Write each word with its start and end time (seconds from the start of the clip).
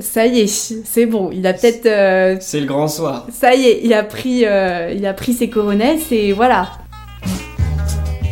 ça 0.00 0.26
y 0.26 0.40
est, 0.40 0.46
c'est 0.84 1.06
bon. 1.06 1.30
Il 1.32 1.46
a 1.46 1.52
peut-être. 1.52 1.86
euh, 1.86 2.36
C'est 2.40 2.60
le 2.60 2.66
grand 2.66 2.88
soir. 2.88 3.26
ça 3.32 3.54
y 3.54 3.64
est, 3.64 3.80
il 3.84 3.92
a 3.92 4.02
pris, 4.02 4.44
euh, 4.44 4.92
il 4.96 5.04
a 5.06 5.12
pris 5.14 5.32
ses 5.32 5.48
coronesses 5.50 6.10
et 6.12 6.32
voilà. 6.32 6.68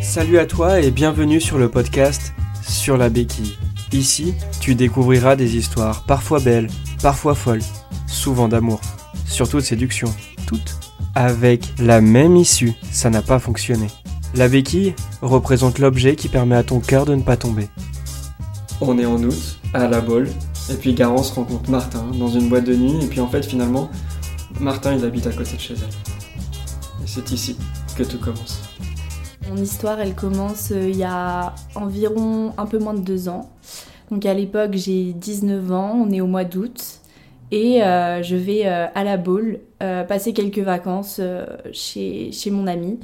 Salut 0.02 0.38
à 0.38 0.46
toi 0.46 0.80
et 0.80 0.90
bienvenue 0.90 1.40
sur 1.40 1.58
le 1.58 1.68
podcast 1.68 2.32
Sur 2.66 2.96
la 2.96 3.08
béquille. 3.08 3.56
Ici, 3.92 4.34
tu 4.60 4.74
découvriras 4.74 5.36
des 5.36 5.56
histoires 5.56 6.04
parfois 6.04 6.40
belles, 6.40 6.68
parfois 7.02 7.34
folles, 7.34 7.62
souvent 8.07 8.48
d'amour, 8.48 8.80
surtout 9.27 9.57
de 9.59 9.62
séduction, 9.62 10.09
toutes 10.46 10.77
avec 11.14 11.62
la 11.79 12.00
même 12.00 12.37
issue. 12.37 12.73
Ça 12.93 13.11
n'a 13.11 13.23
pas 13.23 13.39
fonctionné. 13.39 13.87
La 14.35 14.48
béquille 14.48 14.95
représente 15.23 15.79
l'objet 15.79 16.14
qui 16.16 16.29
permet 16.29 16.55
à 16.57 16.62
ton 16.62 16.80
cœur 16.80 17.07
de 17.07 17.14
ne 17.14 17.23
pas 17.23 17.37
tomber. 17.37 17.69
On 18.80 18.98
est 18.98 19.07
en 19.07 19.21
août, 19.23 19.59
à 19.75 19.89
la 19.89 20.00
Baule, 20.00 20.29
et 20.71 20.75
puis 20.75 20.95
Garance 20.95 21.30
rencontre 21.30 21.71
Martin 21.71 22.05
dans 22.19 22.29
une 22.29 22.48
boîte 22.48 22.64
de 22.64 22.75
nuit, 22.75 23.05
et 23.05 23.07
puis 23.09 23.21
en 23.21 23.29
fait, 23.29 23.45
finalement, 23.45 23.90
Martin 24.61 24.95
il 24.95 25.04
habite 25.04 25.26
à 25.26 25.32
côté 25.32 25.57
de 25.57 25.61
chez 25.61 25.75
elle. 25.75 27.04
Et 27.04 27.07
c'est 27.07 27.31
ici 27.31 27.57
que 27.96 28.03
tout 28.03 28.18
commence. 28.18 28.63
Mon 29.49 29.57
histoire, 29.57 29.99
elle 30.00 30.14
commence 30.14 30.73
euh, 30.73 30.89
il 30.89 30.96
y 30.96 31.04
a 31.04 31.54
environ 31.75 32.53
un 32.59 32.67
peu 32.67 32.78
moins 32.78 32.95
de 32.95 33.00
deux 33.00 33.28
ans. 33.28 33.50
Donc 34.11 34.27
à 34.27 34.34
l'époque, 34.34 34.73
j'ai 34.75 35.12
19 35.12 35.73
ans, 35.73 36.06
on 36.06 36.11
est 36.11 36.20
au 36.20 36.27
mois 36.27 36.45
d'août. 36.45 37.00
Et 37.50 37.83
euh, 37.83 38.23
je 38.23 38.37
vais 38.37 38.67
euh, 38.67 38.87
à 38.95 39.05
la 39.05 39.17
Baule 39.17 39.61
euh, 39.83 40.05
passer 40.05 40.33
quelques 40.33 40.59
vacances 40.59 41.20
chez, 41.73 42.31
chez 42.33 42.50
mon 42.50 42.67
ami. 42.67 43.00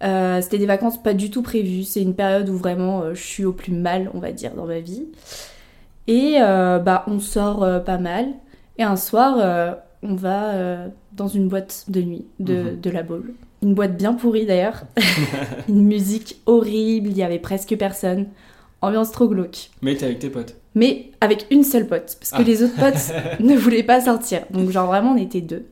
C'était 0.00 0.58
des 0.58 0.66
vacances 0.66 1.02
pas 1.02 1.14
du 1.14 1.30
tout 1.30 1.42
prévues. 1.42 1.82
C'est 1.82 2.02
une 2.02 2.14
période 2.14 2.48
où 2.48 2.56
vraiment 2.56 3.14
je 3.14 3.22
suis 3.22 3.44
au 3.44 3.52
plus 3.52 3.72
mal, 3.72 4.10
on 4.14 4.18
va 4.18 4.30
dire, 4.32 4.54
dans 4.54 4.66
ma 4.66 4.80
vie. 4.80 5.06
Et 6.08 6.36
euh, 6.40 6.78
bah, 6.78 7.04
on 7.08 7.18
sort 7.18 7.62
euh, 7.64 7.80
pas 7.80 7.98
mal. 7.98 8.26
Et 8.78 8.82
un 8.82 8.96
soir, 8.96 9.36
euh, 9.38 9.72
on 10.02 10.14
va 10.14 10.52
dans 11.12 11.28
une 11.28 11.48
boîte 11.48 11.84
de 11.88 12.02
nuit 12.02 12.26
de, 12.40 12.54
Mhm. 12.72 12.80
de 12.80 12.90
la 12.90 13.02
Baule. 13.02 13.34
Une 13.62 13.74
boîte 13.74 13.96
bien 13.96 14.12
pourrie 14.14 14.46
d'ailleurs. 14.46 14.82
une 15.68 15.82
musique 15.84 16.40
horrible, 16.46 17.08
il 17.08 17.16
y 17.16 17.22
avait 17.22 17.38
presque 17.38 17.74
personne. 17.76 18.26
Ambiance 18.82 19.10
trop 19.10 19.26
glauque. 19.28 19.70
Mais 19.82 19.96
t'es 19.96 20.04
avec 20.04 20.18
tes 20.18 20.28
potes. 20.30 20.54
Mais 20.74 21.10
avec 21.22 21.46
une 21.50 21.64
seule 21.64 21.86
pote, 21.86 22.16
parce 22.20 22.30
que 22.32 22.36
Ah. 22.38 22.42
les 22.42 22.62
autres 22.62 22.76
potes 22.76 23.14
ne 23.40 23.56
voulaient 23.56 23.82
pas 23.82 24.02
sortir. 24.02 24.42
Donc 24.50 24.70
genre 24.70 24.86
vraiment 24.86 25.12
on 25.12 25.16
était 25.16 25.40
deux. 25.40 25.66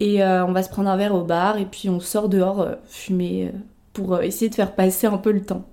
Et 0.00 0.22
on 0.22 0.52
va 0.52 0.62
se 0.62 0.68
prendre 0.68 0.88
un 0.90 0.96
verre 0.96 1.14
au 1.14 1.24
bar 1.24 1.58
et 1.58 1.64
puis 1.64 1.88
on 1.88 1.98
sort 2.00 2.28
dehors 2.28 2.68
fumer 2.86 3.50
pour 3.92 4.20
essayer 4.22 4.48
de 4.48 4.54
faire 4.54 4.74
passer 4.76 5.06
un 5.08 5.16
peu 5.18 5.32
le 5.32 5.42
temps. 5.42 5.64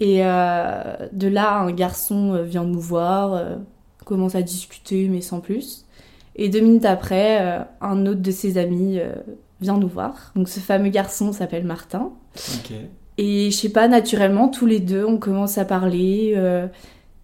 Et 0.00 0.20
euh, 0.22 0.96
de 1.12 1.28
là, 1.28 1.58
un 1.58 1.72
garçon 1.72 2.34
euh, 2.34 2.42
vient 2.42 2.64
nous 2.64 2.80
voir, 2.80 3.34
euh, 3.34 3.56
commence 4.04 4.34
à 4.34 4.42
discuter 4.42 5.08
mais 5.08 5.20
sans 5.20 5.40
plus. 5.40 5.86
Et 6.34 6.48
deux 6.48 6.60
minutes 6.60 6.84
après, 6.84 7.40
euh, 7.40 7.64
un 7.80 8.04
autre 8.06 8.20
de 8.20 8.30
ses 8.30 8.58
amis 8.58 8.98
vient 9.60 9.78
nous 9.78 9.88
voir. 9.88 10.32
Donc 10.36 10.48
ce 10.48 10.60
fameux 10.60 10.90
garçon 10.90 11.32
s'appelle 11.32 11.64
Martin. 11.64 12.12
Et 13.18 13.50
je 13.50 13.56
sais 13.56 13.70
pas, 13.70 13.88
naturellement, 13.88 14.48
tous 14.48 14.66
les 14.66 14.80
deux, 14.80 15.04
on 15.06 15.16
commence 15.16 15.56
à 15.56 15.64
parler. 15.64 16.36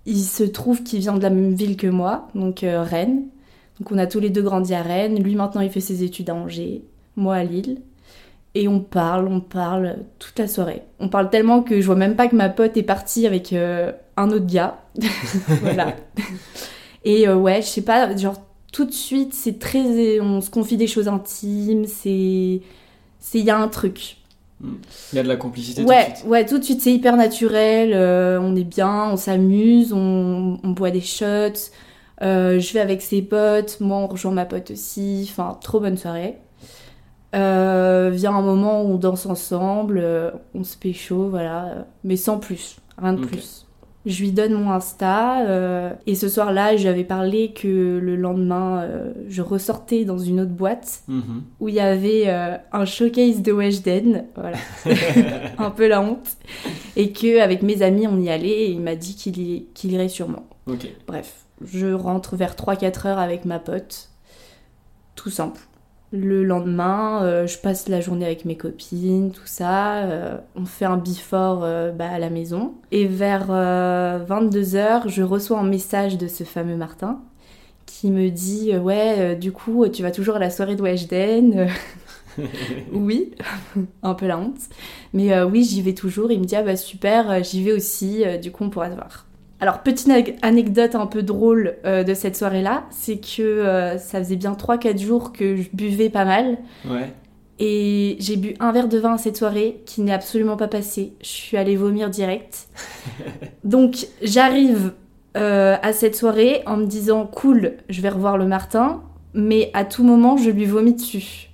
il 0.07 0.23
se 0.23 0.45
trouve 0.45 0.83
qu'il 0.83 1.01
vient 1.01 1.15
de 1.15 1.23
la 1.23 1.29
même 1.29 1.53
ville 1.53 1.77
que 1.77 1.87
moi, 1.87 2.29
donc 2.35 2.61
Rennes. 2.63 3.25
Donc 3.79 3.93
on 3.93 3.99
a 3.99 4.07
tous 4.07 4.19
les 4.19 4.31
deux 4.31 4.41
grandi 4.41 4.73
à 4.73 4.81
Rennes. 4.81 5.23
Lui 5.23 5.35
maintenant, 5.35 5.61
il 5.61 5.69
fait 5.69 5.81
ses 5.81 6.03
études 6.03 6.31
à 6.31 6.35
Angers, 6.35 6.83
moi 7.17 7.35
à 7.35 7.45
Lille. 7.45 7.83
Et 8.55 8.69
on 8.69 8.81
parle, 8.81 9.29
on 9.29 9.41
parle 9.41 10.01
toute 10.19 10.39
la 10.39 10.47
soirée. 10.47 10.83
On 11.01 11.09
parle 11.09 11.31
tellement 11.31 11.63
que 11.63 11.81
je 11.81 11.87
vois 11.87 11.95
même 11.97 12.17
pas 12.17 12.29
que 12.29 12.37
ma 12.37 12.51
pote 12.51 12.77
est 12.77 12.83
partie 12.83 13.27
avec 13.27 13.53
euh, 13.55 13.93
un 14.19 14.31
autre 14.31 14.47
gars. 14.47 14.79
voilà. 15.63 15.97
Et 17.05 17.27
euh, 17.29 17.37
ouais, 17.37 17.63
je 17.63 17.67
sais 17.67 17.83
pas, 17.83 18.15
genre 18.17 18.37
tout 18.73 18.85
de 18.85 18.93
suite, 18.93 19.35
c'est 19.35 19.59
très. 19.59 20.21
On 20.21 20.41
se 20.41 20.51
confie 20.51 20.77
des 20.77 20.87
choses 20.87 21.09
intimes, 21.09 21.87
c'est. 21.87 22.61
c'est- 23.19 23.39
Il 23.39 23.45
y 23.45 23.51
a 23.51 23.59
un 23.59 23.69
truc. 23.69 24.19
Il 24.63 25.17
y 25.17 25.19
a 25.19 25.23
de 25.25 25.29
la 25.29 25.37
complicité 25.37 25.83
Ouais, 25.83 26.05
tout 26.05 26.11
de 26.13 26.17
suite. 26.19 26.29
ouais, 26.29 26.47
tout 26.47 26.59
de 26.59 26.63
suite, 26.65 26.81
c'est 26.83 26.93
hyper 26.93 27.17
naturel. 27.17 27.93
euh, 27.95 28.39
on 28.41 28.55
est 28.55 28.63
bien, 28.65 29.11
on 29.11 29.17
s'amuse, 29.17 29.93
on, 29.93 30.59
on 30.63 30.69
boit 30.71 30.91
des 30.93 31.01
shots. 31.01 31.71
euh, 32.23 32.61
je 32.61 32.73
vais 32.73 32.79
avec 32.81 33.03
ses 33.03 33.23
potes, 33.23 33.79
moi 33.81 33.97
on 33.97 34.07
rejoint 34.07 34.31
ma 34.31 34.45
pote 34.45 34.71
aussi. 34.71 35.27
Enfin, 35.29 35.59
trop 35.61 35.81
bonne 35.81 35.97
soirée. 35.97 36.37
Euh, 37.35 38.11
vient 38.13 38.35
un 38.35 38.43
moment 38.43 38.83
où 38.83 38.89
on 38.93 38.97
danse 38.97 39.25
ensemble, 39.27 39.99
euh, 40.03 40.31
on 40.55 40.65
se 40.65 40.77
pécho, 40.77 41.29
voilà, 41.31 41.65
euh, 41.67 41.83
mais 42.05 42.17
sans 42.17 42.39
plus, 42.39 42.77
rien 42.99 43.15
de 43.15 43.25
plus. 43.25 43.67
Je 44.05 44.21
lui 44.21 44.33
donne 44.33 44.53
mon 44.55 44.71
Insta 44.73 45.47
euh, 45.47 45.93
et 46.07 46.15
ce 46.17 46.29
soir-là, 46.29 46.77
je 46.77 46.83
lui 46.83 46.89
avais 46.89 47.05
parlé 47.05 47.53
que 47.53 48.01
le 48.03 48.17
lendemain, 48.17 48.87
je 49.29 49.41
ressortais 49.43 50.05
dans 50.05 50.19
une 50.19 50.41
autre 50.41 50.51
boîte 50.51 51.05
Mhm. 51.09 51.43
où 51.61 51.69
il 51.69 51.75
y 51.77 51.81
avait 51.81 52.29
un 52.29 52.85
showcase 52.85 53.41
de 53.43 53.53
Weshden, 53.53 54.25
voilà, 54.35 54.57
un 55.59 55.71
peu 55.71 55.87
la 55.89 56.01
honte, 56.03 56.37
et 56.97 57.13
que 57.13 57.41
avec 57.41 57.63
mes 57.63 57.81
amis 57.83 58.07
on 58.09 58.19
y 58.21 58.29
allait 58.29 58.49
et 58.49 58.71
il 58.73 58.81
m'a 58.81 58.97
dit 58.97 59.15
qu'il 59.15 59.93
irait 59.93 60.09
sûrement. 60.09 60.47
Bref, 61.07 61.45
je 61.65 61.93
rentre 61.93 62.35
vers 62.37 62.57
3-4 62.57 63.07
heures 63.07 63.19
avec 63.21 63.45
ma 63.45 63.61
pote, 63.61 64.11
tout 65.15 65.31
simple. 65.31 65.61
Le 66.15 66.45
lendemain, 66.45 67.23
euh, 67.23 67.47
je 67.47 67.57
passe 67.59 67.89
la 67.89 68.03
journée 68.03 68.27
avec 68.27 68.45
mes 68.45 68.57
copines, 68.57 69.33
tout 69.33 69.47
ça. 69.47 70.03
euh, 70.05 70.37
on 70.57 70.67
fait 70.67 70.85
un 70.85 70.99
before 70.99 71.65
euh, 71.65 71.91
bah, 71.91 72.11
à 72.11 72.19
la 72.19 72.29
maison. 72.29 72.75
Et 72.91 73.07
vers 73.07 73.51
22h, 73.51 75.09
je 75.09 75.23
reçois 75.23 75.59
un 75.59 75.65
message 75.65 76.19
de 76.19 76.29
ce 76.29 76.45
fameux 76.45 76.77
Martin 76.77 77.23
qui 77.87 78.11
me 78.11 78.31
dit 78.31 78.73
euh, 78.75 78.81
Ouais, 78.81 79.17
euh, 79.19 79.35
du 79.37 79.53
coup, 79.53 79.89
tu 79.89 80.03
vas 80.03 80.11
toujours 80.11 80.37
à 80.37 80.39
la 80.39 80.51
soirée 80.51 80.77
de 80.77 80.83
Weshden 80.83 81.69
Euh, 82.39 82.45
Oui, 82.93 83.33
un 84.03 84.15
peu 84.15 84.27
la 84.27 84.39
honte. 84.39 84.61
Mais 85.15 85.33
euh, 85.33 85.47
oui, 85.47 85.65
j'y 85.65 85.83
vais 85.83 85.95
toujours. 85.95 86.31
Il 86.33 86.41
me 86.41 86.45
dit 86.45 86.57
Ah 86.57 86.63
bah 86.63 86.77
super, 86.77 87.31
euh, 87.31 87.43
j'y 87.43 87.65
vais 87.65 87.73
aussi, 87.73 88.25
euh, 88.27 88.37
du 88.39 88.51
coup, 88.53 88.65
on 88.65 88.71
pourra 88.71 88.91
se 88.91 88.95
voir. 88.97 89.27
Alors, 89.63 89.79
petite 89.79 90.09
ane- 90.09 90.35
anecdote 90.43 90.97
un 90.97 91.07
peu 91.07 91.23
drôle 91.23 91.77
euh, 91.85 92.03
de 92.03 92.15
cette 92.15 92.37
soirée-là, 92.37 92.83
c'est 92.91 93.19
que 93.19 93.43
euh, 93.43 93.97
ça 93.97 94.19
faisait 94.19 94.35
bien 94.37 94.53
3-4 94.55 94.99
jours 95.01 95.33
que 95.33 95.55
je 95.57 95.69
buvais 95.73 96.11
pas 96.11 96.25
mal. 96.25 96.59
Ouais. 96.85 97.13
Et 97.61 98.17
j'ai 98.19 98.37
bu 98.37 98.55
un 98.59 98.73
verre 98.73 98.89
de 98.89 98.99
vin 98.99 99.19
cette 99.19 99.37
soirée 99.37 99.83
qui 99.87 100.01
n'est 100.01 100.13
absolument 100.13 100.57
pas 100.57 100.67
passé. 100.67 101.13
Je 101.23 101.29
suis 101.29 101.57
allée 101.57 101.77
vomir 101.77 102.11
direct. 102.11 102.67
Donc 103.65 104.09
j'arrive 104.21 104.93
euh, 105.37 105.77
à 105.81 105.93
cette 105.93 106.17
soirée 106.17 106.63
en 106.67 106.77
me 106.77 106.87
disant 106.87 107.25
cool, 107.25 107.75
je 107.89 108.01
vais 108.01 108.09
revoir 108.09 108.37
le 108.37 108.47
Martin, 108.47 109.03
mais 109.33 109.71
à 109.75 109.85
tout 109.85 110.03
moment 110.03 110.37
je 110.37 110.51
lui 110.51 110.65
vomis 110.65 110.95
dessus. 110.95 111.51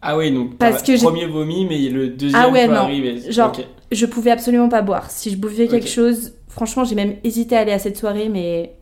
Ah 0.00 0.16
oui, 0.16 0.30
donc 0.30 0.58
Parce 0.58 0.82
que 0.84 0.94
j'ai- 0.94 1.02
premier 1.04 1.26
vomi, 1.26 1.66
mais 1.66 1.78
le 1.88 2.08
deuxième 2.08 2.40
Ah 2.44 2.48
ouais, 2.48 2.66
peut 2.68 2.74
non. 2.74 2.80
arriver. 2.82 3.20
Genre- 3.32 3.48
Ok. 3.48 3.66
Je 3.90 4.06
pouvais 4.06 4.30
absolument 4.30 4.68
pas 4.68 4.82
boire. 4.82 5.10
Si 5.10 5.30
je 5.30 5.36
buvais 5.36 5.66
quelque 5.66 5.88
chose, 5.88 6.34
franchement 6.56 6.84
j'ai 6.84 6.94
même 6.94 7.16
hésité 7.22 7.54
à 7.56 7.60
aller 7.60 7.72
à 7.72 7.78
cette 7.78 7.96
soirée, 7.98 8.28
mais 8.30 8.74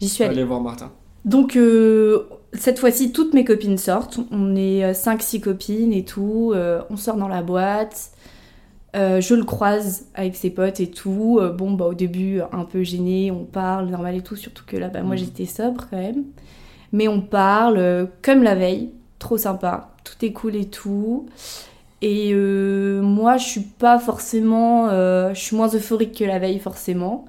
j'y 0.00 0.08
suis 0.08 0.24
allée. 0.24 0.32
Allez 0.34 0.44
voir 0.44 0.60
Martin. 0.62 0.90
Donc 1.26 1.54
euh, 1.56 2.26
cette 2.54 2.78
fois-ci, 2.78 3.12
toutes 3.12 3.34
mes 3.34 3.44
copines 3.44 3.78
sortent. 3.78 4.18
On 4.32 4.56
est 4.56 4.92
5-6 4.92 5.40
copines 5.40 5.92
et 5.92 6.04
tout. 6.04 6.52
euh, 6.54 6.80
on 6.90 6.96
sort 6.96 7.16
dans 7.16 7.28
la 7.28 7.42
boîte. 7.42 8.10
Euh, 8.96 9.20
je 9.20 9.34
le 9.34 9.44
croise 9.44 10.06
avec 10.14 10.34
ses 10.36 10.50
potes 10.50 10.80
et 10.80 10.90
tout. 10.90 11.38
Euh, 11.40 11.50
bon, 11.52 11.70
bah 11.72 11.86
au 11.86 11.94
début, 11.94 12.40
un 12.52 12.64
peu 12.64 12.82
gêné, 12.82 13.30
on 13.30 13.44
parle, 13.44 13.88
normal 13.88 14.16
et 14.16 14.20
tout. 14.22 14.36
Surtout 14.36 14.64
que 14.66 14.76
là, 14.76 14.88
bah, 14.88 15.02
moi 15.02 15.14
Mhm. 15.14 15.18
j'étais 15.20 15.46
sobre 15.46 15.86
quand 15.90 15.96
même. 15.98 16.24
Mais 16.92 17.08
on 17.08 17.20
parle 17.22 17.78
euh, 17.78 18.06
comme 18.22 18.42
la 18.42 18.54
veille. 18.54 18.90
Trop 19.18 19.38
sympa. 19.38 19.94
Tout 20.04 20.24
est 20.26 20.32
cool 20.32 20.56
et 20.56 20.66
tout. 20.66 21.26
Et 22.02 22.32
euh, 22.34 23.00
moi, 23.00 23.36
je 23.38 23.46
suis 23.46 23.60
pas 23.60 23.98
forcément. 23.98 24.88
euh, 24.90 25.32
je 25.34 25.40
suis 25.40 25.56
moins 25.56 25.68
euphorique 25.74 26.18
que 26.18 26.24
la 26.24 26.38
veille, 26.40 26.58
forcément. 26.58 27.24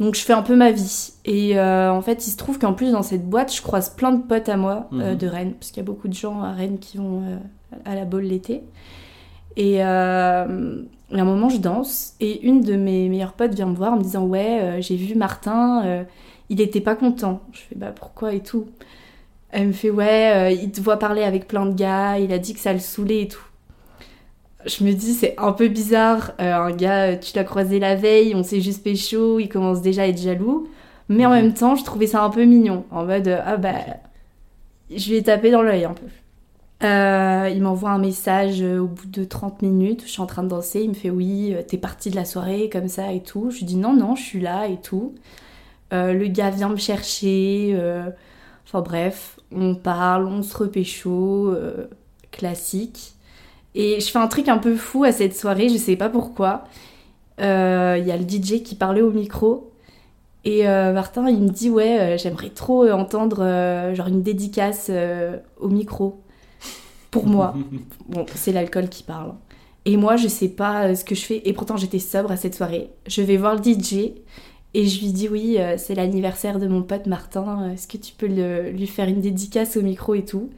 Donc 0.00 0.16
je 0.16 0.22
fais 0.22 0.32
un 0.32 0.42
peu 0.42 0.56
ma 0.56 0.72
vie. 0.72 1.12
Et 1.26 1.58
euh, 1.58 1.92
en 1.92 2.00
fait, 2.02 2.26
il 2.26 2.30
se 2.30 2.36
trouve 2.36 2.58
qu'en 2.58 2.72
plus, 2.72 2.92
dans 2.92 3.02
cette 3.02 3.28
boîte, 3.28 3.54
je 3.54 3.62
croise 3.62 3.90
plein 3.90 4.12
de 4.12 4.22
potes 4.22 4.48
à 4.48 4.56
moi 4.56 4.88
Mhm. 4.92 5.14
de 5.16 5.26
Rennes. 5.28 5.52
Parce 5.54 5.70
qu'il 5.70 5.78
y 5.82 5.86
a 5.86 5.86
beaucoup 5.86 6.08
de 6.08 6.14
gens 6.14 6.42
à 6.42 6.52
Rennes 6.52 6.78
qui 6.78 6.96
vont 6.96 7.22
à 7.84 7.94
la 7.94 8.04
bolle 8.06 8.24
l'été. 8.24 8.62
Et, 9.56 9.72
et 9.74 9.82
à 9.82 10.44
un 10.46 11.24
moment, 11.24 11.48
je 11.50 11.58
danse. 11.58 12.14
Et 12.20 12.42
une 12.46 12.62
de 12.62 12.74
mes 12.76 13.08
meilleures 13.08 13.34
potes 13.34 13.54
vient 13.54 13.66
me 13.66 13.76
voir 13.76 13.92
en 13.92 13.96
me 13.98 14.02
disant 14.02 14.24
Ouais, 14.24 14.78
j'ai 14.80 14.96
vu 14.96 15.14
Martin, 15.14 16.04
il 16.48 16.60
était 16.60 16.80
pas 16.80 16.96
content. 16.96 17.40
Je 17.52 17.60
fais 17.60 17.74
Bah 17.76 17.92
pourquoi 17.94 18.32
et 18.34 18.40
tout? 18.40 18.66
Elle 19.50 19.68
me 19.68 19.72
fait 19.72 19.90
Ouais, 19.90 20.56
il 20.56 20.72
te 20.72 20.80
voit 20.80 20.98
parler 20.98 21.22
avec 21.22 21.46
plein 21.46 21.66
de 21.66 21.74
gars, 21.74 22.18
il 22.18 22.32
a 22.32 22.38
dit 22.38 22.54
que 22.54 22.60
ça 22.60 22.72
le 22.72 22.80
saoulait 22.80 23.22
et 23.22 23.28
tout. 23.28 23.44
Je 24.66 24.84
me 24.84 24.92
dis, 24.92 25.12
c'est 25.14 25.34
un 25.38 25.52
peu 25.52 25.68
bizarre. 25.68 26.32
euh, 26.40 26.54
un 26.54 26.70
gars, 26.72 27.12
euh, 27.12 27.16
tu 27.18 27.36
l'as 27.36 27.44
croisé 27.44 27.78
la 27.78 27.96
veille, 27.96 28.34
on 28.34 28.42
s'est 28.42 28.60
juste 28.60 28.82
pécho, 28.82 29.38
il 29.38 29.48
commence 29.48 29.82
déjà 29.82 30.02
à 30.02 30.06
être 30.06 30.20
jaloux. 30.20 30.68
Mais 31.08 31.26
en 31.26 31.30
Mhm. 31.30 31.34
même 31.34 31.54
temps, 31.54 31.74
je 31.76 31.84
trouvais 31.84 32.06
ça 32.06 32.22
un 32.24 32.30
peu 32.30 32.44
mignon. 32.44 32.84
En 32.90 33.04
mode, 33.04 33.28
euh, 33.28 33.40
ah 33.44 33.56
bah, 33.58 33.74
je 34.94 35.08
lui 35.10 35.16
ai 35.16 35.22
tapé 35.22 35.50
dans 35.50 35.62
l'œil 35.62 35.84
un 35.84 35.94
peu. 35.94 36.06
Euh, 36.84 37.50
il 37.54 37.62
m'envoie 37.62 37.90
un 37.90 37.98
message 37.98 38.62
au 38.62 38.86
bout 38.86 39.06
de 39.08 39.24
30 39.24 39.62
minutes. 39.62 40.02
Je 40.06 40.10
suis 40.10 40.22
en 40.22 40.26
train 40.26 40.42
de 40.42 40.48
danser. 40.48 40.82
Il 40.82 40.90
me 40.90 40.94
fait 40.94 41.10
Oui, 41.10 41.54
t'es 41.68 41.78
partie 41.78 42.10
de 42.10 42.16
la 42.16 42.24
soirée 42.24 42.70
comme 42.72 42.88
ça 42.88 43.12
et 43.12 43.22
tout. 43.22 43.50
Je 43.50 43.58
lui 43.58 43.64
dis 43.66 43.76
Non, 43.76 43.94
non, 43.94 44.16
je 44.16 44.22
suis 44.22 44.40
là 44.40 44.68
et 44.68 44.78
tout. 44.80 45.14
Euh, 45.92 46.12
le 46.14 46.26
gars 46.28 46.50
vient 46.50 46.70
me 46.70 46.76
chercher. 46.76 47.78
Enfin 48.66 48.82
bref, 48.82 49.40
on 49.52 49.74
parle, 49.76 50.26
on 50.26 50.42
se 50.42 50.56
repécho, 50.56 51.54
classique. 52.32 53.13
Et 53.74 54.00
je 54.00 54.08
fais 54.10 54.18
un 54.18 54.28
truc 54.28 54.48
un 54.48 54.58
peu 54.58 54.76
fou 54.76 55.04
à 55.04 55.12
cette 55.12 55.36
soirée, 55.36 55.68
je 55.68 55.76
sais 55.76 55.96
pas 55.96 56.08
pourquoi. 56.08 56.64
Euh, 57.40 57.96
Il 58.00 58.06
y 58.06 58.12
a 58.12 58.16
le 58.16 58.24
DJ 58.24 58.62
qui 58.62 58.74
parlait 58.76 59.02
au 59.02 59.12
micro. 59.12 59.72
Et 60.44 60.68
euh, 60.68 60.92
Martin, 60.92 61.28
il 61.30 61.40
me 61.42 61.48
dit 61.50 61.70
Ouais, 61.70 62.00
euh, 62.00 62.18
j'aimerais 62.18 62.50
trop 62.50 62.84
euh, 62.84 62.92
entendre 62.92 63.42
euh, 63.42 63.94
genre 63.94 64.08
une 64.08 64.22
dédicace 64.22 64.88
euh, 64.90 65.38
au 65.60 65.68
micro. 65.68 66.20
Pour 67.10 67.26
moi. 67.26 67.54
Bon, 68.08 68.26
c'est 68.34 68.52
l'alcool 68.52 68.88
qui 68.90 69.02
parle. 69.02 69.34
Et 69.86 69.96
moi, 69.96 70.16
je 70.16 70.28
sais 70.28 70.48
pas 70.48 70.88
euh, 70.88 70.94
ce 70.94 71.04
que 71.04 71.14
je 71.14 71.24
fais. 71.24 71.42
Et 71.46 71.52
pourtant, 71.54 71.76
j'étais 71.76 71.98
sobre 72.00 72.32
à 72.32 72.36
cette 72.36 72.54
soirée. 72.54 72.90
Je 73.06 73.22
vais 73.22 73.36
voir 73.38 73.54
le 73.56 73.60
DJ 73.62 74.14
et 74.74 74.86
je 74.86 75.00
lui 75.00 75.12
dis 75.12 75.28
oui, 75.28 75.56
euh, 75.58 75.76
c'est 75.78 75.94
l'anniversaire 75.94 76.58
de 76.58 76.66
mon 76.68 76.82
pote 76.82 77.06
Martin. 77.06 77.70
Est-ce 77.72 77.88
que 77.88 77.96
tu 77.98 78.14
peux 78.14 78.26
le- 78.28 78.70
lui 78.70 78.86
faire 78.86 79.08
une 79.08 79.20
dédicace 79.20 79.76
au 79.76 79.82
micro 79.82 80.14
et 80.14 80.24
tout? 80.24 80.50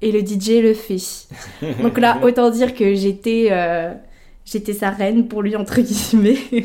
Et 0.00 0.12
le 0.12 0.20
DJ 0.20 0.62
le 0.62 0.74
fait. 0.74 1.28
Donc 1.82 1.98
là, 1.98 2.18
autant 2.22 2.50
dire 2.50 2.74
que 2.74 2.94
j'étais 2.94 3.48
euh, 3.50 3.92
j'étais 4.44 4.72
sa 4.72 4.90
reine 4.90 5.26
pour 5.26 5.42
lui 5.42 5.56
entre 5.56 5.80
guillemets. 5.80 6.38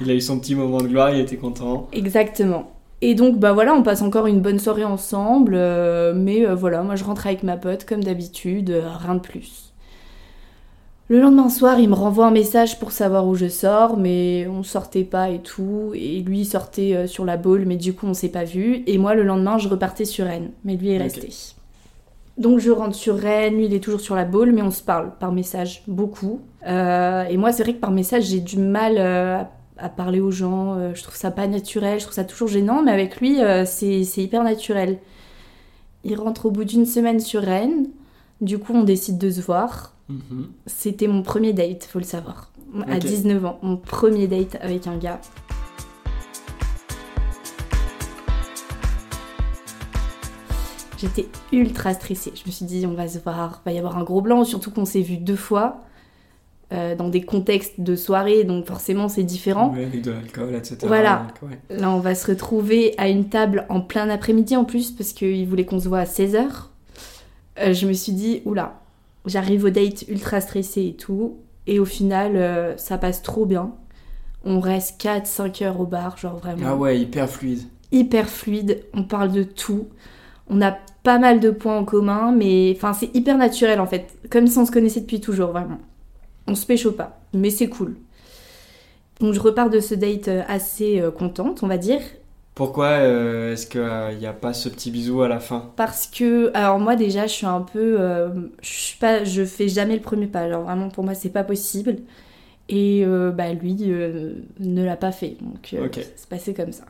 Il 0.00 0.10
a 0.10 0.14
eu 0.14 0.20
son 0.20 0.38
petit 0.38 0.54
moment 0.54 0.78
de 0.78 0.88
gloire, 0.88 1.10
il 1.10 1.20
était 1.20 1.36
content. 1.36 1.88
Exactement. 1.92 2.72
Et 3.00 3.14
donc, 3.14 3.38
bah 3.38 3.54
voilà, 3.54 3.72
on 3.72 3.82
passe 3.82 4.02
encore 4.02 4.26
une 4.26 4.40
bonne 4.42 4.58
soirée 4.58 4.84
ensemble. 4.84 5.54
euh, 5.56 6.12
mais 6.14 6.46
euh, 6.46 6.54
voilà, 6.54 6.82
moi 6.82 6.96
je 6.96 7.04
rentre 7.04 7.26
avec 7.26 7.42
ma 7.42 7.56
pote 7.56 7.86
comme 7.86 8.04
d'habitude, 8.04 8.70
rien 8.98 9.14
de 9.14 9.20
plus. 9.20 9.72
Le 11.08 11.20
lendemain 11.20 11.48
soir, 11.48 11.78
il 11.80 11.88
me 11.88 11.94
renvoie 11.94 12.26
un 12.26 12.30
message 12.30 12.78
pour 12.78 12.92
savoir 12.92 13.26
où 13.26 13.36
je 13.36 13.48
sors, 13.48 13.96
mais 13.96 14.46
on 14.48 14.62
sortait 14.62 15.04
pas 15.04 15.30
et 15.30 15.38
tout. 15.40 15.92
Et 15.94 16.20
lui 16.20 16.40
il 16.40 16.46
sortait 16.46 17.06
sur 17.06 17.24
la 17.24 17.36
boule, 17.38 17.64
mais 17.64 17.76
du 17.76 17.94
coup 17.94 18.06
on 18.06 18.14
s'est 18.14 18.28
pas 18.28 18.44
vu. 18.44 18.82
Et 18.86 18.98
moi 18.98 19.14
le 19.14 19.22
lendemain, 19.22 19.56
je 19.56 19.68
repartais 19.68 20.04
sur 20.04 20.26
Rennes, 20.26 20.50
mais 20.64 20.76
lui 20.76 20.90
est 20.90 20.98
resté. 20.98 21.55
Donc 22.38 22.58
je 22.58 22.70
rentre 22.70 22.94
sur 22.94 23.16
Rennes, 23.16 23.56
lui 23.56 23.64
il 23.66 23.74
est 23.74 23.80
toujours 23.82 24.00
sur 24.00 24.14
la 24.14 24.24
boule, 24.24 24.52
mais 24.52 24.62
on 24.62 24.70
se 24.70 24.82
parle 24.82 25.12
par 25.18 25.32
message 25.32 25.82
beaucoup. 25.86 26.40
Euh, 26.66 27.24
et 27.24 27.36
moi 27.38 27.52
c'est 27.52 27.62
vrai 27.62 27.74
que 27.74 27.80
par 27.80 27.90
message 27.92 28.24
j'ai 28.24 28.40
du 28.40 28.58
mal 28.58 28.96
euh, 28.98 29.42
à 29.78 29.88
parler 29.88 30.20
aux 30.20 30.30
gens. 30.30 30.74
euh, 30.74 30.90
je 30.94 31.02
trouve 31.02 31.16
ça 31.16 31.30
pas 31.30 31.46
naturel, 31.46 31.98
je 31.98 32.04
trouve 32.04 32.14
ça 32.14 32.24
toujours 32.24 32.48
gênant, 32.48 32.82
mais 32.82 32.92
avec 32.92 33.20
lui, 33.20 33.38
c'est 33.64 34.04
c'est 34.04 34.22
hyper 34.22 34.42
naturel. 34.44 34.98
Il 36.04 36.14
rentre 36.20 36.46
au 36.46 36.50
bout 36.50 36.64
d'une 36.64 36.86
semaine 36.86 37.20
sur 37.20 37.42
Rennes. 37.42 37.86
Du 38.40 38.58
coup, 38.58 38.74
on 38.74 38.82
décide 38.84 39.16
de 39.18 39.30
se 39.30 39.40
voir. 39.40 39.94
Mhm. 40.08 40.48
C'était 40.66 41.08
mon 41.08 41.22
premier 41.22 41.52
date, 41.54 41.84
faut 41.84 41.98
le 41.98 42.04
savoir. 42.04 42.52
À 42.86 42.96
Ok. 42.96 43.04
19 43.04 43.44
ans, 43.46 43.58
mon 43.62 43.76
premier 43.78 44.26
date 44.28 44.56
avec 44.60 44.86
un 44.86 44.98
gars. 44.98 45.20
J'étais 50.98 51.26
ultra 51.52 51.94
stressée. 51.94 52.32
Je 52.34 52.42
me 52.46 52.50
suis 52.50 52.64
dit, 52.64 52.86
on 52.86 52.94
va 52.94 53.06
se 53.08 53.18
voir, 53.18 53.62
va 53.64 53.72
y 53.72 53.78
avoir 53.78 53.98
un 53.98 54.02
gros 54.04 54.20
blanc, 54.22 54.44
surtout 54.44 54.70
qu'on 54.70 54.84
s'est 54.84 55.02
vu 55.02 55.16
deux 55.18 55.36
fois 55.36 55.82
euh, 56.72 56.94
dans 56.96 57.08
des 57.08 57.22
contextes 57.22 57.80
de 57.80 57.94
soirée, 57.94 58.44
donc 58.44 58.66
forcément 58.66 59.08
c'est 59.08 59.22
différent. 59.22 59.72
Ouais, 59.74 59.84
avec 59.84 60.02
de 60.02 60.10
l'alcool, 60.10 60.54
etc. 60.54 60.78
Voilà. 60.86 61.26
Ouais. 61.42 61.58
Là, 61.70 61.90
on 61.90 62.00
va 62.00 62.14
se 62.14 62.26
retrouver 62.26 62.94
à 62.98 63.08
une 63.08 63.28
table 63.28 63.66
en 63.68 63.80
plein 63.80 64.08
après-midi 64.08 64.56
en 64.56 64.64
plus, 64.64 64.90
parce 64.90 65.12
qu'il 65.12 65.46
voulait 65.46 65.64
qu'on 65.64 65.80
se 65.80 65.88
voit 65.88 66.00
à 66.00 66.04
16h. 66.04 66.44
je 67.58 67.86
me 67.86 67.92
suis 67.92 68.12
dit, 68.12 68.42
oula, 68.46 68.80
j'arrive 69.26 69.64
au 69.64 69.70
date 69.70 70.04
ultra 70.08 70.40
stressée 70.40 70.86
et 70.86 70.94
tout. 70.94 71.36
Et 71.66 71.78
au 71.78 71.84
final, 71.84 72.36
euh, 72.36 72.76
ça 72.76 72.96
passe 72.96 73.22
trop 73.22 73.44
bien. 73.44 73.72
On 74.44 74.60
reste 74.60 75.00
4-5 75.02 75.64
heures 75.64 75.80
au 75.80 75.86
bar, 75.86 76.16
genre 76.16 76.36
vraiment 76.36 76.62
Ah 76.64 76.76
ouais, 76.76 76.98
hyper 77.00 77.28
fluide. 77.28 77.62
hyper 77.90 78.28
fluide. 78.28 78.84
On 78.94 79.02
parle 79.02 79.32
de 79.32 79.42
tout. 79.42 79.88
On 80.48 80.62
a 80.62 80.76
pas 81.02 81.18
mal 81.18 81.40
de 81.40 81.50
points 81.50 81.78
en 81.78 81.84
commun, 81.84 82.32
mais 82.32 82.72
enfin, 82.76 82.92
c'est 82.92 83.14
hyper 83.14 83.38
naturel 83.38 83.80
en 83.80 83.86
fait. 83.86 84.16
Comme 84.30 84.46
si 84.46 84.58
on 84.58 84.66
se 84.66 84.72
connaissait 84.72 85.00
depuis 85.00 85.20
toujours, 85.20 85.50
vraiment. 85.50 85.78
On 86.46 86.54
se 86.54 86.66
pécho 86.66 86.92
pas, 86.92 87.20
mais 87.32 87.50
c'est 87.50 87.68
cool. 87.68 87.96
Donc 89.20 89.32
je 89.32 89.40
repars 89.40 89.70
de 89.70 89.80
ce 89.80 89.94
date 89.94 90.28
euh, 90.28 90.42
assez 90.46 91.00
euh, 91.00 91.10
contente, 91.10 91.62
on 91.62 91.66
va 91.66 91.78
dire. 91.78 92.00
Pourquoi 92.54 92.86
euh, 92.86 93.52
est-ce 93.52 93.66
qu'il 93.66 94.18
n'y 94.18 94.26
a 94.26 94.32
pas 94.32 94.52
ce 94.52 94.68
petit 94.68 94.90
bisou 94.90 95.22
à 95.22 95.28
la 95.28 95.40
fin? 95.40 95.70
Parce 95.76 96.06
que, 96.06 96.50
alors 96.54 96.78
moi 96.78 96.96
déjà, 96.96 97.26
je 97.26 97.32
suis 97.32 97.46
un 97.46 97.60
peu, 97.60 98.00
euh, 98.00 98.28
je 98.62 98.68
suis 98.68 98.98
pas, 98.98 99.24
je 99.24 99.44
fais 99.44 99.68
jamais 99.68 99.94
le 99.94 100.02
premier 100.02 100.26
pas. 100.26 100.40
Alors 100.40 100.62
vraiment 100.62 100.88
pour 100.88 101.04
moi 101.04 101.14
c'est 101.14 101.30
pas 101.30 101.44
possible. 101.44 101.96
Et 102.68 103.04
bah 103.06 103.52
lui 103.52 103.74
ne 103.74 104.84
l'a 104.84 104.96
pas 104.96 105.12
fait, 105.12 105.36
donc 105.40 105.72
c'est 105.92 106.28
passé 106.28 106.52
comme 106.52 106.72
ça. 106.72 106.82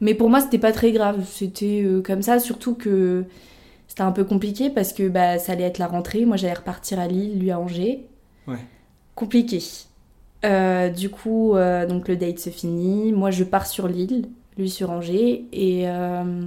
Mais 0.00 0.14
pour 0.14 0.30
moi 0.30 0.40
c'était 0.40 0.58
pas 0.58 0.72
très 0.72 0.92
grave, 0.92 1.24
c'était 1.26 1.82
euh, 1.84 2.02
comme 2.02 2.22
ça. 2.22 2.38
Surtout 2.38 2.74
que 2.74 3.24
c'était 3.88 4.02
un 4.02 4.12
peu 4.12 4.24
compliqué 4.24 4.70
parce 4.70 4.92
que 4.92 5.08
bah 5.08 5.38
ça 5.38 5.52
allait 5.52 5.64
être 5.64 5.78
la 5.78 5.86
rentrée. 5.86 6.24
Moi 6.24 6.36
j'allais 6.36 6.54
repartir 6.54 6.98
à 7.00 7.06
Lille, 7.06 7.38
lui 7.38 7.50
à 7.50 7.58
Angers. 7.60 8.06
Ouais. 8.46 8.58
Compliqué. 9.14 9.62
Euh, 10.44 10.88
du 10.88 11.10
coup, 11.10 11.54
euh, 11.54 11.86
donc 11.86 12.08
le 12.08 12.16
date 12.16 12.38
se 12.38 12.50
finit. 12.50 13.12
Moi 13.12 13.30
je 13.30 13.44
pars 13.44 13.66
sur 13.66 13.88
Lille, 13.88 14.26
lui 14.56 14.70
sur 14.70 14.90
Angers, 14.90 15.44
et 15.52 15.88
euh, 15.88 16.46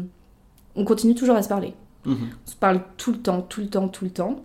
on 0.76 0.86
continue 0.86 1.14
toujours 1.14 1.36
à 1.36 1.44
se 1.44 1.50
parler. 1.50 1.74
Mhm. 2.06 2.18
On 2.48 2.50
se 2.50 2.56
parle 2.56 2.82
tout 2.98 3.12
le 3.12 3.20
temps, 3.20 3.42
tout 3.42 3.62
le 3.62 3.68
temps, 3.68 3.88
tout 3.88 4.06
le 4.06 4.12
temps. 4.12 4.42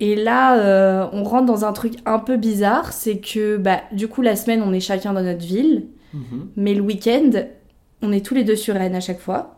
Et 0.00 0.14
là, 0.14 1.08
on 1.12 1.24
rentre 1.24 1.46
dans 1.46 1.64
un 1.64 1.72
truc 1.72 1.94
un 2.06 2.20
peu 2.20 2.36
bizarre, 2.36 2.92
c'est 2.92 3.18
que 3.18 3.56
bah, 3.56 3.80
du 3.92 4.06
coup, 4.06 4.22
la 4.22 4.36
semaine, 4.36 4.62
on 4.62 4.72
est 4.72 4.78
chacun 4.80 5.12
dans 5.12 5.22
notre 5.22 5.44
ville, 5.44 5.86
Mhm. 6.14 6.48
mais 6.56 6.74
le 6.74 6.82
week-end, 6.82 7.30
on 8.02 8.12
est 8.12 8.24
tous 8.24 8.34
les 8.34 8.44
deux 8.44 8.56
sur 8.56 8.74
Rennes 8.74 8.94
à 8.94 9.00
chaque 9.00 9.20
fois. 9.20 9.54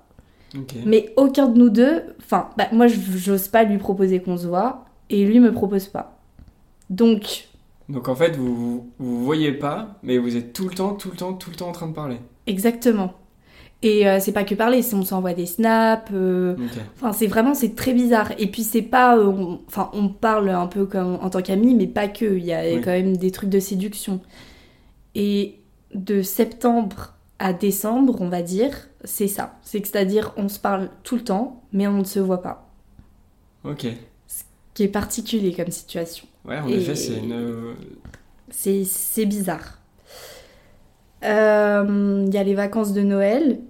Mais 0.85 1.13
aucun 1.17 1.47
de 1.49 1.57
nous 1.59 1.71
deux, 1.71 2.03
enfin, 2.19 2.51
bah, 2.57 2.67
moi, 2.73 2.89
j'ose 2.89 3.47
pas 3.49 3.63
lui 3.63 3.79
proposer 3.79 4.21
qu'on 4.21 4.37
se 4.37 4.49
voit, 4.49 4.85
et 5.09 5.25
lui 5.25 5.39
me 5.39 5.53
propose 5.53 5.87
pas. 5.87 6.19
Donc, 6.89 7.49
Donc 7.89 8.09
en 8.09 8.17
fait, 8.17 8.37
vous, 8.37 8.55
vous 8.57 8.91
vous 8.99 9.25
voyez 9.25 9.53
pas, 9.53 9.99
mais 10.03 10.19
vous 10.19 10.37
êtes 10.37 10.53
tout 10.53 10.69
le 10.69 10.75
temps, 10.75 10.95
tout 10.95 11.11
le 11.11 11.17
temps, 11.17 11.35
tout 11.35 11.51
le 11.51 11.57
temps 11.57 11.69
en 11.69 11.73
train 11.73 11.87
de 11.89 11.95
parler. 11.95 12.17
exactement. 12.47 13.13
Et 13.83 14.07
euh, 14.07 14.19
c'est 14.21 14.33
pas 14.33 14.45
que 14.45 14.55
parler, 14.55 14.83
on 14.93 15.03
s'envoie 15.05 15.33
des 15.33 15.47
snaps, 15.47 16.11
euh. 16.13 16.55
Enfin, 16.97 17.13
c'est 17.15 17.27
vraiment, 17.29 17.55
c'est 17.55 17.75
très 17.75 17.95
bizarre. 17.95 18.33
Et 18.39 18.47
puis, 18.49 18.63
c'est 18.63 18.83
pas. 18.83 19.17
euh, 19.17 19.25
on- 19.25 19.61
Enfin, 19.69 19.89
on 19.95 20.09
parle 20.11 20.51
un 20.51 20.67
peu 20.67 20.85
comme 20.85 21.15
en 21.23 21.31
tant 21.31 21.41
qu'amis, 21.41 21.75
mais 21.75 21.87
pas 21.87 22.07
que. 22.07 22.37
Il 22.37 22.45
y 22.45 22.53
a 22.53 22.61
Oui. 22.75 22.81
quand 22.85 22.91
même 22.91 23.17
des 23.17 23.31
trucs 23.31 23.49
de 23.49 23.59
séduction. 23.59 24.21
Et 25.15 25.61
de 25.95 26.21
septembre 26.21 27.15
à 27.41 27.53
décembre, 27.53 28.21
on 28.21 28.29
va 28.29 28.43
dire, 28.43 28.73
c'est 29.05 29.27
ça. 29.29 29.59
C'est 29.63 29.81
que 29.81 29.89
c'est-à-dire, 29.89 30.33
on 30.37 30.49
se 30.49 30.61
parle 30.61 30.91
tout 31.03 31.17
le 31.17 31.25
temps, 31.25 31.63
mais 31.73 31.89
on 31.89 31.99
ne 31.99 32.05
se 32.05 32.21
voit 32.21 32.43
pas. 32.43 32.69
Ok. 33.65 33.87
Qui 34.75 34.83
est 34.85 34.89
particulier 34.89 35.53
comme 35.53 35.71
situation. 35.73 36.27
Ouais, 36.45 36.59
en 36.61 36.69
Et- 36.69 36.75
effet, 36.75 36.95
c'est 36.95 37.17
une. 37.19 37.33
euh, 37.33 37.75
C'est 38.51 38.85
c'est 38.85 39.27
bizarre. 39.27 39.79
Euh, 41.25 42.25
Il 42.27 42.35
y 42.35 42.39
a 42.39 42.43
les 42.45 42.55
vacances 42.55 42.93
de 42.93 43.03
Noël 43.03 43.61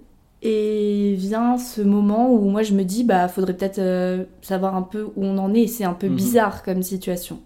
et 0.41 1.13
vient 1.17 1.57
ce 1.57 1.81
moment 1.81 2.31
où 2.33 2.49
moi 2.49 2.63
je 2.63 2.73
me 2.73 2.83
dis 2.83 3.03
bah 3.03 3.27
faudrait 3.27 3.55
peut-être 3.55 3.79
euh, 3.79 4.23
savoir 4.41 4.75
un 4.75 4.81
peu 4.81 5.03
où 5.15 5.25
on 5.25 5.37
en 5.37 5.53
est. 5.53 5.67
C'est 5.67 5.83
un 5.83 5.93
peu 5.93 6.07
Mhm. 6.07 6.15
bizarre 6.15 6.63
comme 6.63 6.81
situation. 6.83 7.39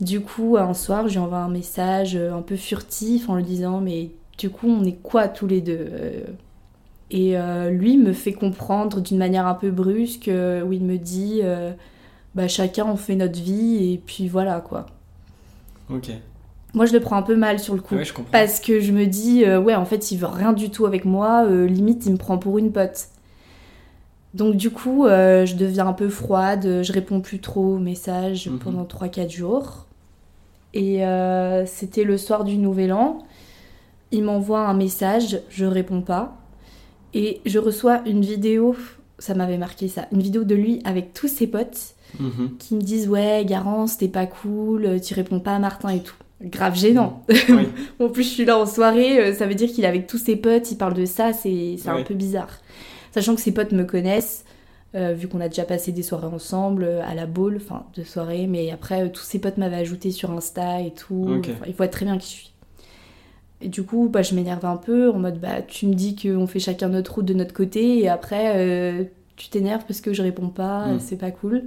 Du 0.00 0.20
coup, 0.22 0.56
un 0.58 0.72
soir, 0.74 1.08
je 1.08 1.14
lui 1.14 1.18
envoie 1.18 1.38
un 1.38 1.50
message 1.50 2.16
un 2.16 2.40
peu 2.42 2.56
furtif 2.56 3.28
en 3.28 3.36
lui 3.36 3.44
disant 3.44 3.80
mais 3.80 4.10
du 4.40 4.50
coup 4.50 4.66
on 4.68 4.82
est 4.84 4.98
quoi 5.02 5.28
tous 5.28 5.46
les 5.46 5.60
deux 5.60 5.86
Euh, 5.90 6.20
Et 7.10 7.36
euh, 7.38 7.70
lui 7.70 7.96
me 7.96 8.12
fait 8.12 8.32
comprendre 8.32 9.00
d'une 9.00 9.18
manière 9.18 9.46
un 9.46 9.54
peu 9.54 9.70
brusque 9.70 10.28
euh, 10.28 10.62
où 10.62 10.72
il 10.72 10.82
me 10.84 10.96
dit 10.96 11.40
euh, 11.44 11.72
bah 12.34 12.48
chacun 12.48 12.86
on 12.86 12.96
fait 12.96 13.16
notre 13.16 13.40
vie 13.40 13.92
et 13.92 13.98
puis 13.98 14.28
voilà 14.28 14.60
quoi. 14.60 14.86
Ok. 15.92 16.10
Moi, 16.72 16.86
je 16.86 16.92
le 16.92 17.00
prends 17.00 17.16
un 17.16 17.22
peu 17.22 17.34
mal 17.34 17.58
sur 17.58 17.74
le 17.74 17.80
coup. 17.80 17.96
Ouais, 17.96 18.04
je 18.04 18.12
comprends. 18.14 18.30
Parce 18.30 18.60
que 18.60 18.78
je 18.78 18.92
me 18.92 19.06
dis, 19.06 19.44
euh, 19.44 19.60
ouais, 19.60 19.74
en 19.74 19.84
fait, 19.84 20.12
il 20.12 20.18
veut 20.18 20.28
rien 20.28 20.52
du 20.52 20.70
tout 20.70 20.86
avec 20.86 21.04
moi. 21.04 21.44
limite, 21.66 22.06
il 22.06 22.12
me 22.12 22.16
prend 22.16 22.38
pour 22.38 22.58
une 22.58 22.70
pote. 22.70 23.08
Donc, 24.34 24.54
du 24.54 24.70
coup, 24.70 25.04
euh, 25.06 25.44
je 25.46 25.56
deviens 25.56 25.88
un 25.88 25.92
peu 25.92 26.08
froide. 26.08 26.82
Je 26.84 26.92
réponds 26.92 27.20
plus 27.20 27.40
trop 27.40 27.74
aux 27.74 27.78
messages 27.80 28.48
Mhm. 28.48 28.58
pendant 28.60 28.84
3-4 28.84 29.30
jours. 29.32 29.86
Et 30.72 31.04
euh, 31.04 31.66
c'était 31.66 32.04
le 32.04 32.16
soir 32.16 32.44
du 32.44 32.56
Nouvel 32.56 32.92
An. 32.92 33.18
Il 34.12 34.24
m'envoie 34.24 34.60
un 34.66 34.74
message, 34.74 35.40
je 35.50 35.64
réponds 35.64 36.02
pas. 36.02 36.36
Et 37.14 37.40
je 37.46 37.58
reçois 37.58 38.02
une 38.06 38.22
vidéo, 38.22 38.76
ça 39.18 39.34
m'avait 39.34 39.58
marqué 39.58 39.88
ça, 39.88 40.06
une 40.12 40.20
vidéo 40.22 40.44
de 40.44 40.54
lui 40.54 40.80
avec 40.84 41.12
tous 41.12 41.28
ses 41.28 41.46
potes 41.46 41.94
Mhm. 42.18 42.56
qui 42.58 42.74
me 42.74 42.80
disent 42.80 43.08
Ouais, 43.08 43.44
Garance, 43.46 43.98
t'es 43.98 44.08
pas 44.08 44.26
cool, 44.26 45.00
tu 45.00 45.14
réponds 45.14 45.38
pas 45.40 45.54
à 45.54 45.58
Martin 45.60 45.90
et 45.90 46.00
tout. 46.02 46.16
Grave 46.42 46.74
gênant. 46.76 47.22
Oui. 47.28 47.68
En 48.00 48.08
plus, 48.08 48.24
je 48.24 48.28
suis 48.30 48.44
là 48.44 48.58
en 48.58 48.66
soirée, 48.66 49.20
euh, 49.20 49.34
ça 49.34 49.46
veut 49.46 49.54
dire 49.54 49.70
qu'il 49.70 49.84
est 49.84 49.88
avec 49.88 50.06
tous 50.06 50.18
ses 50.18 50.34
potes, 50.36 50.70
il 50.72 50.76
parle 50.76 50.94
de 50.94 51.04
ça, 51.04 51.32
c'est 51.32 51.76
c'est 51.78 51.88
un 51.88 52.02
peu 52.02 52.14
bizarre. 52.14 52.48
Sachant 53.12 53.34
que 53.34 53.40
ses 53.40 53.52
potes 53.52 53.72
me 53.72 53.84
connaissent, 53.84 54.44
euh, 54.96 55.12
vu 55.12 55.28
qu'on 55.28 55.40
a 55.40 55.48
déjà 55.48 55.64
passé 55.64 55.92
des 55.92 56.02
soirées 56.02 56.26
ensemble, 56.28 56.82
euh, 56.84 57.02
à 57.06 57.14
la 57.14 57.26
boule, 57.26 57.60
enfin, 57.62 57.84
deux 57.94 58.04
soirées, 58.04 58.46
mais 58.48 58.70
après, 58.72 59.04
euh, 59.04 59.08
tous 59.08 59.22
ses 59.22 59.38
potes 59.38 59.58
m'avaient 59.58 59.76
ajouté 59.76 60.10
sur 60.10 60.30
Insta 60.32 60.80
et 60.80 60.92
tout. 60.92 61.26
Enfin, 61.40 61.64
ils 61.68 61.74
voient 61.74 61.86
très 61.88 62.06
bien 62.06 62.18
qui 62.18 62.26
je 62.26 62.32
suis. 62.40 62.52
Et 63.62 63.68
du 63.68 63.82
coup, 63.82 64.08
bah, 64.10 64.22
je 64.22 64.34
m'énerve 64.34 64.64
un 64.64 64.76
peu 64.76 65.10
en 65.10 65.18
mode 65.18 65.38
bah 65.40 65.60
tu 65.66 65.86
me 65.86 65.94
dis 65.94 66.16
qu'on 66.16 66.46
fait 66.46 66.60
chacun 66.60 66.88
notre 66.88 67.16
route 67.16 67.26
de 67.26 67.34
notre 67.34 67.52
côté 67.52 67.98
et 67.98 68.08
après 68.08 68.54
euh, 68.56 69.04
tu 69.36 69.48
t'énerves 69.50 69.84
parce 69.86 70.00
que 70.00 70.12
je 70.14 70.22
réponds 70.22 70.48
pas, 70.48 70.86
Mm. 70.86 71.00
c'est 71.00 71.16
pas 71.18 71.30
cool. 71.30 71.64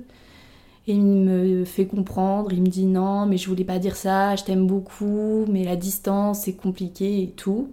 Et 0.87 0.93
il 0.93 1.01
me 1.01 1.63
fait 1.65 1.85
comprendre, 1.85 2.51
il 2.51 2.61
me 2.61 2.67
dit 2.67 2.85
non, 2.85 3.25
mais 3.25 3.37
je 3.37 3.47
voulais 3.47 3.63
pas 3.63 3.79
dire 3.79 3.95
ça, 3.95 4.35
je 4.35 4.43
t'aime 4.43 4.67
beaucoup, 4.67 5.45
mais 5.49 5.63
la 5.63 5.75
distance 5.75 6.41
c'est 6.41 6.53
compliqué 6.53 7.21
et 7.23 7.27
tout. 7.29 7.69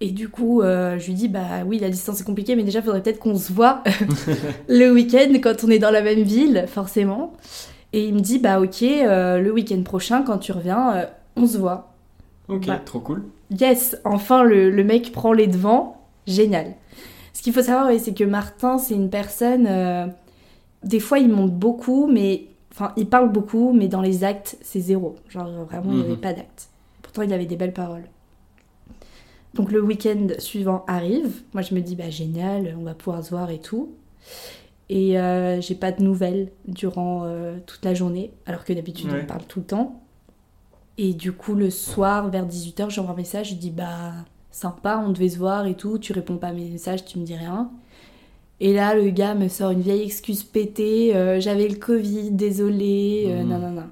Et 0.00 0.10
du 0.10 0.28
coup, 0.28 0.60
euh, 0.62 0.98
je 0.98 1.06
lui 1.06 1.14
dis 1.14 1.28
bah 1.28 1.64
oui, 1.66 1.78
la 1.78 1.90
distance 1.90 2.16
c'est 2.16 2.24
compliqué, 2.24 2.56
mais 2.56 2.64
déjà 2.64 2.80
faudrait 2.82 3.02
peut-être 3.02 3.20
qu'on 3.20 3.36
se 3.36 3.52
voit 3.52 3.82
le 4.68 4.90
week-end 4.90 5.32
quand 5.42 5.64
on 5.64 5.68
est 5.70 5.78
dans 5.78 5.90
la 5.92 6.02
même 6.02 6.22
ville, 6.22 6.64
forcément. 6.66 7.34
Et 7.92 8.04
il 8.08 8.14
me 8.14 8.20
dit 8.20 8.38
bah 8.38 8.58
ok, 8.60 8.82
euh, 8.82 9.38
le 9.38 9.52
week-end 9.52 9.82
prochain 9.82 10.22
quand 10.22 10.38
tu 10.38 10.50
reviens, 10.52 11.06
on 11.36 11.46
se 11.46 11.58
voit. 11.58 11.92
Ok, 12.48 12.66
Bah. 12.66 12.80
trop 12.84 12.98
cool. 13.00 13.22
Yes, 13.50 13.96
enfin 14.04 14.42
le, 14.44 14.70
le 14.70 14.84
mec 14.84 15.12
prend 15.12 15.32
les 15.32 15.46
devants, 15.46 16.00
génial. 16.26 16.74
Ce 17.32 17.42
qu'il 17.42 17.52
faut 17.52 17.62
savoir, 17.62 17.88
oui, 17.88 17.98
c'est 18.00 18.14
que 18.14 18.24
Martin, 18.24 18.78
c'est 18.78 18.94
une 18.94 19.10
personne. 19.10 19.66
euh, 19.68 20.06
des 20.82 21.00
fois, 21.00 21.18
il 21.18 21.28
monte 21.30 21.52
beaucoup, 21.54 22.06
mais. 22.06 22.46
Enfin, 22.72 22.92
il 22.96 23.06
parle 23.08 23.30
beaucoup, 23.30 23.72
mais 23.72 23.86
dans 23.88 24.00
les 24.02 24.24
actes, 24.24 24.56
c'est 24.62 24.80
zéro. 24.80 25.14
Genre, 25.28 25.46
vraiment, 25.64 25.92
il 25.92 25.96
n'y 25.98 26.02
avait 26.02 26.10
Mhm. 26.12 26.16
pas 26.20 26.32
d'actes. 26.32 26.68
Pourtant, 27.02 27.22
il 27.22 27.32
avait 27.32 27.46
des 27.46 27.54
belles 27.56 27.72
paroles. 27.72 28.04
Donc, 29.54 29.70
le 29.70 29.80
week-end 29.80 30.26
suivant 30.38 30.84
arrive. 30.88 31.42
Moi, 31.52 31.62
je 31.62 31.74
me 31.74 31.80
dis, 31.80 31.94
bah, 31.94 32.10
génial, 32.10 32.74
on 32.78 32.82
va 32.82 32.94
pouvoir 32.94 33.22
se 33.24 33.30
voir 33.30 33.50
et 33.50 33.60
tout. 33.60 33.92
Et 34.88 35.18
euh, 35.20 35.60
j'ai 35.60 35.76
pas 35.76 35.92
de 35.92 36.02
nouvelles 36.02 36.50
durant 36.66 37.22
euh, 37.24 37.58
toute 37.64 37.84
la 37.84 37.94
journée, 37.94 38.32
alors 38.46 38.64
que 38.64 38.72
d'habitude, 38.72 39.10
Ouais. 39.12 39.20
on 39.22 39.26
parle 39.26 39.44
tout 39.44 39.60
le 39.60 39.66
temps. 39.66 40.00
Et 40.98 41.12
du 41.14 41.32
coup, 41.32 41.54
le 41.54 41.70
soir, 41.70 42.28
vers 42.30 42.46
18h, 42.46 42.90
j'envoie 42.90 43.12
un 43.14 43.16
message, 43.16 43.50
je 43.50 43.54
dis 43.54 43.70
bah 43.70 44.12
sympa, 44.50 45.02
on 45.04 45.10
devait 45.10 45.28
se 45.30 45.38
voir 45.38 45.66
et 45.66 45.74
tout, 45.74 45.98
tu 45.98 46.12
réponds 46.12 46.36
pas 46.36 46.48
à 46.48 46.52
mes 46.52 46.68
messages, 46.68 47.04
tu 47.04 47.18
me 47.18 47.24
dis 47.24 47.34
rien. 47.34 47.70
Et 48.60 48.72
là, 48.72 48.94
le 48.94 49.10
gars 49.10 49.34
me 49.34 49.48
sort 49.48 49.72
une 49.72 49.80
vieille 49.80 50.02
excuse 50.02 50.44
pétée, 50.44 51.16
euh, 51.16 51.40
j'avais 51.40 51.66
le 51.66 51.74
Covid, 51.74 52.30
désolé, 52.30 53.24
euh, 53.26 53.42
non, 53.42 53.58
non, 53.58 53.70
non. 53.72 53.82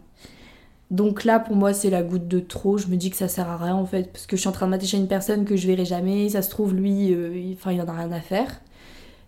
Donc 0.92 1.24
là, 1.24 1.40
pour 1.40 1.56
moi, 1.56 1.72
c'est 1.72 1.90
la 1.90 2.02
goutte 2.02 2.28
de 2.28 2.38
trop. 2.38 2.76
Je 2.78 2.86
me 2.86 2.96
dis 2.96 3.10
que 3.10 3.16
ça 3.16 3.26
sert 3.26 3.48
à 3.48 3.56
rien 3.56 3.74
en 3.74 3.86
fait, 3.86 4.12
parce 4.12 4.26
que 4.26 4.36
je 4.36 4.40
suis 4.42 4.48
en 4.48 4.52
train 4.52 4.66
de 4.66 4.70
m'attacher 4.70 4.98
à 4.98 5.00
une 5.00 5.08
personne 5.08 5.44
que 5.44 5.56
je 5.56 5.66
verrai 5.66 5.84
jamais. 5.86 6.28
Ça 6.28 6.42
se 6.42 6.50
trouve, 6.50 6.74
lui, 6.74 7.12
euh, 7.14 7.34
il- 7.36 7.54
enfin, 7.54 7.72
il 7.72 7.80
en 7.80 7.88
a 7.88 7.92
rien 7.92 8.12
à 8.12 8.20
faire. 8.20 8.60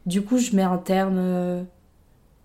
Du 0.07 0.23
coup, 0.23 0.39
je 0.39 0.55
mets 0.55 0.63
un 0.63 0.77
terme. 0.79 1.65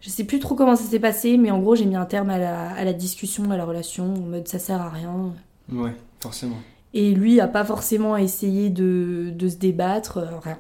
Je 0.01 0.09
sais 0.09 0.23
plus 0.23 0.39
trop 0.39 0.55
comment 0.55 0.75
ça 0.75 0.83
s'est 0.83 0.99
passé, 0.99 1.37
mais 1.37 1.51
en 1.51 1.59
gros, 1.59 1.75
j'ai 1.75 1.85
mis 1.85 1.95
un 1.97 2.05
terme 2.05 2.29
à 2.29 2.37
la, 2.37 2.69
à 2.71 2.83
la 2.85 2.93
discussion, 2.93 3.51
à 3.51 3.57
la 3.57 3.65
relation, 3.65 4.13
en 4.13 4.19
mode 4.19 4.47
ça 4.47 4.59
sert 4.59 4.81
à 4.81 4.89
rien. 4.89 5.33
Ouais, 5.71 5.93
forcément. 6.21 6.57
Et 6.93 7.11
lui 7.13 7.39
a 7.39 7.47
pas 7.47 7.65
forcément 7.65 8.15
essayé 8.17 8.69
de, 8.69 9.31
de 9.35 9.47
se 9.49 9.57
débattre, 9.57 10.17
euh, 10.17 10.39
rien. 10.41 10.57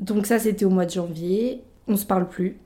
Donc 0.00 0.26
ça, 0.26 0.38
c'était 0.38 0.64
au 0.64 0.70
mois 0.70 0.86
de 0.86 0.90
janvier. 0.90 1.62
On 1.86 1.96
se 1.96 2.04
parle 2.04 2.28
plus. 2.28 2.58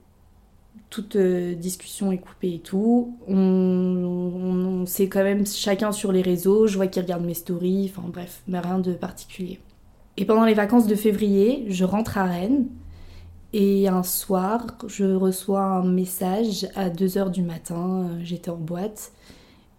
Toute 0.90 1.16
euh, 1.16 1.54
discussion 1.54 2.10
est 2.12 2.18
coupée 2.18 2.54
et 2.54 2.58
tout. 2.60 3.16
On, 3.28 3.36
on, 3.36 4.82
on 4.82 4.86
s'est 4.86 5.08
quand 5.08 5.24
même 5.24 5.46
chacun 5.46 5.92
sur 5.92 6.10
les 6.10 6.22
réseaux. 6.22 6.66
Je 6.66 6.76
vois 6.76 6.86
qu'il 6.86 7.02
regarde 7.02 7.24
mes 7.24 7.34
stories. 7.34 7.92
Enfin 7.94 8.08
bref, 8.08 8.42
mais 8.48 8.60
rien 8.60 8.78
de 8.78 8.92
particulier. 8.92 9.60
Et 10.16 10.24
pendant 10.24 10.44
les 10.44 10.54
vacances 10.54 10.86
de 10.86 10.94
février, 10.94 11.66
je 11.68 11.84
rentre 11.84 12.18
à 12.18 12.24
Rennes. 12.24 12.66
Et 13.56 13.86
un 13.88 14.02
soir, 14.02 14.66
je 14.88 15.04
reçois 15.14 15.62
un 15.62 15.84
message 15.84 16.66
à 16.74 16.90
2h 16.90 17.30
du 17.30 17.42
matin. 17.42 18.08
euh, 18.10 18.20
J'étais 18.24 18.50
en 18.50 18.56
boîte. 18.56 19.12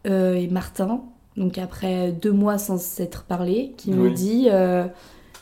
Euh, 0.07 0.35
et 0.35 0.47
Martin, 0.47 1.01
donc 1.37 1.57
après 1.57 2.11
deux 2.11 2.31
mois 2.31 2.57
sans 2.59 2.77
s'être 2.79 3.23
parlé, 3.23 3.73
qui 3.77 3.91
me 3.91 4.11
dit 4.11 4.49
euh, 4.51 4.85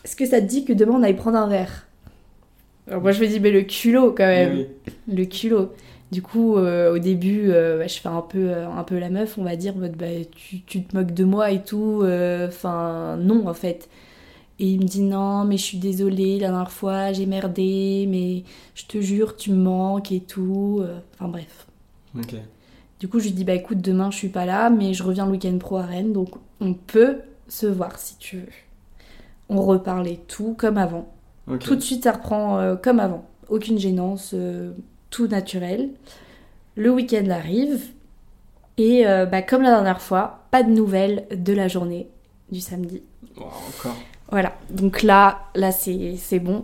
Est-ce 0.05 0.15
que 0.15 0.25
ça 0.25 0.41
te 0.41 0.45
dit 0.47 0.65
que 0.65 0.73
demain 0.73 0.93
on 0.95 1.03
aille 1.03 1.15
prendre 1.15 1.37
un 1.37 1.47
verre? 1.49 1.87
Alors 2.87 3.01
moi 3.01 3.11
je 3.11 3.21
me 3.21 3.27
dis 3.27 3.39
Mais 3.39 3.51
le 3.51 3.61
culot 3.63 4.11
quand 4.11 4.27
même 4.27 4.57
Oui, 4.57 4.67
le 5.07 5.25
culot. 5.25 5.71
Du 6.11 6.21
coup, 6.21 6.57
euh, 6.57 6.93
au 6.93 6.99
début, 6.99 7.49
euh, 7.51 7.79
bah, 7.79 7.87
je 7.87 7.99
fais 7.99 8.09
un 8.09 8.21
peu, 8.21 8.51
euh, 8.51 8.69
un 8.69 8.83
peu 8.83 8.99
la 8.99 9.09
meuf, 9.09 9.37
on 9.39 9.43
va 9.43 9.55
dire, 9.55 9.73
bah, 9.75 10.05
tu, 10.35 10.61
tu 10.61 10.83
te 10.83 10.95
moques 10.95 11.13
de 11.13 11.23
moi 11.23 11.51
et 11.51 11.63
tout. 11.63 12.03
Enfin, 12.47 13.17
non, 13.17 13.47
en 13.47 13.53
fait. 13.55 13.89
Et 14.59 14.67
il 14.67 14.79
me 14.79 14.85
dit 14.85 15.01
non, 15.01 15.45
mais 15.45 15.57
je 15.57 15.63
suis 15.63 15.77
désolée, 15.79 16.39
la 16.39 16.49
dernière 16.49 16.71
fois, 16.71 17.11
j'ai 17.11 17.25
merdé, 17.25 18.05
mais 18.07 18.43
je 18.75 18.85
te 18.85 19.01
jure, 19.01 19.35
tu 19.35 19.51
me 19.51 19.57
manques 19.63 20.11
et 20.11 20.19
tout. 20.21 20.79
euh, 20.81 20.99
Enfin, 21.15 21.27
bref. 21.27 21.67
ok. 22.17 22.35
Du 22.99 23.07
coup, 23.09 23.19
je 23.19 23.25
lui 23.25 23.31
dis, 23.33 23.43
bah 23.43 23.53
écoute, 23.53 23.81
demain, 23.81 24.11
je 24.11 24.17
suis 24.17 24.29
pas 24.29 24.45
là, 24.45 24.69
mais 24.69 24.93
je 24.93 25.03
reviens 25.03 25.25
le 25.25 25.31
week-end 25.31 25.57
pro 25.57 25.77
à 25.77 25.81
Rennes, 25.85 26.13
donc 26.13 26.29
on 26.61 26.73
peut 26.73 27.17
se 27.49 27.65
voir 27.65 27.99
si 27.99 28.17
tu 28.17 28.37
veux. 28.37 28.47
On 29.49 29.61
reparle 29.61 30.07
et 30.07 30.17
tout, 30.27 30.53
comme 30.57 30.77
avant. 30.77 31.11
ok. 31.47 31.59
Tout 31.59 31.75
de 31.75 31.81
suite, 31.81 32.03
ça 32.03 32.13
reprend 32.13 32.59
euh, 32.59 32.75
comme 32.75 32.99
avant. 33.01 33.25
Aucune 33.49 33.77
gênance, 33.77 34.31
euh, 34.33 34.71
tout 35.09 35.27
naturel. 35.27 35.89
Le 36.75 36.91
week-end 36.91 37.29
arrive. 37.29 37.81
Et 38.77 39.05
euh, 39.05 39.25
bah, 39.25 39.41
comme 39.41 39.61
la 39.63 39.71
dernière 39.71 40.01
fois, 40.01 40.45
pas 40.51 40.63
de 40.63 40.71
nouvelles 40.71 41.27
de 41.35 41.53
la 41.53 41.67
journée 41.67 42.07
du 42.51 42.61
samedi. 42.61 43.01
Wow, 43.37 43.43
encore. 43.67 43.97
Voilà. 44.33 44.51
Donc 44.69 45.01
là, 45.03 45.43
là 45.55 45.71
c'est 45.71 46.39
bon. 46.39 46.63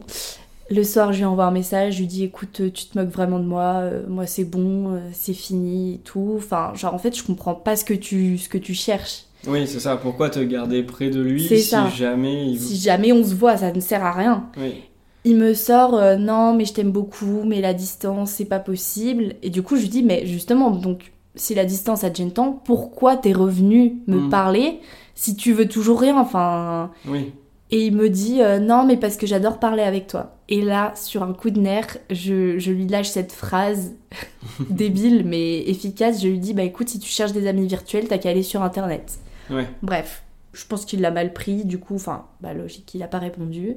Le 0.72 0.84
soir, 0.84 1.14
je 1.14 1.20
lui 1.20 1.26
envoie 1.26 1.46
un 1.46 1.52
message. 1.52 1.94
Je 1.96 2.00
lui 2.00 2.08
dis 2.08 2.24
écoute, 2.24 2.62
tu 2.74 2.86
te 2.88 2.98
moques 3.00 3.10
vraiment 3.12 3.40
de 3.40 3.46
moi. 3.46 3.76
euh, 3.82 4.04
moi, 4.08 4.26
c'est 4.28 4.44
bon, 4.44 4.94
euh, 4.96 5.00
c'est 5.14 5.34
fini 5.34 5.96
et 5.96 5.98
tout. 6.00 6.34
Enfin, 6.38 6.74
genre, 6.76 6.94
en 6.94 6.98
fait, 7.00 7.16
je 7.16 7.24
comprends 7.24 7.56
pas 7.56 7.76
ce 7.76 7.84
que 7.86 7.94
tu, 7.96 8.38
ce 8.38 8.50
que 8.50 8.58
tu 8.58 8.74
cherches. 8.74 9.24
Oui, 9.48 9.66
c'est 9.68 9.80
ça. 9.80 9.96
Pourquoi 9.98 10.30
te 10.30 10.40
garder 10.40 10.84
près 10.84 11.10
de 11.10 11.22
lui 11.22 11.48
si 11.48 11.62
ça. 11.62 11.88
jamais 11.90 12.52
il... 12.52 12.60
Si 12.60 12.76
jamais 12.76 13.12
on 13.14 13.24
se 13.24 13.34
voit, 13.34 13.56
ça 13.58 13.72
ne 13.72 13.80
sert 13.80 14.04
à 14.04 14.12
rien. 14.12 14.48
Oui, 14.58 14.84
Il 15.26 15.38
me 15.38 15.54
sort 15.54 15.96
euh, 15.96 16.18
non 16.18 16.54
mais 16.54 16.66
je 16.66 16.74
t'aime 16.74 16.92
beaucoup 16.92 17.44
mais 17.46 17.62
la 17.62 17.74
distance 17.74 18.32
c'est 18.32 18.46
pas 18.46 18.60
possible 18.60 19.36
et 19.44 19.50
du 19.50 19.62
coup 19.64 19.76
je 19.76 19.82
lui 19.84 19.90
dis 19.90 20.04
mais 20.04 20.26
justement 20.26 20.72
donc 20.72 21.12
si 21.36 21.56
la 21.56 21.66
distance 21.66 22.02
ça 22.02 22.10
te 22.10 22.18
gêne 22.18 22.32
tant 22.32 22.52
pourquoi 22.52 23.16
t'es 23.18 23.32
revenu 23.34 23.98
me 24.08 24.18
Mm. 24.20 24.30
parler 24.30 24.80
si 25.16 25.36
tu 25.36 25.52
veux 25.54 25.68
toujours 25.68 26.00
rien? 26.02 26.18
Enfin 26.18 26.92
oui. 27.08 27.32
Et 27.72 27.86
il 27.86 27.96
me 27.96 28.10
dit 28.10 28.42
euh, 28.42 28.60
non 28.60 28.86
mais 28.86 28.98
parce 28.98 29.18
que 29.18 29.28
j'adore 29.28 29.60
parler 29.60 29.84
avec 29.84 30.08
toi 30.08 30.38
et 30.48 30.62
là 30.62 30.94
sur 30.96 31.24
un 31.24 31.34
coup 31.34 31.50
de 31.50 31.60
nerf 31.60 31.98
je, 32.10 32.58
je 32.58 32.72
lui 32.72 32.88
lâche 32.88 33.10
cette 33.10 33.32
phrase 33.32 33.94
débile 34.70 35.24
mais 35.26 35.60
efficace 35.70 36.22
je 36.22 36.28
lui 36.28 36.40
dis 36.40 36.54
bah 36.54 36.64
écoute 36.64 36.90
si 36.90 37.00
tu 37.00 37.10
cherches 37.10 37.34
des 37.34 37.48
amis 37.48 37.68
virtuels 37.68 38.08
t'as 38.08 38.18
qu'à 38.18 38.30
aller 38.30 38.44
sur 38.44 38.64
internet 38.64 39.20
Ouais. 39.50 39.68
Bref, 39.82 40.24
je 40.54 40.66
pense 40.66 40.86
qu'il 40.86 41.02
l'a 41.02 41.12
mal 41.12 41.34
pris, 41.34 41.66
du 41.66 41.80
coup, 41.80 41.96
enfin, 41.96 42.28
bah 42.42 42.54
logique, 42.54 42.94
il 42.94 43.04
a 43.04 43.08
pas 43.08 43.20
répondu. 43.20 43.76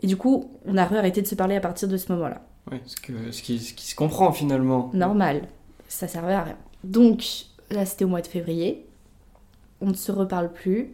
Et 0.00 0.06
du 0.06 0.16
coup, 0.16 0.50
on 0.66 0.76
a 0.76 0.82
arrêté 0.82 1.22
de 1.22 1.26
se 1.26 1.34
parler 1.34 1.56
à 1.56 1.60
partir 1.60 1.88
de 1.88 1.96
ce 1.96 2.10
moment-là. 2.12 2.42
Ouais, 2.70 2.80
ce, 2.86 2.96
que, 2.96 3.30
ce, 3.30 3.42
qui, 3.42 3.58
ce 3.58 3.72
qui 3.74 3.86
se 3.86 3.94
comprend 3.94 4.32
finalement. 4.32 4.90
Normal, 4.94 5.42
ça 5.88 6.08
servait 6.08 6.34
à 6.34 6.44
rien. 6.44 6.56
Donc, 6.84 7.24
là, 7.70 7.84
c'était 7.86 8.04
au 8.04 8.08
mois 8.08 8.20
de 8.22 8.26
février. 8.26 8.86
On 9.80 9.88
ne 9.88 9.94
se 9.94 10.12
reparle 10.12 10.52
plus. 10.52 10.92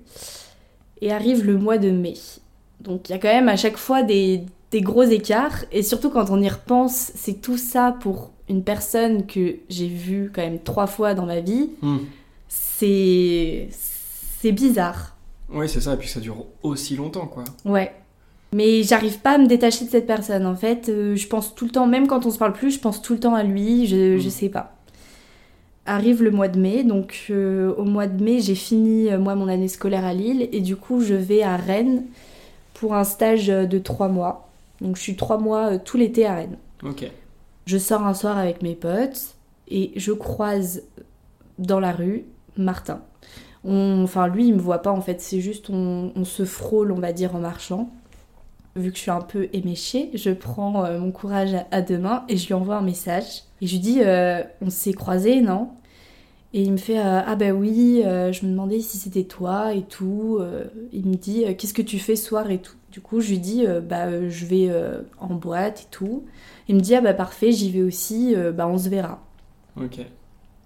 Et 1.00 1.12
arrive 1.12 1.45
le 1.47 1.57
mois 1.57 1.78
de 1.78 1.90
mai. 1.90 2.14
Donc, 2.81 3.09
il 3.09 3.12
y 3.12 3.14
a 3.14 3.19
quand 3.19 3.28
même 3.28 3.49
à 3.49 3.57
chaque 3.57 3.76
fois 3.76 4.02
des, 4.02 4.43
des 4.71 4.81
gros 4.81 5.02
écarts. 5.05 5.64
Et 5.73 5.83
surtout, 5.83 6.11
quand 6.11 6.31
on 6.31 6.40
y 6.40 6.49
repense, 6.49 7.12
c'est 7.14 7.40
tout 7.40 7.57
ça 7.59 7.97
pour 8.00 8.31
une 8.49 8.62
personne 8.64 9.26
que 9.26 9.57
j'ai 9.69 9.88
vue 9.88 10.31
quand 10.35 10.43
même 10.43 10.59
trois 10.61 10.87
fois 10.87 11.14
dans 11.14 11.26
ma 11.26 11.40
vie. 11.40 11.71
Hmm. 11.83 11.99
C'est. 12.49 13.69
C'est 14.40 14.52
bizarre. 14.52 15.17
Oui, 15.52 15.69
c'est 15.69 15.81
ça. 15.81 15.95
Et 15.95 15.97
puis 15.97 16.09
ça 16.09 16.21
dure 16.21 16.47
aussi 16.62 16.95
longtemps, 16.97 17.26
quoi. 17.26 17.45
Ouais. 17.64 17.93
Mais 18.55 18.83
j'arrive 18.83 19.19
pas 19.19 19.33
à 19.33 19.38
me 19.38 19.47
détacher 19.47 19.85
de 19.85 19.90
cette 19.90 20.07
personne. 20.07 20.47
En 20.47 20.55
fait, 20.55 20.88
euh, 20.88 21.17
je 21.17 21.26
pense 21.26 21.55
tout 21.55 21.64
le 21.64 21.71
temps, 21.71 21.87
même 21.87 22.07
quand 22.07 22.25
on 22.25 22.31
se 22.31 22.38
parle 22.38 22.52
plus, 22.52 22.71
je 22.71 22.78
pense 22.78 23.02
tout 23.02 23.12
le 23.14 23.21
temps 23.21 23.35
à 23.35 23.43
lui. 23.43 23.87
Je, 23.87 24.14
Mm. 24.17 24.19
je 24.21 24.28
sais 24.28 24.49
pas. 24.49 24.78
Arrive 25.88 26.23
le 26.23 26.30
mois 26.30 26.49
de 26.49 26.59
mai. 26.61 26.85
Donc, 26.85 27.26
euh, 27.30 27.75
au 27.76 27.85
mois 27.85 28.07
de 28.07 28.23
mai, 28.23 28.40
j'ai 28.40 28.54
fini, 28.54 29.11
euh, 29.11 29.18
moi, 29.18 29.35
mon 29.35 29.49
année 29.49 29.68
scolaire 29.68 30.04
à 30.04 30.12
Lille. 30.12 30.49
Et 30.52 30.61
du 30.61 30.76
coup, 30.76 31.00
je 31.00 31.14
vais 31.14 31.42
à 31.42 31.57
Rennes 31.57 32.04
pour 32.75 32.95
un 32.95 33.04
stage 33.04 33.49
euh, 33.50 33.64
de 33.66 33.78
trois 33.78 34.09
mois. 34.09 34.49
Donc, 34.80 34.97
je 34.97 35.02
suis 35.02 35.16
trois 35.16 35.38
mois 35.38 35.73
euh, 35.73 35.78
tout 35.83 35.97
l'été 35.97 36.26
à 36.26 36.35
Rennes. 36.35 36.59
Ok. 36.85 37.11
Je 37.66 37.78
sors 37.78 38.07
un 38.07 38.14
soir 38.14 38.37
avec 38.38 38.62
mes 38.62 38.75
potes 38.75 39.35
et 39.71 39.92
je 39.97 40.12
croise 40.12 40.83
dans 41.59 41.80
la 41.80 41.92
rue 41.92 42.25
Martin. 42.57 43.00
On- 43.64 44.02
Enfin, 44.04 44.28
lui, 44.28 44.47
il 44.49 44.54
me 44.54 44.61
voit 44.61 44.78
pas 44.83 44.90
en 44.92 45.00
fait, 45.00 45.21
c'est 45.21 45.40
juste 45.40 45.68
on, 45.71 46.12
on 46.14 46.25
se 46.25 46.45
frôle, 46.45 46.92
on 46.92 47.00
va 47.00 47.12
dire, 47.12 47.35
en 47.35 47.40
marchant. 47.40 47.90
Vu 48.79 48.91
que 48.93 48.97
je 48.97 49.03
suis 49.03 49.11
un 49.11 49.21
peu 49.21 49.49
éméchée, 49.53 50.11
je 50.15 50.31
prends 50.31 50.85
euh, 50.85 51.01
mon 51.01 51.11
courage 51.11 51.51
à, 51.71 51.83
deux 51.83 51.99
mains 51.99 52.25
et 52.29 52.37
je 52.37 52.47
lui 52.47 52.55
envoie 52.55 52.77
un 52.77 52.83
message. 52.83 53.43
Et 53.61 53.67
je 53.67 53.73
lui 53.73 53.81
dis 53.81 54.01
euh, 54.03 54.43
On 54.63 54.71
s'est 54.71 54.93
croisés, 54.93 55.41
non? 55.41 55.71
Et 56.55 56.63
il 56.63 56.73
me 56.73 56.77
fait 56.77 56.99
euh, 56.99 57.21
Ah, 57.27 57.35
bah 57.35 57.51
oui, 57.51 58.03
je 58.05 58.47
me 58.47 58.51
demandais 58.51 58.81
si 58.81 58.97
c'était 58.99 59.25
toi 59.25 59.75
et 59.75 59.83
tout. 59.83 60.41
Il 60.93 61.07
me 61.07 61.17
dit 61.17 61.45
Qu'est-ce 61.57 61.75
que 61.75 61.83
tu 61.83 61.99
fais 61.99 62.17
soir 62.17 62.51
et 62.51 62.59
tout? 62.59 62.77
Du 62.93 63.01
coup, 63.01 63.21
je 63.21 63.31
lui 63.31 63.39
dis 63.39 63.67
Bah, 63.89 64.29
je 64.29 64.47
vais 64.47 64.71
en 65.19 65.35
boîte 65.35 65.83
et 65.83 65.91
tout. 65.91 66.25
Il 66.69 66.77
me 66.77 66.81
dit 66.81 66.95
Ah, 66.95 67.01
bah 67.01 67.15
parfait, 67.15 67.51
j'y 67.51 67.71
vais 67.71 67.83
aussi, 67.83 68.35
bah 68.55 68.69
on 68.69 68.79
se 68.79 68.89
verra. 68.89 69.21
Ok. 69.77 70.01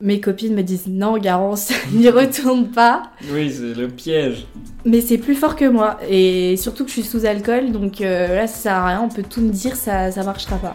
Mes 0.05 0.21
copines 0.21 0.53
me 0.53 0.65
disent 0.65 0.89
non, 0.89 1.17
Garance, 1.17 1.73
n'y 1.93 2.09
retourne 2.09 2.73
pas. 2.73 3.05
Oui, 3.31 3.53
c'est 3.53 3.73
le 3.73 3.87
piège. 3.87 4.49
Mais 4.85 5.01
c'est 5.01 5.17
plus 5.17 5.37
fort 5.37 5.55
que 5.55 5.65
moi. 5.65 6.01
Et 6.09 6.57
surtout 6.57 6.83
que 6.83 6.91
je 6.91 6.95
suis 6.95 7.05
sous 7.05 7.25
alcool, 7.25 7.71
donc 7.71 8.01
euh, 8.01 8.35
là, 8.35 8.49
ça 8.49 8.57
sert 8.57 8.73
à 8.73 8.89
rien. 8.89 9.01
On 9.01 9.09
peut 9.09 9.23
tout 9.23 9.41
me 9.41 9.51
dire, 9.51 9.77
ça, 9.77 10.11
ça 10.11 10.25
marchera 10.25 10.57
pas. 10.57 10.75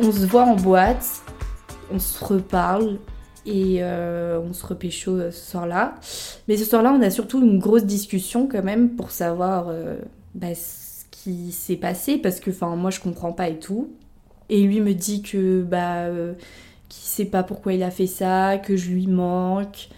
On 0.00 0.10
se 0.10 0.26
voit 0.26 0.42
en 0.42 0.56
boîte, 0.56 1.22
on 1.92 2.00
se 2.00 2.24
reparle 2.24 2.98
et 3.46 3.78
euh, 3.80 4.40
on 4.40 4.52
se 4.52 4.66
repécho 4.66 5.12
euh, 5.12 5.30
ce 5.30 5.50
soir-là. 5.52 5.94
Mais 6.48 6.56
ce 6.56 6.64
soir-là, 6.64 6.92
on 6.92 7.02
a 7.02 7.10
surtout 7.10 7.40
une 7.42 7.58
grosse 7.58 7.84
discussion 7.84 8.46
quand 8.46 8.62
même 8.62 8.90
pour 8.90 9.10
savoir 9.10 9.68
euh, 9.68 9.96
bah, 10.34 10.54
ce 10.54 11.04
qui 11.10 11.52
s'est 11.52 11.76
passé 11.76 12.18
parce 12.18 12.40
que 12.40 12.50
moi 12.76 12.90
je 12.90 13.00
comprends 13.00 13.32
pas 13.32 13.48
et 13.48 13.58
tout. 13.58 13.90
Et 14.48 14.62
lui 14.62 14.80
me 14.80 14.94
dit 14.94 15.22
que 15.22 15.62
bah 15.62 16.06
qu'il 16.88 17.04
sait 17.04 17.24
pas 17.24 17.44
pourquoi 17.44 17.72
il 17.72 17.84
a 17.84 17.90
fait 17.92 18.08
ça, 18.08 18.58
que 18.58 18.76
je 18.76 18.90
lui 18.90 19.06
manque, 19.06 19.88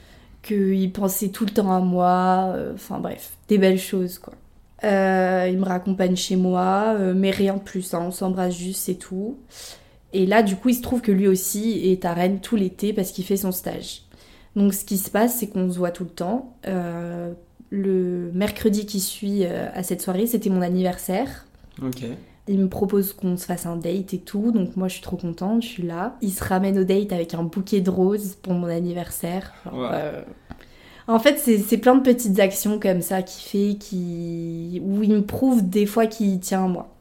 qu'il 0.42 0.92
pensait 0.92 1.28
tout 1.28 1.46
le 1.46 1.52
temps 1.52 1.72
à 1.72 1.80
moi. 1.80 2.54
Enfin 2.74 2.98
bref, 2.98 3.32
des 3.48 3.56
belles 3.56 3.78
choses 3.78 4.18
quoi. 4.18 4.34
il 4.82 5.58
me 5.58 5.64
raccompagne 5.64 6.16
chez 6.16 6.36
moi, 6.36 6.98
mais 7.14 7.30
rien 7.30 7.54
de 7.54 7.60
plus. 7.60 7.94
Hein, 7.94 8.02
on 8.08 8.10
s'embrasse 8.10 8.54
juste, 8.54 8.82
c'est 8.82 8.96
tout. 8.96 9.38
Et 10.12 10.26
là, 10.26 10.42
du 10.42 10.56
coup, 10.56 10.68
il 10.70 10.74
se 10.74 10.82
trouve 10.82 11.00
que 11.00 11.12
lui 11.12 11.28
aussi 11.28 11.80
est 11.90 12.04
à 12.04 12.12
Rennes 12.14 12.40
tout 12.40 12.56
l'été 12.56 12.92
parce 12.92 13.12
qu'il 13.12 13.24
fait 13.24 13.36
son 13.36 13.52
stage. 13.52 14.02
Donc, 14.56 14.74
ce 14.74 14.84
qui 14.84 14.98
se 14.98 15.10
passe, 15.10 15.36
c'est 15.38 15.48
qu'on 15.48 15.70
se 15.70 15.78
voit 15.78 15.90
tout 15.90 16.04
le 16.04 16.10
temps. 16.10 16.54
Euh, 16.66 17.32
le 17.70 18.30
mercredi 18.34 18.84
qui 18.86 19.00
suit 19.00 19.44
euh, 19.44 19.68
à 19.74 19.82
cette 19.82 20.02
soirée, 20.02 20.26
c'était 20.26 20.50
mon 20.50 20.62
anniversaire. 20.62 21.46
Ok. 21.82 22.04
Il 22.48 22.58
me 22.58 22.68
propose 22.68 23.12
qu'on 23.12 23.36
se 23.36 23.46
fasse 23.46 23.66
un 23.66 23.76
date 23.76 24.14
et 24.14 24.18
tout, 24.18 24.50
donc 24.50 24.76
moi 24.76 24.88
je 24.88 24.94
suis 24.94 25.02
trop 25.02 25.16
contente, 25.16 25.62
je 25.62 25.68
suis 25.68 25.82
là. 25.84 26.16
Il 26.22 26.32
se 26.32 26.42
ramène 26.42 26.76
au 26.78 26.84
date 26.84 27.12
avec 27.12 27.34
un 27.34 27.44
bouquet 27.44 27.80
de 27.80 27.88
roses 27.90 28.34
pour 28.42 28.52
mon 28.54 28.66
anniversaire. 28.66 29.54
Ouais. 29.72 29.88
Euh, 29.92 30.22
En 31.08 31.18
fait, 31.18 31.38
c'est 31.38 31.78
plein 31.78 31.94
de 31.96 32.02
petites 32.02 32.38
actions 32.40 32.78
comme 32.78 33.00
ça 33.02 33.22
qu'il 33.22 33.42
fait, 33.42 33.76
qui... 33.78 34.80
où 34.84 35.02
il 35.02 35.10
me 35.12 35.22
prouve 35.24 35.68
des 35.68 35.86
fois 35.86 36.06
qu'il 36.06 36.38
tient 36.40 36.64
à 36.64 36.68
moi. 36.68 36.94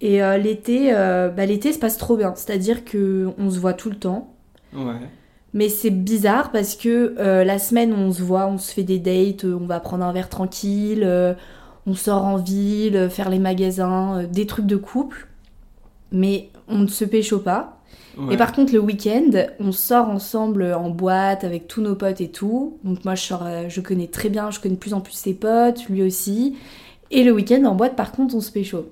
Et 0.00 0.22
euh, 0.22 0.38
l'été, 0.38 0.92
euh, 0.92 1.28
bah, 1.28 1.46
l'été 1.46 1.72
se 1.72 1.78
passe 1.78 1.96
trop 1.96 2.16
bien. 2.16 2.32
C'est-à-dire 2.34 2.84
que 2.84 3.28
on 3.38 3.50
se 3.50 3.58
voit 3.58 3.74
tout 3.74 3.90
le 3.90 3.96
temps. 3.96 4.34
Ouais. 4.74 4.94
Mais 5.52 5.68
c'est 5.68 5.90
bizarre 5.90 6.52
parce 6.52 6.76
que 6.76 7.14
euh, 7.18 7.44
la 7.44 7.58
semaine, 7.58 7.92
on 7.92 8.12
se 8.12 8.22
voit, 8.22 8.46
on 8.46 8.56
se 8.56 8.72
fait 8.72 8.84
des 8.84 8.98
dates, 8.98 9.44
on 9.44 9.66
va 9.66 9.80
prendre 9.80 10.04
un 10.04 10.12
verre 10.12 10.28
tranquille, 10.28 11.06
on 11.86 11.94
sort 11.94 12.24
en 12.24 12.36
ville, 12.36 13.08
faire 13.10 13.30
les 13.30 13.38
magasins, 13.38 14.24
des 14.24 14.46
trucs 14.46 14.66
de 14.66 14.76
couple. 14.76 15.26
Mais 16.12 16.50
on 16.68 16.78
ne 16.78 16.86
se 16.86 17.04
pécho 17.04 17.38
pas. 17.38 17.80
ouais. 18.16 18.34
Et 18.34 18.36
par 18.36 18.52
contre, 18.52 18.72
le 18.72 18.78
week-end, 18.78 19.30
on 19.58 19.72
sort 19.72 20.08
ensemble 20.08 20.72
en 20.72 20.88
boîte 20.88 21.44
avec 21.44 21.68
tous 21.68 21.82
nos 21.82 21.94
potes 21.94 22.20
et 22.20 22.30
tout. 22.30 22.78
Donc 22.84 23.04
moi, 23.04 23.16
je, 23.16 23.22
sors, 23.22 23.46
je 23.68 23.80
connais 23.80 24.06
très 24.06 24.28
bien, 24.28 24.50
je 24.50 24.60
connais 24.60 24.76
de 24.76 24.80
plus 24.80 24.94
en 24.94 25.00
plus 25.00 25.14
ses 25.14 25.34
potes, 25.34 25.88
lui 25.88 26.02
aussi. 26.02 26.56
Et 27.10 27.24
le 27.24 27.32
week-end, 27.32 27.64
en 27.64 27.74
boîte, 27.74 27.96
par 27.96 28.12
contre, 28.12 28.34
on 28.36 28.40
se 28.40 28.52
pécho. 28.52 28.86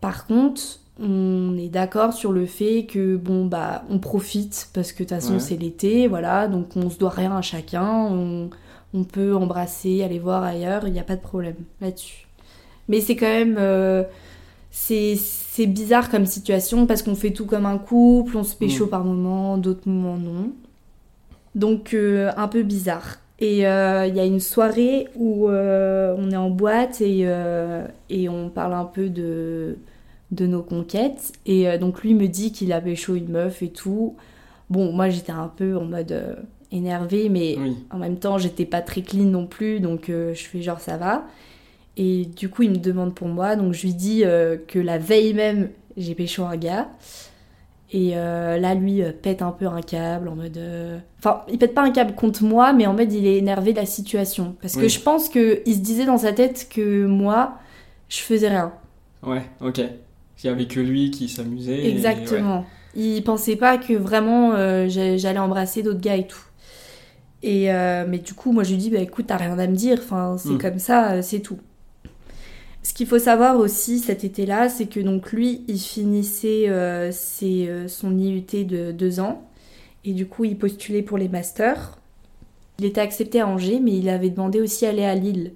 Par 0.00 0.26
contre, 0.26 0.62
on 1.00 1.56
est 1.58 1.68
d'accord 1.68 2.12
sur 2.12 2.32
le 2.32 2.46
fait 2.46 2.86
que, 2.86 3.16
bon, 3.16 3.46
bah, 3.46 3.84
on 3.90 3.98
profite 3.98 4.68
parce 4.72 4.92
que 4.92 5.02
de 5.02 5.08
toute 5.08 5.16
façon, 5.16 5.34
Ouais. 5.34 5.40
c'est 5.40 5.56
l'été, 5.56 6.06
voilà. 6.08 6.48
Donc 6.48 6.68
on 6.76 6.88
se 6.90 6.98
doit 6.98 7.10
rien 7.10 7.36
à 7.36 7.42
chacun. 7.42 7.86
On, 8.10 8.50
on 8.94 9.04
peut 9.04 9.34
embrasser, 9.36 10.02
aller 10.02 10.18
voir 10.18 10.42
ailleurs, 10.42 10.86
il 10.86 10.92
n'y 10.92 11.00
a 11.00 11.04
pas 11.04 11.16
de 11.16 11.20
problème 11.20 11.56
là-dessus. 11.80 12.26
Mais 12.88 13.00
c'est 13.00 13.16
quand 13.16 13.26
même... 13.26 13.56
euh, 13.58 14.04
c'est 14.70 15.16
c'est 15.16 15.66
bizarre 15.66 16.10
comme 16.10 16.26
situation 16.26 16.86
parce 16.86 17.02
qu'on 17.02 17.14
fait 17.14 17.30
tout 17.32 17.46
comme 17.46 17.64
un 17.66 17.78
couple, 17.78 18.36
on 18.36 18.44
se 18.44 18.54
pécho 18.54 18.84
Mm. 18.86 18.90
par 18.90 19.04
moments, 19.04 19.56
d'autres 19.58 19.88
moments 19.88 20.18
non. 20.18 20.52
Donc 21.54 21.94
euh, 21.94 22.30
un 22.36 22.46
peu 22.48 22.62
bizarre. 22.62 23.16
Et 23.38 23.66
euh, 23.66 24.06
il 24.06 24.14
y 24.16 24.20
a 24.20 24.24
une 24.24 24.40
soirée 24.40 25.08
où 25.14 25.48
euh, 25.48 26.14
on 26.18 26.30
est 26.30 26.36
en 26.36 26.48
boîte 26.50 27.00
et, 27.02 27.22
euh, 27.26 27.86
et 28.08 28.28
on 28.30 28.48
parle 28.48 28.72
un 28.72 28.86
peu 28.86 29.10
de, 29.10 29.76
de 30.30 30.46
nos 30.46 30.62
conquêtes. 30.62 31.32
Et 31.44 31.76
donc 31.78 32.02
lui 32.02 32.14
me 32.14 32.28
dit 32.28 32.50
qu'il 32.52 32.72
a 32.72 32.80
pécho 32.80 33.14
une 33.14 33.28
meuf 33.28 33.62
et 33.62 33.68
tout. 33.68 34.16
Bon, 34.70 34.90
moi 34.92 35.10
j'étais 35.10 35.32
un 35.32 35.52
peu 35.54 35.76
en 35.76 35.84
mode 35.84 36.38
énervée, 36.72 37.28
mais 37.28 37.56
Oui. 37.58 37.76
en 37.90 37.98
même 37.98 38.16
temps, 38.16 38.38
j'étais 38.38 38.64
pas 38.64 38.80
très 38.80 39.02
clean 39.02 39.24
non 39.24 39.46
plus, 39.46 39.80
donc 39.80 40.06
je 40.08 40.34
fais 40.34 40.62
genre 40.62 40.80
ça 40.80 40.96
va. 40.96 41.24
Et 41.98 42.24
du 42.24 42.48
coup, 42.48 42.62
il 42.62 42.70
me 42.70 42.76
demande 42.78 43.14
pour 43.14 43.28
moi, 43.28 43.54
donc 43.56 43.72
je 43.74 43.82
lui 43.82 43.94
dis 43.94 44.22
que 44.66 44.78
la 44.78 44.98
veille 44.98 45.34
même, 45.34 45.68
j'ai 45.96 46.14
pécho 46.14 46.42
un 46.44 46.56
gars. 46.56 46.88
Et 47.98 48.10
euh, 48.14 48.58
là, 48.58 48.74
lui 48.74 49.02
euh, 49.02 49.10
pète 49.10 49.40
un 49.40 49.52
peu 49.52 49.66
un 49.66 49.80
câble 49.80 50.28
en 50.28 50.34
mode. 50.36 50.58
euh, 50.58 50.98
Enfin, 51.18 51.42
il 51.50 51.56
pète 51.56 51.72
pas 51.72 51.80
un 51.82 51.90
câble 51.90 52.14
contre 52.14 52.44
moi, 52.44 52.74
mais 52.74 52.86
en 52.86 52.92
mode 52.92 53.10
il 53.10 53.26
est 53.26 53.38
énervé 53.38 53.72
de 53.72 53.78
la 53.78 53.86
situation. 53.86 54.54
Parce 54.60 54.74
que 54.74 54.80
Oui. 54.82 54.88
je 54.90 55.00
pense 55.00 55.30
qu'il 55.30 55.62
se 55.74 55.78
disait 55.78 56.04
dans 56.04 56.18
sa 56.18 56.32
tête 56.34 56.68
que 56.68 57.06
moi, 57.06 57.54
je 58.10 58.18
faisais 58.18 58.48
rien. 58.48 58.72
Ouais, 59.22 59.42
ok. 59.62 59.78
Il 59.78 60.46
y 60.46 60.50
avait 60.50 60.66
que 60.66 60.78
lui 60.80 61.10
qui 61.10 61.28
s'amusait. 61.30 61.84
et- 61.84 61.90
Exactement. 61.90 62.66
Il 62.94 63.22
pensait 63.24 63.56
pas 63.56 63.78
que 63.78 63.94
vraiment 63.94 64.52
j'allais 64.88 65.38
embrasser 65.38 65.82
d'autres 65.82 66.00
gars 66.00 66.16
et 66.16 66.26
tout. 66.26 66.44
Et 67.42 67.68
mais 68.08 68.18
du 68.18 68.34
coup, 68.34 68.52
moi 68.52 68.62
je 68.62 68.70
lui 68.72 68.76
dis 68.78 68.90
bah 68.90 68.98
écoute, 68.98 69.26
t'as 69.28 69.36
rien 69.38 69.58
à 69.58 69.66
me 69.66 69.74
dire. 69.74 69.98
Enfin, 70.02 70.36
c'est 70.38 70.50
Mm. 70.50 70.58
comme 70.58 70.78
ça, 70.78 71.22
c'est 71.22 71.40
tout. 71.40 71.58
Ce 72.86 72.94
qu'il 72.94 73.08
faut 73.08 73.18
savoir 73.18 73.58
aussi 73.58 73.98
cet 73.98 74.22
été-là, 74.22 74.68
c'est 74.68 74.86
que 74.86 75.00
donc 75.00 75.32
lui, 75.32 75.64
il 75.66 75.80
finissait 75.80 76.68
euh, 76.68 77.10
ses, 77.10 77.66
euh, 77.66 77.88
son 77.88 78.16
IUT 78.16 78.64
de 78.64 78.92
deux 78.92 79.18
ans 79.18 79.42
et 80.04 80.12
du 80.12 80.26
coup, 80.26 80.44
il 80.44 80.56
postulait 80.56 81.02
pour 81.02 81.18
les 81.18 81.28
masters. 81.28 81.98
Il 82.78 82.84
était 82.84 83.00
accepté 83.00 83.40
à 83.40 83.48
Angers, 83.48 83.80
mais 83.82 83.90
il 83.90 84.08
avait 84.08 84.30
demandé 84.30 84.60
aussi 84.60 84.86
à 84.86 84.90
aller 84.90 85.04
à 85.04 85.16
Lille. 85.16 85.54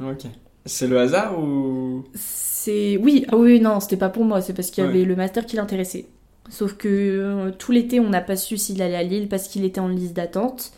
Ok. 0.00 0.22
C'est 0.64 0.86
le 0.86 1.00
hasard 1.00 1.36
ou? 1.36 2.04
C'est 2.14 2.96
oui, 2.96 3.26
ah 3.32 3.36
oui, 3.36 3.58
non, 3.60 3.80
c'était 3.80 3.96
pas 3.96 4.08
pour 4.08 4.24
moi, 4.24 4.40
c'est 4.40 4.54
parce 4.54 4.70
qu'il 4.70 4.84
y 4.84 4.86
Ouais. 4.86 4.92
avait 4.92 5.04
le 5.04 5.16
master 5.16 5.46
qui 5.46 5.56
l'intéressait. 5.56 6.06
Sauf 6.48 6.74
que 6.74 6.86
euh, 6.88 7.50
tout 7.50 7.72
l'été, 7.72 7.98
on 7.98 8.08
n'a 8.08 8.20
pas 8.20 8.36
su 8.36 8.56
s'il 8.56 8.80
allait 8.82 8.94
à 8.94 9.02
Lille 9.02 9.28
parce 9.28 9.48
qu'il 9.48 9.64
était 9.64 9.80
en 9.80 9.88
liste 9.88 10.14
d'attente. 10.14 10.72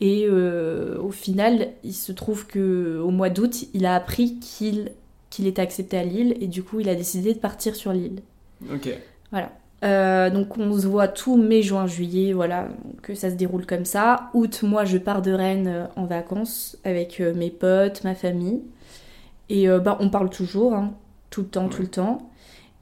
Et 0.00 0.28
au 0.28 1.10
final, 1.10 1.70
il 1.82 1.94
se 1.94 2.12
trouve 2.12 2.46
que 2.46 3.00
au 3.02 3.10
mois 3.10 3.30
d'août, 3.30 3.64
il 3.74 3.86
a 3.86 3.94
appris 3.96 4.38
qu'il 4.40 4.92
qu'il 5.36 5.46
était 5.46 5.62
accepté 5.62 5.98
à 5.98 6.04
Lille 6.04 6.36
et 6.40 6.46
du 6.48 6.62
coup, 6.62 6.80
il 6.80 6.88
a 6.88 6.94
décidé 6.94 7.34
de 7.34 7.38
partir 7.38 7.74
sur 7.76 7.92
Lille. 7.92 8.22
Ok. 8.72 8.88
Voilà. 9.30 9.52
Euh, 9.84 10.30
donc 10.30 10.56
on 10.56 10.78
se 10.78 10.86
voit 10.86 11.06
tout 11.08 11.36
mai, 11.36 11.62
juin, 11.62 11.86
juillet, 11.86 12.32
voilà, 12.32 12.68
que 13.02 13.14
ça 13.14 13.30
se 13.30 13.34
déroule 13.36 13.66
comme 13.66 13.84
ça. 13.84 14.30
Août, 14.34 14.62
moi 14.62 14.84
je 14.86 14.96
pars 14.98 15.20
de 15.22 15.32
Rennes 15.32 15.68
euh, 15.68 15.86
en 15.96 16.06
vacances 16.06 16.78
avec 16.84 17.20
euh, 17.20 17.34
mes 17.34 17.50
potes, 17.50 18.02
ma 18.04 18.14
famille. 18.14 18.62
Et 19.48 19.68
euh, 19.68 19.78
bah, 19.78 19.96
on 20.00 20.08
parle 20.10 20.30
toujours, 20.30 20.74
hein, 20.74 20.94
tout 21.30 21.42
le 21.42 21.48
temps, 21.48 21.68
tout 21.68 21.82
le 21.82 21.88
temps. 21.88 22.30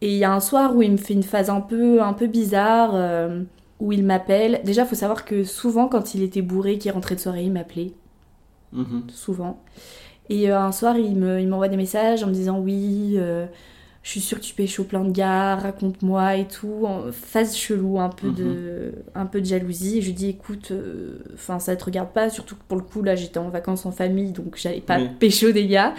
Et 0.01 0.13
il 0.13 0.19
y 0.19 0.25
a 0.25 0.33
un 0.33 0.41
soir 0.41 0.77
où 0.77 0.83
il 0.83 0.93
me 0.93 0.97
fait 0.97 1.15
une 1.15 1.23
phase 1.23 1.51
un 1.51 1.61
peu, 1.61 2.03
un 2.03 2.13
peu 2.13 2.27
bizarre, 2.27 2.93
euh, 2.95 3.43
où 3.81 3.93
il 3.93 4.05
m'appelle. 4.05 4.61
Déjà, 4.65 4.85
faut 4.85 4.95
savoir 4.95 5.25
que 5.25 5.45
souvent, 5.45 5.89
quand 5.89 6.15
il 6.15 6.23
était 6.23 6.43
bourré, 6.43 6.79
qu'il 6.79 6.93
rentrait 6.93 7.17
de 7.17 7.21
soirée, 7.21 7.45
il 7.45 7.53
m'appelait 7.53 7.93
Mhm. 8.73 9.05
souvent. 9.09 9.63
Et 10.31 10.51
euh, 10.51 10.59
un 10.59 10.73
soir, 10.73 10.97
il 10.99 11.17
me- 11.17 11.41
il 11.41 11.49
m'envoie 11.49 11.69
des 11.69 11.77
messages 11.77 12.23
en 12.23 12.29
me 12.29 12.33
disant 12.33 12.59
oui, 12.59 13.15
euh, 13.17 13.47
je 14.03 14.11
suis 14.11 14.21
sûre 14.21 14.39
que 14.41 14.45
tu 14.45 14.55
pêches 14.55 14.79
au 14.81 14.85
plein 14.85 15.05
de 15.05 15.11
gars, 15.13 15.57
raconte-moi 15.57 16.37
et 16.37 16.47
tout. 16.49 16.85
En 16.87 17.13
phase 17.13 17.57
chelou, 17.57 18.01
un 18.01 18.09
peu, 18.11 18.31
de, 18.31 18.93
un 19.15 19.27
peu 19.27 19.41
de 19.41 19.47
jalousie. 19.47 19.99
Et 19.99 20.03
je 20.03 20.07
lui 20.09 20.15
dis 20.15 20.29
écoute, 20.31 20.71
euh, 20.73 21.19
enfin 21.35 21.59
ça 21.59 21.77
te 21.77 21.85
regarde 21.85 22.13
pas, 22.13 22.31
surtout 22.31 22.57
que 22.57 22.63
pour 22.69 22.79
le 22.79 22.85
coup 22.85 23.03
là 23.03 23.17
j'étais 23.17 23.39
en 23.39 23.51
vacances 23.51 23.87
en 23.87 23.93
famille, 23.93 24.33
donc 24.33 24.57
j'allais 24.57 24.81
pas 24.81 25.01
Oui. 25.01 25.09
pécho 25.19 25.53
des 25.53 25.67
gars. 25.67 25.95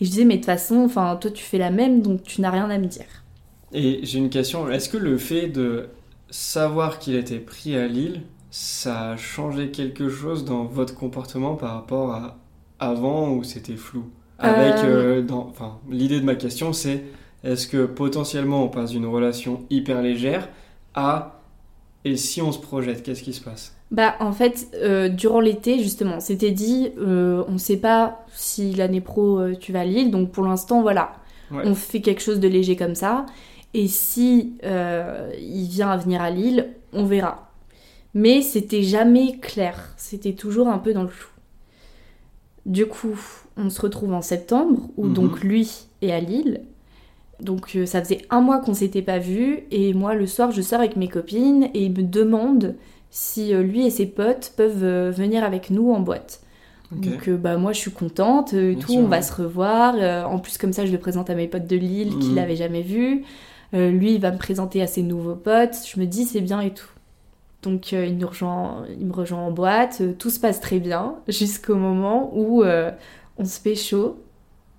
Et 0.00 0.04
je 0.06 0.10
disais 0.10 0.24
mais 0.24 0.34
de 0.34 0.40
toute 0.40 0.46
façon, 0.46 0.76
enfin 0.84 1.16
toi 1.16 1.30
tu 1.30 1.44
fais 1.44 1.58
la 1.58 1.70
même, 1.70 2.02
donc 2.02 2.22
tu 2.24 2.40
n'as 2.42 2.50
rien 2.50 2.70
à 2.70 2.78
me 2.78 2.86
dire. 2.86 3.06
Et 3.72 4.00
j'ai 4.04 4.18
une 4.18 4.30
question. 4.30 4.70
Est-ce 4.70 4.88
que 4.88 4.96
le 4.96 5.16
fait 5.18 5.48
de 5.48 5.88
savoir 6.30 6.98
qu'il 6.98 7.14
était 7.16 7.38
pris 7.38 7.76
à 7.76 7.86
Lille, 7.86 8.22
ça 8.50 9.10
a 9.12 9.16
changé 9.16 9.70
quelque 9.70 10.08
chose 10.10 10.44
dans 10.44 10.64
votre 10.64 10.94
comportement 10.94 11.54
par 11.56 11.74
rapport 11.74 12.12
à 12.12 12.38
avant 12.90 13.30
où 13.32 13.44
c'était 13.44 13.76
flou 13.76 14.04
Avec, 14.38 14.74
Euh, 14.84 15.22
euh, 15.22 15.32
enfin, 15.32 15.78
l'idée 15.90 16.20
de 16.20 16.24
ma 16.24 16.34
question, 16.34 16.72
c'est 16.72 17.04
est-ce 17.44 17.66
que 17.68 17.86
potentiellement 17.86 18.64
on 18.64 18.68
passe 18.68 18.90
d'une 18.90 19.06
relation 19.06 19.60
hyper 19.70 20.02
légère 20.02 20.48
à 20.94 21.38
et 22.04 22.16
si 22.16 22.42
on 22.42 22.50
se 22.50 22.58
projette, 22.58 23.04
qu'est-ce 23.04 23.22
qui 23.22 23.32
se 23.32 23.40
passe? 23.40 23.76
Bah 23.92 24.14
en 24.18 24.32
fait, 24.32 24.66
euh, 24.74 25.08
durant 25.08 25.38
l'été, 25.38 25.78
justement, 25.80 26.18
c'était 26.18 26.50
dit, 26.50 26.90
euh, 26.98 27.44
on 27.46 27.58
sait 27.58 27.76
pas 27.76 28.24
si 28.34 28.72
l'année 28.74 29.00
pro 29.00 29.38
euh, 29.38 29.54
tu 29.58 29.70
vas 29.72 29.80
à 29.80 29.84
Lille, 29.84 30.10
donc 30.10 30.32
pour 30.32 30.44
l'instant, 30.44 30.82
voilà, 30.82 31.12
Ouais. 31.52 31.62
on 31.64 31.74
fait 31.76 32.00
quelque 32.00 32.22
chose 32.22 32.40
de 32.40 32.48
léger 32.48 32.74
comme 32.76 32.94
ça. 32.96 33.26
Et 33.74 33.86
si 33.86 34.54
il 34.62 35.66
vient 35.70 35.90
à 35.90 35.96
venir 35.96 36.20
à 36.22 36.30
Lille, 36.30 36.70
on 36.92 37.04
verra. 37.04 37.50
Mais 38.14 38.42
c'était 38.42 38.82
jamais 38.82 39.38
clair, 39.38 39.94
c'était 39.96 40.32
toujours 40.34 40.68
un 40.68 40.78
peu 40.78 40.92
dans 40.92 41.02
le 41.02 41.08
flou. 41.08 41.31
Du 42.66 42.86
coup, 42.86 43.18
on 43.56 43.70
se 43.70 43.80
retrouve 43.80 44.12
en 44.14 44.22
septembre, 44.22 44.88
où 44.96 45.06
Mhm. 45.06 45.12
donc 45.14 45.40
lui 45.42 45.70
est 46.00 46.12
à 46.12 46.20
Lille. 46.20 46.60
Donc 47.40 47.72
euh, 47.74 47.86
ça 47.86 48.02
faisait 48.02 48.22
un 48.30 48.40
mois 48.40 48.58
qu'on 48.60 48.74
s'était 48.74 49.02
pas 49.02 49.18
vu 49.18 49.64
et 49.72 49.94
moi 49.94 50.14
le 50.14 50.28
soir 50.28 50.52
je 50.52 50.62
sors 50.62 50.78
avec 50.78 50.94
mes 50.96 51.08
copines 51.08 51.64
et 51.74 51.86
il 51.86 51.90
me 51.92 52.02
demande 52.04 52.76
si 53.10 53.52
euh, 53.52 53.62
lui 53.64 53.84
et 53.84 53.90
ses 53.90 54.06
potes 54.06 54.52
peuvent 54.56 54.84
euh, 54.84 55.10
venir 55.10 55.42
avec 55.42 55.70
nous 55.70 55.90
en 55.92 55.98
boîte. 56.00 56.40
Donc 56.92 57.28
bah 57.30 57.56
moi 57.56 57.72
je 57.72 57.78
suis 57.78 57.90
contente 57.90 58.52
et 58.52 58.76
tout, 58.78 58.92
sûr, 58.92 59.00
on 59.00 59.08
va 59.08 59.22
se 59.22 59.32
revoir. 59.42 59.94
En 60.30 60.38
plus 60.38 60.58
comme 60.58 60.74
ça 60.74 60.84
je 60.86 60.92
le 60.92 60.98
présente 60.98 61.30
à 61.30 61.34
mes 61.34 61.48
potes 61.48 61.66
de 61.66 61.74
Lille 61.76 62.18
qui 62.20 62.28
Mhm. 62.28 62.36
l'avaient 62.36 62.54
jamais 62.56 62.82
vu. 62.82 63.24
Lui 63.72 64.12
il 64.14 64.20
va 64.20 64.30
me 64.30 64.36
présenter 64.38 64.82
à 64.82 64.86
ses 64.86 65.02
nouveaux 65.02 65.34
potes. 65.34 65.76
Je 65.92 65.98
me 65.98 66.04
dis 66.06 66.24
c'est 66.26 66.42
bien 66.42 66.60
et 66.60 66.70
tout. 66.74 66.90
Donc 67.62 67.92
euh, 67.92 68.06
il, 68.06 68.18
nous 68.18 68.26
rejoint, 68.26 68.84
il 68.98 69.06
me 69.06 69.12
rejoint 69.12 69.38
en 69.38 69.52
boîte, 69.52 69.98
euh, 70.00 70.12
tout 70.18 70.30
se 70.30 70.40
passe 70.40 70.60
très 70.60 70.80
bien 70.80 71.14
jusqu'au 71.28 71.76
moment 71.76 72.30
où 72.34 72.64
euh, 72.64 72.90
on 73.38 73.44
se 73.44 73.60
fait 73.60 73.76
chaud. 73.76 74.20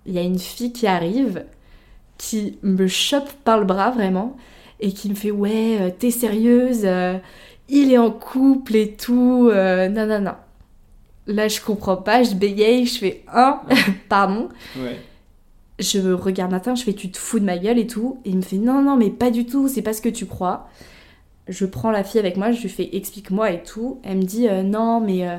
Il 0.06 0.14
y 0.14 0.20
a 0.20 0.22
une 0.22 0.40
fille 0.40 0.74
qui 0.74 0.86
arrive, 0.86 1.46
qui 2.18 2.60
me 2.62 2.88
chope 2.88 3.32
par 3.46 3.58
le 3.58 3.66
bras 3.66 3.92
vraiment 3.92 4.36
et 4.82 4.92
qui 4.92 5.10
me 5.10 5.16
fait 5.16 5.32
ouais 5.32 5.96
t'es 5.98 6.12
sérieuse, 6.12 6.86
il 7.70 7.92
est 7.92 7.98
en 7.98 8.12
couple 8.12 8.76
et 8.76 8.94
tout, 8.94 9.50
euh, 9.52 9.88
non 9.88 10.06
non 10.06 10.20
non. 10.20 10.36
Là 11.26 11.48
je 11.48 11.62
comprends 11.62 11.96
pas, 11.96 12.24
je 12.24 12.36
bégaye, 12.36 12.86
je 12.86 13.00
fais 13.00 13.24
un, 13.34 13.62
pardon. 14.10 14.50
Ouais. 14.78 15.00
Je 15.80 16.00
me 16.00 16.14
regarde 16.14 16.52
matin, 16.52 16.76
je 16.76 16.84
fais 16.84 16.94
tu 16.94 17.10
te 17.10 17.18
fous 17.18 17.40
de 17.40 17.46
ma 17.46 17.58
gueule 17.58 17.80
et 17.80 17.88
tout. 17.88 18.20
Et 18.26 18.30
il 18.30 18.38
me 18.38 18.42
fait 18.42 18.58
non, 18.58 18.82
non, 18.82 18.96
mais 18.98 19.10
pas 19.10 19.32
du 19.32 19.46
tout, 19.46 19.68
c'est 19.68 19.82
pas 19.82 19.94
ce 19.94 20.02
que 20.02 20.10
tu 20.10 20.26
crois. 20.26 20.68
Je 21.48 21.66
prends 21.66 21.92
la 21.92 22.04
fille 22.04 22.20
avec 22.20 22.38
moi, 22.38 22.52
je 22.52 22.62
lui 22.62 22.70
fais 22.70 22.90
explique-moi 22.96 23.52
et 23.52 23.64
tout. 23.64 24.00
Elle 24.04 24.18
me 24.18 24.24
dit 24.24 24.48
euh, 24.48 24.64
non, 24.64 25.00
mais 25.02 25.28
euh, 25.28 25.38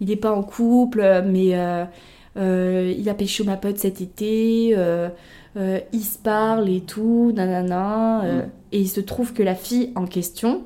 il 0.00 0.10
est 0.10 0.16
pas 0.16 0.32
en 0.32 0.42
couple, 0.42 1.00
mais 1.26 1.50
euh, 1.54 2.94
il 2.96 3.08
a 3.08 3.14
pécho 3.14 3.44
ma 3.44 3.56
pote 3.56 3.78
cet 3.78 4.00
été, 4.00 4.72
euh, 4.76 5.08
euh, 5.56 5.80
il 5.92 6.02
se 6.02 6.18
parle 6.18 6.68
et 6.68 6.80
tout, 6.80 7.32
nanana. 7.34 8.22
Mm. 8.22 8.48
Et 8.72 8.80
il 8.80 8.88
se 8.88 9.00
trouve 9.00 9.32
que 9.32 9.42
la 9.42 9.54
fille 9.54 9.92
en 9.94 10.06
question, 10.06 10.62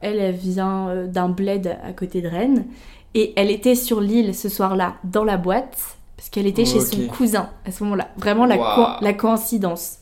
elle, 0.00 0.18
elle 0.18 0.34
vient 0.34 1.06
d'un 1.06 1.28
bled 1.30 1.76
à 1.82 1.92
côté 1.92 2.20
de 2.20 2.28
Rennes. 2.28 2.66
Et 3.14 3.32
elle 3.36 3.50
était 3.50 3.76
sur 3.76 4.00
l'île 4.00 4.34
ce 4.34 4.48
soir-là, 4.48 4.96
dans 5.04 5.24
la 5.24 5.36
boîte, 5.36 5.78
parce 6.16 6.28
qu'elle 6.28 6.46
était 6.46 6.64
chez 6.64 6.80
son 6.80 7.06
cousin 7.06 7.48
à 7.64 7.70
ce 7.70 7.82
moment-là. 7.84 8.08
Vraiment 8.18 8.44
la, 8.44 8.56
Waouh. 8.56 8.74
co- 8.98 9.04
la 9.04 9.12
coïncidence. 9.14 9.98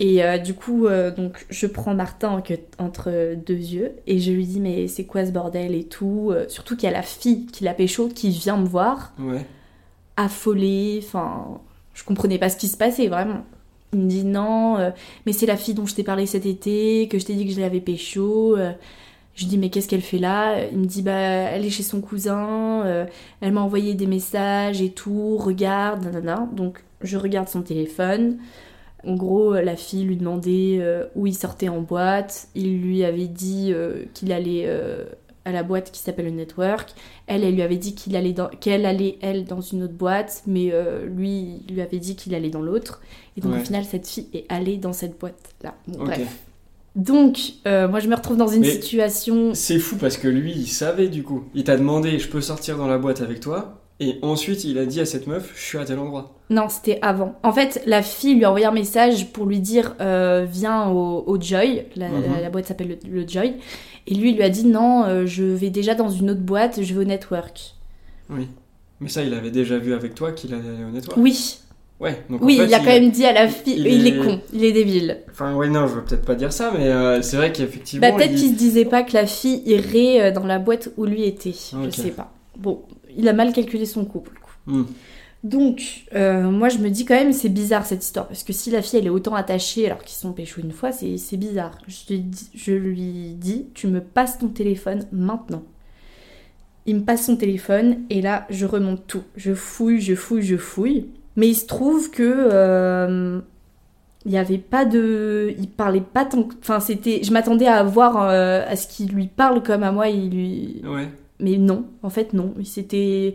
Et 0.00 0.22
euh, 0.22 0.38
du 0.38 0.54
coup, 0.54 0.86
euh, 0.86 1.10
donc, 1.10 1.44
je 1.50 1.66
prends 1.66 1.92
Martin 1.94 2.28
en 2.30 2.40
que- 2.40 2.54
entre 2.78 3.34
deux 3.34 3.54
yeux 3.54 3.92
et 4.06 4.20
je 4.20 4.30
lui 4.30 4.46
dis 4.46 4.60
mais 4.60 4.86
c'est 4.86 5.04
quoi 5.04 5.26
ce 5.26 5.32
bordel 5.32 5.74
et 5.74 5.84
tout. 5.84 6.28
Euh, 6.30 6.44
surtout 6.48 6.76
qu'il 6.76 6.84
y 6.88 6.92
a 6.92 6.94
la 6.96 7.02
fille 7.02 7.46
qui 7.46 7.64
l'a 7.64 7.74
pécho 7.74 8.08
qui 8.08 8.30
vient 8.30 8.56
me 8.56 8.66
voir, 8.66 9.12
Ouais. 9.18 9.44
affolée. 10.16 11.00
Enfin, 11.02 11.60
je 11.94 12.04
comprenais 12.04 12.38
pas 12.38 12.48
ce 12.48 12.56
qui 12.56 12.68
se 12.68 12.76
passait 12.76 13.08
vraiment. 13.08 13.44
Il 13.92 14.00
me 14.00 14.08
dit 14.08 14.24
non, 14.24 14.76
mais 15.24 15.32
c'est 15.32 15.46
la 15.46 15.56
fille 15.56 15.72
dont 15.74 15.86
je 15.86 15.94
t'ai 15.94 16.02
parlé 16.02 16.26
cet 16.26 16.44
été, 16.44 17.08
que 17.10 17.18
je 17.18 17.24
t'ai 17.24 17.34
dit 17.34 17.46
que 17.46 17.52
je 17.52 17.60
l'avais 17.60 17.80
pécho. 17.80 18.56
Je 19.34 19.44
lui 19.44 19.46
dis 19.46 19.56
mais 19.58 19.70
qu'est-ce 19.70 19.88
qu'elle 19.88 20.02
fait 20.02 20.18
là? 20.18 20.64
Il 20.70 20.78
me 20.78 20.84
dit 20.84 21.00
bah 21.02 21.12
elle 21.12 21.64
est 21.64 21.70
chez 21.70 21.82
son 21.84 22.00
cousin, 22.00 22.82
euh, 22.84 23.06
elle 23.40 23.52
m'a 23.52 23.62
envoyé 23.62 23.94
des 23.94 24.06
messages 24.06 24.82
et 24.82 24.90
tout, 24.90 25.38
regarde, 25.38 26.04
nanana. 26.04 26.48
Donc 26.52 26.84
je 27.02 27.16
regarde 27.16 27.48
son 27.48 27.62
téléphone. 27.62 28.36
En 29.04 29.14
gros, 29.14 29.54
la 29.54 29.76
fille 29.76 30.04
lui 30.04 30.16
demandait 30.16 30.78
euh, 30.80 31.04
où 31.14 31.26
il 31.26 31.34
sortait 31.34 31.68
en 31.68 31.80
boîte. 31.80 32.48
Il 32.54 32.80
lui 32.82 33.04
avait 33.04 33.28
dit 33.28 33.70
euh, 33.72 34.04
qu'il 34.12 34.32
allait 34.32 34.64
euh, 34.66 35.04
à 35.44 35.52
la 35.52 35.62
boîte 35.62 35.92
qui 35.92 36.00
s'appelle 36.00 36.24
le 36.26 36.30
Network. 36.32 36.90
Elle, 37.26 37.44
elle 37.44 37.54
lui 37.54 37.62
avait 37.62 37.76
dit 37.76 37.94
qu'il 37.94 38.16
allait 38.16 38.34
qu'elle 38.60 38.84
allait 38.86 39.16
elle 39.22 39.44
dans 39.44 39.60
une 39.60 39.84
autre 39.84 39.94
boîte, 39.94 40.42
mais 40.46 40.70
euh, 40.72 41.06
lui, 41.06 41.62
il 41.68 41.74
lui 41.74 41.80
avait 41.80 41.98
dit 42.00 42.16
qu'il 42.16 42.34
allait 42.34 42.50
dans 42.50 42.60
l'autre. 42.62 43.00
Et 43.36 43.40
donc 43.40 43.52
Ouais. 43.54 43.60
au 43.60 43.64
final, 43.64 43.84
cette 43.84 44.06
fille 44.06 44.26
est 44.34 44.44
allée 44.48 44.76
dans 44.78 44.92
cette 44.92 45.18
boîte 45.18 45.54
là. 45.62 45.74
Bon, 45.86 46.00
Ok. 46.00 46.06
Bref. 46.06 46.38
Donc, 46.96 47.38
euh, 47.68 47.86
moi, 47.86 48.00
je 48.00 48.08
me 48.08 48.16
retrouve 48.16 48.36
dans 48.36 48.48
une 48.48 48.62
Mais- 48.62 48.70
situation. 48.70 49.52
C'est 49.54 49.78
fou 49.78 49.96
parce 49.96 50.16
que 50.16 50.26
lui, 50.26 50.52
il 50.52 50.66
savait 50.66 51.08
du 51.08 51.22
coup. 51.22 51.44
Il 51.54 51.62
t'a 51.62 51.76
demandé, 51.76 52.18
je 52.18 52.28
peux 52.28 52.40
sortir 52.40 52.76
dans 52.76 52.88
la 52.88 52.98
boîte 52.98 53.20
avec 53.22 53.38
toi 53.38 53.80
Et 54.00 54.18
ensuite, 54.22 54.62
il 54.64 54.78
a 54.78 54.86
dit 54.86 55.00
à 55.00 55.06
cette 55.06 55.26
meuf, 55.26 55.52
je 55.56 55.60
suis 55.60 55.78
à 55.78 55.84
tel 55.84 55.98
endroit. 55.98 56.32
Non, 56.50 56.68
c'était 56.68 56.98
avant. 57.02 57.34
En 57.42 57.52
fait, 57.52 57.82
la 57.84 58.00
fille 58.02 58.36
lui 58.36 58.44
a 58.44 58.48
envoyé 58.48 58.64
un 58.66 58.70
message 58.72 59.32
pour 59.32 59.44
lui 59.46 59.58
dire 59.58 59.96
euh, 60.00 60.46
viens 60.48 60.88
au, 60.88 61.24
au 61.26 61.40
Joy. 61.40 61.84
La, 61.96 62.08
Mhm. 62.08 62.22
la- 62.36 62.40
la 62.42 62.50
boîte 62.50 62.66
s'appelle 62.66 62.96
le, 63.04 63.10
le 63.22 63.26
Joy. 63.28 63.54
Et 64.06 64.14
lui, 64.14 64.30
il 64.30 64.36
lui 64.36 64.42
a 64.44 64.48
dit 64.50 64.64
non, 64.64 65.04
euh, 65.04 65.26
je 65.26 65.42
vais 65.44 65.70
déjà 65.70 65.94
dans 65.94 66.08
une 66.08 66.30
autre 66.30 66.40
boîte, 66.40 66.80
je 66.82 66.94
vais 66.94 67.00
au 67.00 67.04
Network. 67.04 67.74
Oui. 68.30 68.46
Mais 69.00 69.08
ça, 69.08 69.22
il 69.22 69.34
avait 69.34 69.50
déjà 69.50 69.78
vu 69.78 69.92
avec 69.94 70.14
toi 70.14 70.32
qu'il 70.32 70.54
allait 70.54 70.84
au 70.88 70.90
network. 70.92 71.18
Oui, 71.20 71.58
Ouais. 72.00 72.22
Donc 72.30 72.40
oui, 72.42 72.54
en 72.54 72.62
fait, 72.62 72.66
il 72.68 72.74
a 72.74 72.78
quand 72.78 72.84
même 72.86 73.10
dit 73.10 73.24
à 73.24 73.32
la 73.32 73.48
fille. 73.48 73.74
il 73.76 73.86
Il, 73.88 74.06
est... 74.06 74.10
est- 74.10 74.24
con, 74.24 74.40
il 74.52 74.64
est 74.64 74.70
débile. 74.72 75.18
Enfin, 75.32 75.54
ouais, 75.56 75.68
non, 75.68 75.88
je 75.88 75.94
veux 75.94 76.04
peut-être 76.04 76.24
pas 76.24 76.36
dire 76.36 76.52
ça, 76.52 76.72
mais 76.76 76.86
euh, 76.86 77.20
c'est 77.22 77.36
vrai 77.36 77.50
qu'effectivement. 77.52 78.08
Bah, 78.08 78.14
peut-être 78.14 78.30
il- 78.32 78.38
qu'il 78.38 78.50
se 78.50 78.54
disait 78.54 78.84
pas 78.84 79.02
que 79.02 79.14
la 79.14 79.26
fille 79.26 79.62
irait 79.66 80.30
dans 80.30 80.46
la 80.46 80.60
boîte 80.60 80.90
où 80.96 81.04
lui 81.04 81.24
était. 81.24 81.54
Ok. 81.74 81.86
Je 81.86 81.90
sais 81.90 82.10
pas. 82.10 82.32
Bon, 82.56 82.82
il 83.16 83.28
a 83.28 83.32
mal 83.32 83.52
calculé 83.52 83.86
son 83.86 84.04
coup 84.04 84.20
pour 84.20 84.32
le 84.34 84.40
coup. 84.40 84.52
Hmm. 84.66 84.84
Donc, 85.44 86.04
euh, 86.14 86.50
moi 86.50 86.68
je 86.68 86.78
me 86.78 86.90
dis 86.90 87.04
quand 87.04 87.14
même 87.14 87.32
c'est 87.32 87.48
bizarre 87.48 87.86
cette 87.86 88.04
histoire. 88.04 88.26
Parce 88.26 88.42
que 88.42 88.52
si 88.52 88.70
la 88.70 88.82
fille 88.82 88.98
elle 88.98 89.06
est 89.06 89.10
autant 89.10 89.34
attachée 89.34 89.86
alors 89.86 90.02
qu'ils 90.02 90.16
sont 90.18 90.32
péchés 90.32 90.60
une 90.62 90.72
fois, 90.72 90.90
c'est 90.92 91.36
bizarre. 91.36 91.78
Je, 91.86 92.12
lui 92.14 92.20
dis- 92.20 92.50
je 92.54 92.72
lui 92.72 93.34
dis 93.36 93.66
tu 93.74 93.86
me 93.86 94.00
passes 94.00 94.38
ton 94.38 94.48
téléphone 94.48 95.06
maintenant. 95.12 95.62
Il 96.86 96.96
me 96.96 97.02
passe 97.02 97.26
son 97.26 97.36
téléphone 97.36 97.98
et 98.10 98.20
là 98.22 98.46
je 98.50 98.66
remonte 98.66 99.06
tout. 99.06 99.22
Je 99.36 99.54
fouille, 99.54 100.00
je 100.00 100.14
fouille, 100.14 100.42
je 100.42 100.56
fouille. 100.56 101.06
Mais 101.36 101.48
il 101.48 101.54
se 101.54 101.66
trouve 101.66 102.10
que. 102.10 102.22
euh, 102.52 103.40
il 104.26 104.32
y 104.32 104.38
avait 104.38 104.58
pas 104.58 104.84
de. 104.84 105.54
Il 105.58 105.68
parlait 105.68 106.00
pas 106.00 106.24
tant. 106.24 106.42
que- 106.42 106.54
Enfin, 106.60 106.80
c'était. 106.80 107.20
Je 107.22 107.30
m'attendais 107.30 107.66
à 107.66 107.76
avoir. 107.76 108.28
euh, 108.28 108.64
à 108.66 108.74
ce 108.74 108.88
qu'il 108.88 109.10
lui 109.12 109.28
parle 109.28 109.62
comme 109.62 109.84
à 109.84 109.92
moi. 109.92 110.08
Il 110.08 110.30
lui. 110.30 110.82
Ouais. 110.84 111.08
Mais 111.40 111.56
non, 111.56 111.86
en 112.02 112.10
fait 112.10 112.32
non. 112.32 112.54
Il 112.58 112.66
s'était, 112.66 113.34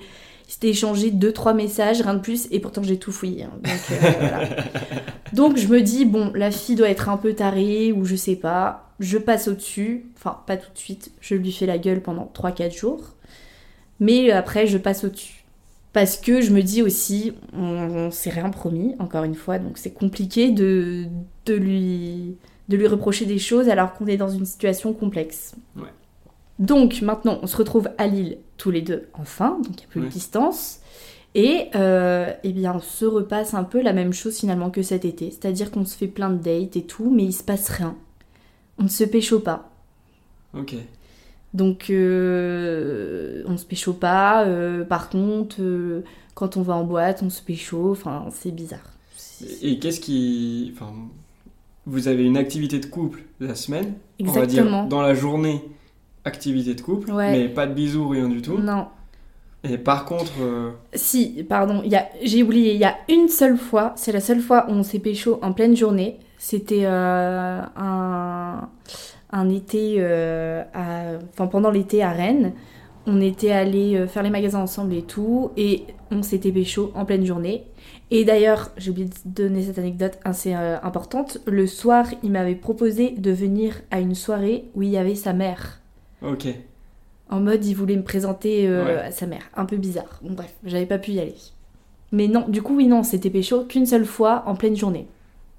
échangé 0.62 1.12
deux 1.12 1.32
trois 1.32 1.54
messages, 1.54 2.02
rien 2.02 2.14
de 2.14 2.20
plus, 2.20 2.48
et 2.52 2.60
pourtant 2.60 2.84
j'ai 2.84 2.98
tout 2.98 3.12
fouillé. 3.12 3.44
hein. 3.44 3.52
Donc, 3.64 4.04
euh. 4.04 4.46
Donc 5.34 5.58
je 5.58 5.68
me 5.68 5.82
dis 5.82 6.06
bon, 6.06 6.32
la 6.36 6.52
fille 6.52 6.76
doit 6.76 6.90
être 6.90 7.10
un 7.10 7.18
peu 7.18 7.34
tarée 7.34 7.92
ou 7.92 8.06
je 8.06 8.16
sais 8.16 8.36
pas. 8.36 8.92
Je 9.00 9.18
passe 9.18 9.48
au 9.48 9.54
dessus, 9.54 10.06
enfin 10.18 10.38
pas 10.46 10.58
tout 10.58 10.72
de 10.72 10.78
suite. 10.78 11.12
Je 11.22 11.36
lui 11.36 11.52
fais 11.52 11.66
la 11.66 11.78
gueule 11.80 12.02
pendant 12.02 12.32
3-4 12.36 12.78
jours, 12.78 13.16
mais 14.00 14.30
après 14.32 14.68
je 14.68 14.78
passe 14.78 15.04
au 15.04 15.10
dessus. 15.10 15.44
Parce 15.92 16.18
que 16.18 16.42
je 16.42 16.52
me 16.52 16.62
dis 16.64 16.82
aussi, 16.82 17.34
on, 17.54 17.62
on 17.62 18.12
s'est 18.12 18.32
rien 18.32 18.50
promis, 18.50 18.96
encore 18.98 19.24
une 19.26 19.36
fois, 19.36 19.60
donc 19.60 19.78
c'est 19.78 19.92
compliqué 19.94 20.50
de, 20.50 21.06
de, 21.46 21.54
lui, 21.54 22.36
de 22.68 22.78
lui 22.78 22.88
reprocher 22.88 23.26
des 23.26 23.38
choses 23.38 23.70
alors 23.70 23.94
qu'on 23.94 24.08
est 24.08 24.18
dans 24.18 24.30
une 24.30 24.46
situation 24.46 24.92
complexe. 24.94 25.54
Ouais. 25.76 25.84
Donc 26.60 27.02
maintenant, 27.02 27.40
on 27.42 27.48
se 27.48 27.58
retrouve 27.58 27.90
à 27.98 28.08
Lille 28.08 28.38
tous 28.58 28.72
les 28.72 28.82
deux, 28.82 29.08
enfin, 29.14 29.58
donc 29.64 29.72
il 29.72 29.78
n'y 29.78 29.84
a 29.84 29.88
plus 29.90 30.02
de 30.02 30.08
distance. 30.08 30.80
Et 31.36 31.70
euh, 31.76 32.32
eh 32.44 32.52
bien, 32.52 32.76
on 32.76 32.80
se 32.80 33.06
repasse 33.06 33.56
un 33.56 33.64
peu 33.64 33.82
la 33.82 33.92
même 33.92 34.14
chose 34.14 34.38
finalement 34.38 34.70
que 34.70 34.84
cet 34.84 35.04
été. 35.04 35.32
C'est-à-dire 35.32 35.72
qu'on 35.72 35.84
se 35.84 35.98
fait 35.98 36.08
plein 36.08 36.30
de 36.30 36.38
dates 36.38 36.76
et 36.78 36.84
tout, 36.84 37.10
mais 37.10 37.24
il 37.24 37.34
se 37.34 37.44
passe 37.44 37.70
rien. 37.70 37.96
On 38.78 38.84
ne 38.84 38.88
se 38.88 39.04
pécho 39.04 39.40
pas. 39.40 39.72
Ok. 40.56 40.76
Donc, 41.56 41.90
euh, 41.90 43.44
on 43.48 43.58
se 43.58 43.66
pécho 43.66 43.94
pas. 43.94 44.46
euh, 44.46 44.84
par 44.86 45.10
contre, 45.10 45.56
euh, 45.60 46.04
quand 46.36 46.56
on 46.58 46.62
va 46.62 46.76
en 46.76 46.84
boîte, 46.84 47.24
on 47.24 47.32
se 47.32 47.42
pécho. 47.42 47.92
Enfin, 47.92 48.28
c'est 48.32 48.52
bizarre. 48.52 48.94
Et 49.64 49.80
qu'est-ce 49.80 50.00
qui. 50.00 50.72
Enfin, 50.76 50.94
vous 51.88 52.08
avez 52.08 52.24
une 52.24 52.38
activité 52.38 52.80
de 52.80 52.86
couple 52.86 53.24
la 53.40 53.56
semaine? 53.56 53.96
On 54.20 54.26
va 54.26 54.44
Exactement. 54.44 54.82
dire 54.82 54.90
dans 54.90 55.02
la 55.02 55.16
journée, 55.16 55.62
activité 56.26 56.74
de 56.76 56.82
couple, 56.82 57.12
Ouais. 57.12 57.32
mais 57.32 57.50
pas 57.50 57.68
de 57.68 57.74
bisous, 57.74 58.08
rien 58.10 58.30
du 58.30 58.42
tout. 58.42 58.58
Non. 58.58 58.88
Et 59.64 59.78
par 59.78 60.06
contre. 60.06 60.32
euh, 60.42 60.72
Si, 60.94 61.44
pardon, 61.48 61.82
y 61.84 61.96
a- 61.96 62.08
j'ai 62.22 62.44
oublié, 62.44 62.74
il 62.74 62.80
y 62.80 62.84
a 62.86 62.96
une 63.10 63.30
seule 63.30 63.58
fois, 63.58 63.94
c'est 63.96 64.12
la 64.12 64.20
seule 64.20 64.42
fois 64.42 64.66
où 64.68 64.72
on 64.72 64.84
s'est 64.84 65.00
pécho 65.00 65.40
en 65.42 65.54
pleine 65.54 65.76
journée. 65.76 66.20
C'était 66.38 66.84
euh, 66.84 67.62
un, 67.78 68.68
un 69.32 69.50
été, 69.50 69.96
euh, 70.00 70.64
à- 70.74 71.18
enfin 71.32 71.48
pendant 71.48 71.72
l'été 71.72 72.04
à 72.04 72.12
Rennes. 72.12 72.54
On 73.06 73.20
était 73.22 73.52
allés 73.52 74.06
faire 74.08 74.24
les 74.24 74.30
magasins 74.30 74.62
ensemble 74.62 74.94
et 74.94 75.02
tout, 75.02 75.52
et 75.58 75.84
on 76.12 76.24
s'était 76.24 76.52
pécho 76.54 76.92
en 76.96 77.04
pleine 77.06 77.26
journée. 77.26 77.64
Et 78.12 78.24
d'ailleurs, 78.26 78.72
j'ai 78.78 78.92
oublié 78.92 79.08
de 79.08 79.14
donner 79.44 79.64
cette 79.64 79.78
anecdote 79.80 80.20
assez 80.24 80.54
importante. 80.54 81.40
Le 81.46 81.68
soir, 81.68 82.06
il 82.24 82.32
m'avait 82.32 82.56
proposé 82.56 83.12
de 83.12 83.32
venir 83.32 83.76
à 83.92 84.00
une 84.00 84.16
soirée 84.16 84.66
où 84.76 84.84
il 84.84 84.90
y 84.90 84.98
avait 84.98 85.16
sa 85.16 85.34
mère. 85.34 85.80
Ok. 86.24 86.48
En 87.30 87.40
mode, 87.40 87.66
il 87.66 87.74
voulait 87.74 87.96
me 87.96 88.04
présenter 88.04 88.68
euh, 88.68 88.86
Ouais. 88.86 88.98
à 89.02 89.12
sa 89.12 89.26
mère. 89.26 89.44
Un 89.56 89.66
peu 89.66 89.78
bizarre. 89.78 90.20
Bon, 90.22 90.34
bref, 90.34 90.54
j'avais 90.66 90.86
pas 90.86 90.98
pu 91.00 91.12
y 91.12 91.20
aller. 91.20 91.36
Mais 92.12 92.28
non, 92.28 92.46
du 92.48 92.62
coup, 92.62 92.76
oui, 92.76 92.88
non, 92.88 93.04
c'était 93.04 93.30
pécho 93.30 93.64
qu'une 93.66 93.86
seule 93.86 94.06
fois 94.06 94.44
en 94.46 94.56
pleine 94.56 94.76
journée. 94.76 95.08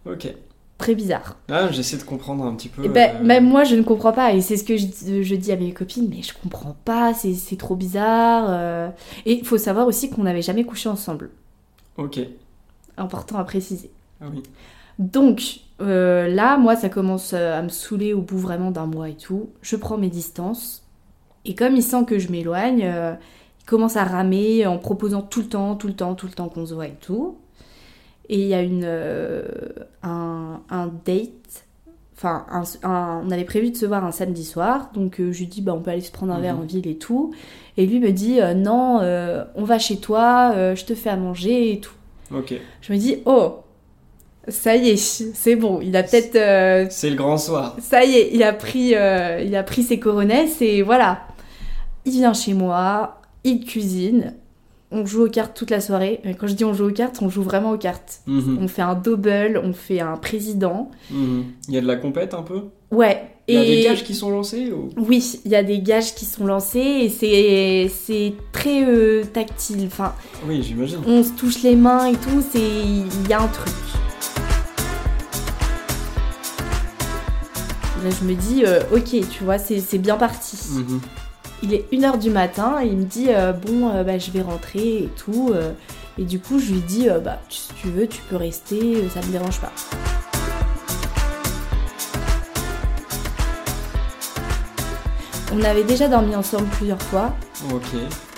Ok. 0.06 0.32
Très 0.78 0.94
bizarre. 0.94 1.36
Ah, 1.50 1.70
j'essaie 1.70 1.96
de 1.96 2.02
comprendre 2.02 2.44
un 2.44 2.54
petit 2.54 2.68
peu. 2.68 2.84
Et 2.84 2.88
ben, 2.88 3.16
euh, 3.16 3.24
Même 3.24 3.48
moi, 3.48 3.64
je 3.64 3.74
ne 3.76 3.82
comprends 3.82 4.12
pas. 4.12 4.32
Et 4.34 4.40
c'est 4.40 4.56
ce 4.56 4.64
que 4.64 4.76
je, 4.76 4.86
je 5.22 5.34
dis 5.34 5.50
à 5.52 5.56
mes 5.56 5.72
copines, 5.72 6.08
mais 6.08 6.22
je 6.22 6.32
comprends 6.42 6.76
pas, 6.84 7.14
c'est 7.14 7.34
c'est 7.34 7.56
trop 7.56 7.76
bizarre. 7.76 8.46
euh. 8.48 8.90
Et 9.24 9.34
il 9.38 9.44
faut 9.46 9.58
savoir 9.58 9.86
aussi 9.86 10.10
qu'on 10.10 10.24
n'avait 10.24 10.42
jamais 10.42 10.64
couché 10.64 10.88
ensemble. 10.88 11.30
Ok. 11.96 12.20
Important 12.96 13.38
à 13.38 13.44
préciser. 13.44 13.90
Ah 14.20 14.26
oui. 14.32 14.42
Donc 14.98 15.60
euh, 15.80 16.28
là, 16.28 16.56
moi, 16.56 16.76
ça 16.76 16.88
commence 16.88 17.32
euh, 17.34 17.58
à 17.58 17.62
me 17.62 17.68
saouler 17.68 18.12
au 18.14 18.20
bout 18.20 18.38
vraiment 18.38 18.70
d'un 18.70 18.86
mois 18.86 19.08
et 19.08 19.14
tout. 19.16 19.50
Je 19.62 19.76
prends 19.76 19.98
mes 19.98 20.08
distances. 20.08 20.82
Et 21.44 21.54
comme 21.54 21.74
il 21.76 21.82
sent 21.82 22.04
que 22.06 22.18
je 22.18 22.30
m'éloigne, 22.30 22.84
euh, 22.84 23.14
il 23.60 23.66
commence 23.66 23.96
à 23.96 24.04
ramer 24.04 24.66
en 24.66 24.78
proposant 24.78 25.22
tout 25.22 25.40
le 25.40 25.48
temps, 25.48 25.74
tout 25.74 25.88
le 25.88 25.94
temps, 25.94 26.14
tout 26.14 26.26
le 26.26 26.32
temps 26.32 26.48
qu'on 26.48 26.64
se 26.66 26.74
voit 26.74 26.86
et 26.86 26.96
tout. 27.00 27.36
Et 28.28 28.40
il 28.40 28.46
y 28.46 28.54
a 28.54 28.62
une, 28.62 28.84
euh, 28.84 29.42
un, 30.02 30.60
un 30.70 30.86
date. 31.04 31.64
Enfin, 32.16 32.46
un- 32.50 32.62
un- 32.88 33.22
on 33.26 33.30
avait 33.30 33.44
prévu 33.44 33.70
de 33.70 33.76
se 33.76 33.84
voir 33.84 34.04
un 34.04 34.12
samedi 34.12 34.44
soir. 34.44 34.90
Donc 34.94 35.16
je 35.18 35.38
lui 35.38 35.46
dis, 35.46 35.60
bah, 35.60 35.74
on 35.74 35.80
peut 35.80 35.90
aller 35.90 36.00
se 36.00 36.12
prendre 36.12 36.32
un 36.32 36.40
verre 36.40 36.54
Mhm. 36.54 36.62
en 36.62 36.64
ville 36.64 36.86
et 36.86 36.96
tout. 36.96 37.34
Et 37.76 37.84
lui 37.86 37.98
me 38.00 38.12
dit, 38.12 38.38
non, 38.56 39.00
on 39.56 39.64
va 39.64 39.78
chez 39.78 39.96
toi, 39.98 40.74
je 40.74 40.84
te 40.84 40.94
fais 40.94 41.10
à 41.10 41.16
manger 41.16 41.72
et 41.72 41.80
tout. 41.80 41.92
Ok. 42.34 42.54
Je 42.80 42.92
me 42.92 42.98
dis, 42.98 43.16
oh, 43.26 43.56
ça 44.48 44.76
y 44.76 44.90
est, 44.90 44.96
c'est 44.96 45.56
bon, 45.56 45.80
il 45.82 45.96
a 45.96 46.02
peut-être. 46.02 46.36
euh, 46.36 46.86
C'est 46.90 47.10
le 47.10 47.16
grand 47.16 47.38
soir. 47.38 47.76
ça 47.80 48.04
y 48.04 48.14
est, 48.16 48.30
il 48.32 48.42
a 48.42 48.52
pris, 48.52 48.94
euh, 48.94 49.42
il 49.44 49.54
a 49.56 49.62
pris 49.62 49.82
ses 49.82 49.98
coronesses 49.98 50.60
et 50.60 50.82
voilà. 50.82 51.22
Il 52.04 52.12
vient 52.12 52.34
chez 52.34 52.52
moi, 52.54 53.20
il 53.44 53.64
cuisine, 53.64 54.34
on 54.90 55.06
joue 55.06 55.24
aux 55.24 55.30
cartes 55.30 55.56
toute 55.56 55.70
la 55.70 55.80
soirée. 55.80 56.20
Mais 56.24 56.34
Quand 56.34 56.46
je 56.46 56.52
dis 56.54 56.64
on 56.64 56.74
joue 56.74 56.88
aux 56.88 56.92
cartes, 56.92 57.18
on 57.22 57.28
joue 57.30 57.42
vraiment 57.42 57.70
aux 57.72 57.78
cartes. 57.78 58.20
Mhm. 58.26 58.58
On 58.60 58.68
fait 58.68 58.82
un 58.82 58.94
double, 58.94 59.60
on 59.64 59.72
fait 59.72 60.00
un 60.00 60.16
président. 60.16 60.90
Mhm. 61.10 61.44
Il 61.68 61.74
y 61.74 61.78
a 61.78 61.80
de 61.80 61.86
la 61.86 61.96
compète 61.96 62.34
un 62.34 62.42
peu? 62.42 62.64
Ouais. 62.90 63.22
Il 63.48 63.54
y 63.54 63.58
a 63.58 63.62
et 63.64 63.76
des 63.76 63.82
gages 63.82 64.04
qui 64.04 64.14
sont 64.14 64.30
lancés 64.30 64.72
ou... 64.72 64.88
oui, 64.96 65.38
il 65.44 65.50
y 65.50 65.54
a 65.56 65.62
des 65.62 65.80
gages 65.80 66.14
qui 66.14 66.24
sont 66.24 66.46
lancés 66.46 66.78
et 66.78 67.88
c'est 67.90 68.34
très 68.52 68.84
euh, 68.86 69.22
tactile. 69.24 69.84
Enfin, 69.86 70.14
Oui, 70.48 70.62
j'imagine. 70.62 70.98
on 71.06 71.22
se 71.22 71.32
touche 71.32 71.62
les 71.62 71.76
mains 71.76 72.06
et 72.06 72.14
tout, 72.14 72.42
c'est 72.52 72.58
il 72.60 73.28
y 73.28 73.32
a 73.34 73.42
un 73.42 73.48
truc. 73.48 73.74
Là, 78.04 78.10
je 78.10 78.26
me 78.26 78.34
dis, 78.34 78.64
euh, 78.66 78.80
ok, 78.92 79.26
tu 79.30 79.44
vois, 79.44 79.56
c'est 79.56 79.96
bien 79.96 80.18
parti. 80.18 80.58
Mhm. 80.72 81.00
Il 81.62 81.72
est 81.72 81.90
1h 81.90 82.18
du 82.18 82.28
matin 82.28 82.76
et 82.82 82.86
il 82.88 82.98
me 82.98 83.04
dit, 83.04 83.28
euh, 83.30 83.52
bon, 83.52 83.88
euh, 83.88 84.04
bah, 84.04 84.18
je 84.18 84.30
vais 84.30 84.42
rentrer 84.42 85.04
et 85.04 85.10
tout. 85.16 85.54
et 86.18 86.24
du 86.24 86.38
coup, 86.38 86.58
je 86.58 86.72
lui 86.72 86.80
dis, 86.80 87.08
bah, 87.24 87.40
si 87.48 87.72
tu 87.80 87.88
veux, 87.88 88.06
tu 88.06 88.20
peux 88.28 88.36
rester, 88.36 89.08
ça 89.08 89.22
me 89.22 89.32
dérange 89.32 89.58
pas. 89.58 89.72
On 95.54 95.62
avait 95.62 95.84
déjà 95.84 96.08
dormi 96.08 96.36
ensemble 96.36 96.66
plusieurs 96.72 97.00
fois. 97.00 97.32
Ok. 97.72 97.86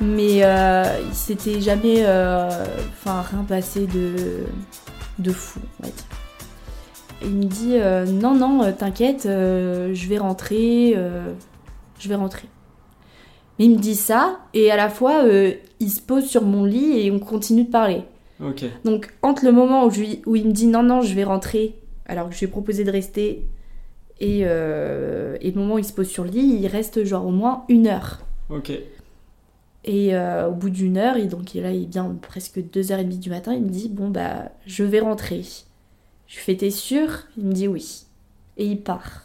Mais 0.01 0.43
il 0.45 1.15
s'était 1.15 1.61
jamais 1.61 2.03
enfin, 2.05 3.25
rien 3.33 3.43
passé 3.49 3.89
de, 3.89 4.45
de 5.19 5.33
fou, 5.33 5.59
on 5.81 5.87
va 5.87 5.89
dire. 5.91 6.06
Et 7.23 7.27
il 7.27 7.35
me 7.35 7.45
dit 7.45 7.77
euh, 7.77 8.07
non, 8.07 8.35
non, 8.35 8.63
euh, 8.63 8.73
t'inquiète, 8.73 9.27
euh, 9.27 9.95
je 9.95 10.09
vais 10.09 10.19
rentrer, 10.19 10.95
euh, 10.97 11.33
je 11.99 12.09
vais 12.09 12.15
rentrer. 12.15 12.49
Mais 13.59 13.67
il 13.67 13.73
me 13.73 13.79
dit 13.79 13.95
ça, 13.95 14.39
et 14.53 14.71
à 14.71 14.77
la 14.77 14.91
fois, 14.91 15.25
il 15.81 15.91
se 15.91 16.01
pose 16.03 16.27
sur 16.27 16.43
mon 16.43 16.65
lit 16.65 17.01
et 17.01 17.11
on 17.11 17.19
continue 17.19 17.65
de 17.65 17.71
parler. 17.71 18.03
Ok. 18.45 18.65
Donc, 18.85 19.15
entre 19.23 19.47
le 19.47 19.53
moment 19.53 19.87
où, 19.87 19.91
je 19.91 20.03
où 20.27 20.37
il 20.37 20.47
me 20.47 20.53
dit 20.53 20.67
non, 20.67 20.83
non, 20.83 21.01
je 21.01 21.15
vais 21.15 21.25
rentrer, 21.25 21.75
alors 22.05 22.29
que 22.29 22.35
je 22.35 22.41
lui 22.41 22.47
ai 22.47 22.51
proposé 22.51 22.85
de 22.85 22.91
rester, 22.91 23.47
et, 24.21 24.41
et 24.41 24.45
le 24.45 25.53
moment 25.55 25.77
où 25.77 25.79
il 25.79 25.87
se 25.87 25.95
pose 25.95 26.09
sur 26.09 26.25
le 26.25 26.31
lit, 26.31 26.59
il 26.61 26.67
reste 26.67 27.05
genre 27.05 27.27
au 27.27 27.31
moins 27.31 27.65
une 27.71 27.87
heure. 27.87 28.21
Ok. 28.51 28.73
Et 29.87 30.17
euh, 30.17 30.49
au 30.49 30.53
bout 30.53 30.69
d'une 30.69 30.99
heure, 30.99 31.17
et 31.17 31.27
donc 31.27 31.55
là, 31.55 31.71
il 31.71 31.85
est 31.85 31.87
bien 31.87 32.17
presque 32.21 32.59
2h30 32.59 33.21
du 33.21 33.31
matin, 33.31 33.55
il 33.55 33.63
me 33.63 33.69
dit 33.69 33.89
Bon, 33.89 34.09
bah, 34.09 34.51
je 34.67 34.83
vais 34.83 34.99
rentrer. 34.99 35.43
Je 36.27 36.39
fais 36.39 36.57
T'es 36.57 36.71
sûr? 36.71 37.09
Il 37.37 37.45
me 37.47 37.53
dit 37.53 37.69
oui. 37.69 38.05
Et 38.57 38.67
il 38.67 38.81
part. 38.81 39.23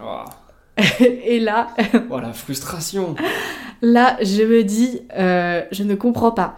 Oh. 0.00 0.24
et 1.00 1.40
là, 1.40 1.68
Oh, 2.10 2.20
la 2.20 2.32
frustration. 2.32 3.14
là, 3.82 4.16
je 4.22 4.42
me 4.42 4.64
dis 4.64 5.00
euh, 5.16 5.62
Je 5.72 5.82
ne 5.82 5.94
comprends 5.94 6.32
pas. 6.32 6.56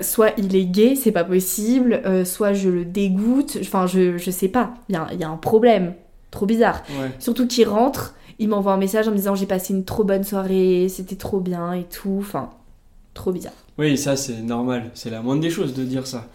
Soit 0.00 0.32
il 0.36 0.54
est 0.54 0.66
gay, 0.66 0.94
c'est 0.94 1.12
pas 1.12 1.24
possible, 1.24 2.02
euh, 2.04 2.26
soit 2.26 2.52
je 2.52 2.68
le 2.68 2.84
dégoûte, 2.84 3.56
enfin, 3.62 3.86
je, 3.86 4.18
je 4.18 4.30
sais 4.30 4.48
pas. 4.48 4.74
Il 4.90 4.94
y 4.94 5.16
y 5.16 5.24
a 5.24 5.28
un 5.28 5.36
problème. 5.36 5.94
Trop 6.30 6.44
bizarre. 6.44 6.82
Ouais. 7.00 7.10
Surtout 7.18 7.46
qu'il 7.46 7.66
rentre, 7.66 8.14
il 8.38 8.48
m'envoie 8.48 8.74
un 8.74 8.76
message 8.76 9.08
en 9.08 9.10
me 9.12 9.16
disant 9.16 9.34
J'ai 9.34 9.46
passé 9.46 9.72
une 9.72 9.84
trop 9.84 10.04
bonne 10.04 10.24
soirée, 10.24 10.88
c'était 10.90 11.16
trop 11.16 11.40
bien 11.40 11.72
et 11.72 11.84
tout. 11.84 12.18
Enfin, 12.20 12.50
trop 13.14 13.32
bizarre. 13.32 13.54
Oui, 13.78 13.96
ça 13.96 14.16
c'est 14.16 14.42
normal. 14.42 14.90
C'est 14.92 15.08
la 15.10 15.22
moindre 15.22 15.40
des 15.40 15.50
choses 15.50 15.72
de 15.72 15.84
dire 15.84 16.06
ça. 16.06 16.26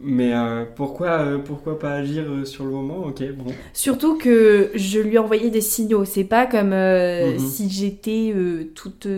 Mais 0.00 0.32
euh, 0.32 0.64
pourquoi, 0.76 1.10
euh, 1.20 1.38
pourquoi 1.38 1.78
pas 1.78 1.94
agir 1.94 2.24
euh, 2.28 2.44
sur 2.44 2.64
le 2.64 2.70
moment? 2.70 2.98
Ok, 2.98 3.22
bon. 3.32 3.52
Surtout 3.72 4.16
que 4.16 4.70
je 4.74 5.00
lui 5.00 5.16
ai 5.16 5.18
envoyé 5.18 5.50
des 5.50 5.60
signaux. 5.60 6.04
C'est 6.04 6.24
pas 6.24 6.46
comme 6.46 6.70
Mhm. 6.70 7.38
si 7.38 7.68
j'étais 7.68 8.34
toute 8.74 9.08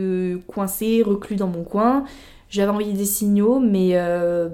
coincée, 0.46 1.02
reclus 1.04 1.36
dans 1.36 1.48
mon 1.48 1.64
coin. 1.64 2.04
J'avais 2.48 2.70
envoyé 2.70 2.92
des 2.94 3.04
signaux, 3.04 3.60
mais 3.60 3.92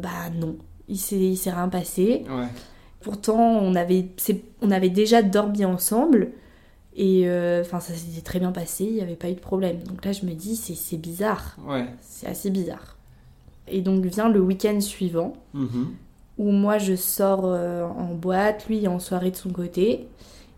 bah 0.02 0.30
non. 0.38 0.56
Il 0.88 0.98
s'est, 0.98 1.50
rien 1.50 1.68
passé. 1.68 2.24
Ouais. 2.28 2.46
Pourtant, 3.00 3.38
on 3.60 3.74
avait, 3.74 4.06
on 4.62 4.70
avait 4.70 4.90
déjà 4.90 5.22
dormi 5.22 5.64
ensemble. 5.64 6.30
Et 6.96 7.28
enfin, 7.60 7.78
ça 7.80 7.94
s'était 7.94 8.22
très 8.22 8.38
bien 8.40 8.52
passé, 8.52 8.84
il 8.84 8.94
n'y 8.94 9.00
avait 9.00 9.16
pas 9.16 9.28
eu 9.30 9.34
de 9.34 9.40
problème. 9.40 9.78
Donc 9.84 10.04
là, 10.04 10.12
je 10.12 10.26
me 10.26 10.32
dis, 10.32 10.56
c'est, 10.56 10.96
bizarre. 10.96 11.56
Ouais. 11.66 11.86
C'est 12.00 12.26
assez 12.26 12.50
bizarre. 12.50 12.96
Et 13.68 13.80
donc 13.80 14.04
vient 14.06 14.28
le 14.28 14.40
week-end 14.40 14.80
suivant 14.80 15.34
Mhm. 15.54 15.88
Où 16.38 16.50
moi 16.50 16.78
je 16.78 16.94
sors 16.96 17.42
euh, 17.44 17.84
en 17.84 18.14
boîte, 18.14 18.66
lui 18.68 18.86
en 18.88 18.98
soirée 18.98 19.30
de 19.30 19.36
son 19.36 19.50
côté. 19.50 20.08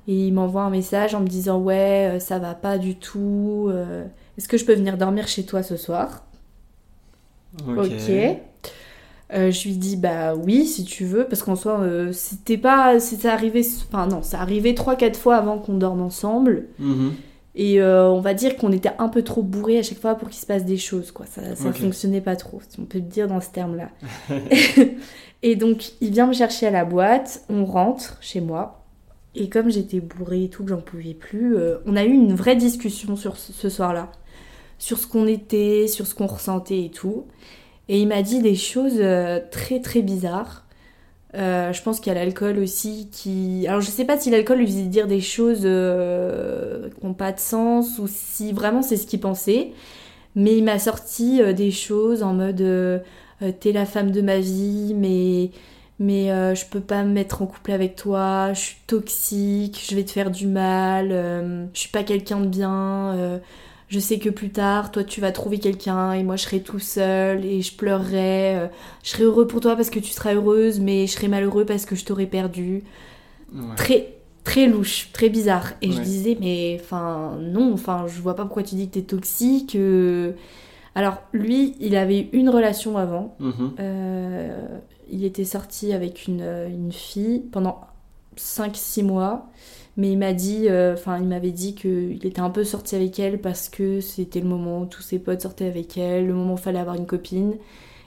Et 0.09 0.27
il 0.29 0.33
m'envoie 0.33 0.62
un 0.62 0.71
message 0.71 1.14
en 1.14 1.21
me 1.21 1.27
disant 1.29 1.59
Ouais, 1.61 2.12
euh, 2.17 2.19
ça 2.21 2.38
va 2.38 2.55
pas 2.55 2.79
du 2.79 2.97
tout. 2.97 3.69
euh, 3.71 4.05
Est-ce 4.38 4.49
que 4.49 4.57
je 4.57 4.64
peux 4.64 4.75
venir 4.75 4.97
dormir 4.97 5.29
chez 5.29 5.45
toi 5.45 5.62
ce 5.62 5.77
soir? 5.77 6.25
Ok. 7.67 7.91
Euh, 9.35 9.51
je 9.51 9.69
lui 9.69 9.77
dis 9.77 9.97
Bah 9.97 10.35
oui, 10.35 10.67
si 10.67 10.85
tu 10.85 11.05
veux. 11.05 11.27
Parce 11.27 11.43
qu'en 11.43 11.57
soi, 11.57 11.81
euh, 11.81 12.12
c'était 12.12 12.57
pas. 12.59 12.99
C'était 13.01 13.29
arrivé. 13.29 13.62
Enfin, 13.88 14.07
non, 14.07 14.23
ça 14.23 14.41
arrivé 14.41 14.75
3-4 14.75 15.17
fois 15.19 15.37
avant 15.37 15.59
qu'on 15.59 15.75
dorme 15.77 16.01
ensemble. 16.01 16.67
Mhm. 16.79 17.12
Et 17.61 17.81
euh, 17.81 18.09
on 18.09 18.21
va 18.21 18.35
dire 18.35 18.57
qu'on 18.57 18.71
était 18.71 18.92
un 19.01 19.09
peu 19.09 19.23
trop 19.23 19.42
bourré 19.42 19.81
à 19.81 19.83
chaque 19.83 19.99
fois 19.99 20.14
pour 20.14 20.29
qu'il 20.29 20.40
se 20.40 20.47
passe 20.47 20.64
des 20.64 20.77
choses, 20.77 21.11
quoi. 21.11 21.27
Ça, 21.27 21.57
ça 21.57 21.73
fonctionnait 21.73 22.21
pas 22.21 22.37
trop, 22.37 22.61
si 22.68 22.79
on 22.79 22.85
peut 22.85 22.99
le 22.99 23.05
dire 23.05 23.27
dans 23.27 23.40
ce 23.40 23.51
terme-là. 23.51 23.90
et 25.42 25.57
donc, 25.57 25.90
il 26.01 26.12
vient 26.12 26.29
me 26.29 26.33
chercher 26.33 26.68
à 26.68 26.71
la 26.71 26.85
boîte, 26.85 27.44
on 27.51 27.64
rentre 27.64 28.16
chez 28.21 28.40
moi. 28.40 28.85
Et 29.35 29.49
comme 29.49 29.71
j'étais 29.71 29.99
bourrée 29.99 30.44
et 30.44 30.49
tout, 30.49 30.62
que 30.62 30.71
j'en 30.71 30.81
pouvais 30.81 31.14
plus, 31.14 31.57
euh, 31.57 31.79
on 31.85 31.97
a 31.97 32.05
eu 32.05 32.12
une 32.12 32.33
vraie 32.33 32.55
discussion 32.55 33.16
sur 33.16 33.37
ce, 33.37 33.53
ce 33.53 33.68
soir-là. 33.68 34.12
Sur 34.79 34.97
ce 34.97 35.09
qu'on 35.09 35.27
était, 35.27 35.88
sur 35.88 36.07
ce 36.07 36.14
qu'on 36.14 36.29
ressentait 36.29 36.85
et 36.85 36.90
tout. 36.92 37.27
Et 37.88 38.01
il 38.01 38.07
m'a 38.07 38.23
dit 38.23 38.40
des 38.40 38.55
choses 38.55 38.99
euh, 39.01 39.40
très 39.51 39.81
très 39.81 40.03
bizarres. 40.03 40.64
Euh, 41.35 41.73
je 41.75 41.83
pense 41.83 42.01
qu'il 42.01 42.12
y 42.12 42.17
a 42.17 42.19
l'alcool 42.19 42.59
aussi 42.59 43.09
qui. 43.12 43.67
Alors 43.69 43.81
je 43.81 43.91
sais 43.91 44.05
pas 44.05 44.19
si 44.19 44.31
l'alcool 44.31 44.59
lui 44.59 44.67
faisait 44.67 44.83
dire 44.85 45.07
des 45.07 45.21
choses 45.21 45.62
euh, 45.64 46.88
qui 46.91 47.07
n'ont 47.07 47.14
pas 47.14 47.33
de 47.33 47.38
sens 47.38 47.99
ou 47.99 48.07
si 48.09 48.53
vraiment 48.53 48.83
c'est 48.83 48.97
ce 48.97 49.07
qu'il 49.07 49.21
pensait. 49.21 49.73
Mais 50.35 50.57
il 50.57 50.64
m'a 50.64 50.79
sorti 50.79 51.43
euh, 51.43 51.53
des 51.53 51.71
choses 51.71 52.23
en 52.23 52.35
mode 52.35 53.03
T'es 53.61 53.71
la 53.71 53.87
femme 53.87 54.11
de 54.11 54.21
ma 54.21 54.41
vie, 54.41 54.95
mais, 54.97 55.53
mais 56.01 56.27
je 56.57 56.67
peux 56.67 56.81
pas 56.81 57.05
me 57.05 57.12
mettre 57.12 57.41
en 57.41 57.47
couple 57.47 57.71
avec 57.71 57.95
toi, 57.95 58.53
je 58.53 58.59
suis 58.59 58.77
toxique, 58.88 59.81
je 59.88 59.95
vais 59.95 60.03
te 60.05 60.11
faire 60.11 60.33
du 60.33 60.49
mal, 60.49 61.11
je 61.73 61.79
suis 61.79 61.91
pas 61.91 62.03
quelqu'un 62.03 62.41
de 62.41 62.49
bien. 62.49 63.41
Je 63.88 63.98
sais 63.98 64.18
que 64.18 64.29
plus 64.31 64.51
tard, 64.51 64.90
toi, 64.92 65.03
tu 65.05 65.20
vas 65.20 65.33
trouver 65.33 65.59
quelqu'un 65.59 66.12
et 66.12 66.22
moi, 66.22 66.37
je 66.37 66.42
serai 66.42 66.61
tout 66.61 66.79
seul 66.79 67.44
et 67.44 67.62
je 67.62 67.74
pleurerai. 67.74 68.57
euh, 68.57 68.66
je 69.03 69.11
serai 69.11 69.24
heureux 69.24 69.46
pour 69.46 69.61
toi 69.61 69.77
parce 69.77 69.90
que 69.90 69.98
tu 69.98 70.11
seras 70.12 70.35
heureuse, 70.35 70.79
mais 70.81 71.07
je 71.07 71.12
serai 71.12 71.29
malheureux 71.29 71.64
parce 71.64 71.87
que 71.87 71.96
je 71.96 72.05
t'aurai 72.05 72.27
perdu. 72.27 72.83
Ouais. 73.55 73.74
Très, 73.77 74.14
très 74.44 74.66
louche, 74.66 75.09
très 75.12 75.31
bizarre. 75.31 75.72
Et 75.81 75.90
je 75.90 76.01
disais, 76.01 76.37
mais 76.40 76.79
enfin, 76.81 77.38
non, 77.40 77.72
enfin, 77.72 78.05
je 78.09 78.20
vois 78.20 78.37
pas 78.37 78.44
pourquoi 78.44 78.62
tu 78.62 78.74
dis 78.74 78.88
que 78.88 78.94
t'es 78.94 79.03
toxique. 79.03 79.74
euh. 79.74 80.33
Alors, 80.94 81.22
lui, 81.33 81.74
il 81.81 81.96
avait 81.96 82.20
eu 82.20 82.29
une 82.33 82.51
relation 82.51 82.98
avant. 82.98 83.37
Mhm. 83.40 83.72
Euh, 83.81 84.66
il 85.11 85.24
était 85.24 85.44
sorti 85.44 85.92
avec 85.94 86.27
une, 86.27 86.42
une 86.42 86.92
fille 86.92 87.40
pendant 87.53 87.81
5-6 88.37 89.03
mois. 89.03 89.48
Mais 89.99 90.13
il 90.13 90.17
m'a 90.17 90.33
dit, 90.33 90.69
euh, 90.69 90.95
enfin, 90.95 91.19
il 91.19 91.27
m'avait 91.27 91.51
dit 91.51 91.75
qu'il 91.75 92.25
était 92.25 92.41
un 92.41 92.51
peu 92.51 92.63
sorti 92.63 92.95
avec 92.95 93.19
elle 93.19 93.41
parce 93.41 93.69
que 93.69 94.01
c'était 94.01 94.41
le 94.41 94.47
moment 94.47 94.83
où 94.83 94.87
tous 94.87 95.03
ses 95.03 95.19
potes 95.19 95.43
sortaient 95.43 95.67
avec 95.67 95.99
elle, 95.99 96.29
le 96.29 96.35
moment 96.35 96.55
où 96.55 96.57
il 96.57 96.63
fallait 96.63 96.79
avoir 96.79 96.95
une 96.95 97.05
copine, 97.05 97.57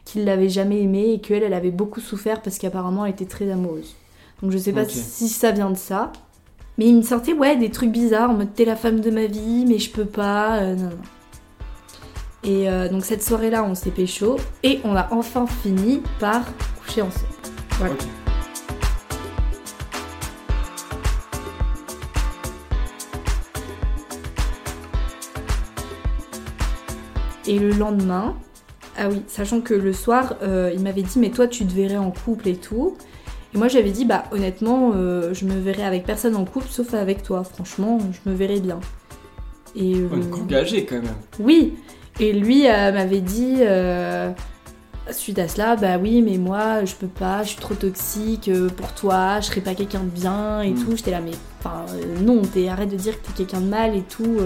qu'il 0.06 0.24
l'avait 0.24 0.48
jamais 0.48 0.82
aimée 0.82 1.12
et 1.12 1.20
qu'elle, 1.20 1.44
elle 1.44 1.54
avait 1.54 1.70
beaucoup 1.70 2.00
souffert 2.00 2.42
parce 2.42 2.58
qu'apparemment 2.58 3.06
elle 3.06 3.12
était 3.12 3.26
très 3.26 3.52
amoureuse. 3.52 3.94
Donc 4.42 4.52
je 4.52 4.58
sais 4.58 4.72
pas 4.72 4.86
si 4.86 5.28
ça 5.28 5.52
vient 5.52 5.70
de 5.70 5.78
ça. 5.78 6.12
Mais 6.78 6.88
il 6.88 6.96
me 6.96 7.02
sortait 7.02 7.34
ouais 7.34 7.58
des 7.58 7.70
trucs 7.70 7.92
bizarres 7.92 8.32
en 8.32 8.36
mode 8.36 8.54
t'es 8.56 8.66
la 8.66 8.78
femme 8.78 9.02
de 9.02 9.12
ma 9.12 9.26
vie 9.26 9.66
mais 9.68 9.78
je 9.78 9.92
peux 9.92 10.06
pas. 10.06 10.60
euh, 10.60 10.76
non, 10.76 10.84
non. 10.86 10.98
Et 12.44 12.70
euh, 12.70 12.90
donc 12.90 13.04
cette 13.06 13.22
soirée-là 13.22 13.64
on 13.64 13.76
s'est 13.76 13.92
pécho 13.92 14.38
et 14.64 14.80
on 14.86 14.96
a 14.96 15.10
enfin 15.12 15.46
fini 15.46 16.02
par 16.20 16.44
coucher 16.80 17.02
ensemble. 17.02 17.28
Voilà. 17.78 17.96
Et 27.52 27.60
le 27.60 27.72
lendemain, 27.72 28.36
ah 28.98 29.10
oui, 29.10 29.24
sachant 29.28 29.60
que 29.60 29.74
le 29.74 29.92
soir, 29.92 30.36
euh, 30.42 30.72
il 30.74 30.82
m'avait 30.82 31.02
dit 31.02 31.20
mais 31.20 31.30
toi 31.32 31.48
tu 31.48 31.66
te 31.66 31.74
verrais 31.74 31.98
en 31.98 32.12
couple 32.12 32.48
et 32.48 32.56
tout. 32.56 32.96
Et 33.54 33.58
moi 33.58 33.68
j'avais 33.68 33.92
dit 33.92 34.06
bah 34.06 34.24
honnêtement, 34.32 34.94
euh, 34.96 35.34
je 35.34 35.44
me 35.46 35.60
verrais 35.60 35.84
avec 35.84 36.06
personne 36.06 36.36
en 36.38 36.46
couple 36.46 36.68
sauf 36.70 36.94
avec 36.94 37.24
toi. 37.24 37.44
Franchement, 37.44 37.98
je 38.00 38.30
me 38.30 38.34
verrais 38.36 38.62
bien. 38.62 38.80
Et 39.76 39.96
euh, 39.96 40.08
Ouais, 40.08 40.40
engagé 40.42 40.86
quand 40.86 40.96
même. 40.96 41.12
oui. 41.40 41.74
Et 42.22 42.32
lui 42.34 42.68
euh, 42.68 42.92
m'avait 42.94 43.22
dit 43.22 43.58
suite 45.12 45.40
à 45.40 45.48
cela, 45.50 45.76
bah 45.76 45.98
oui 46.02 46.22
mais 46.22 46.38
moi 46.38 46.86
je 46.86 46.94
peux 46.96 47.08
pas, 47.08 47.44
je 47.44 47.50
suis 47.50 47.58
trop 47.60 47.74
toxique 47.74 48.50
pour 48.78 48.94
toi, 48.94 49.40
je 49.42 49.48
serais 49.48 49.62
pas 49.62 49.76
quelqu'un 49.76 50.02
de 50.02 50.10
bien 50.10 50.62
et 50.62 50.72
Mm. 50.72 50.86
tout. 50.86 50.96
J'étais 50.96 51.12
là 51.12 51.20
mais 51.20 51.32
enfin 51.60 51.86
non, 52.22 52.42
t'es 52.44 52.70
arrête 52.70 52.90
de 52.90 52.96
dire 52.96 53.20
que 53.22 53.28
t'es 53.28 53.34
quelqu'un 53.44 53.60
de 53.62 53.68
mal 53.70 53.96
et 53.96 54.04
tout. 54.04 54.38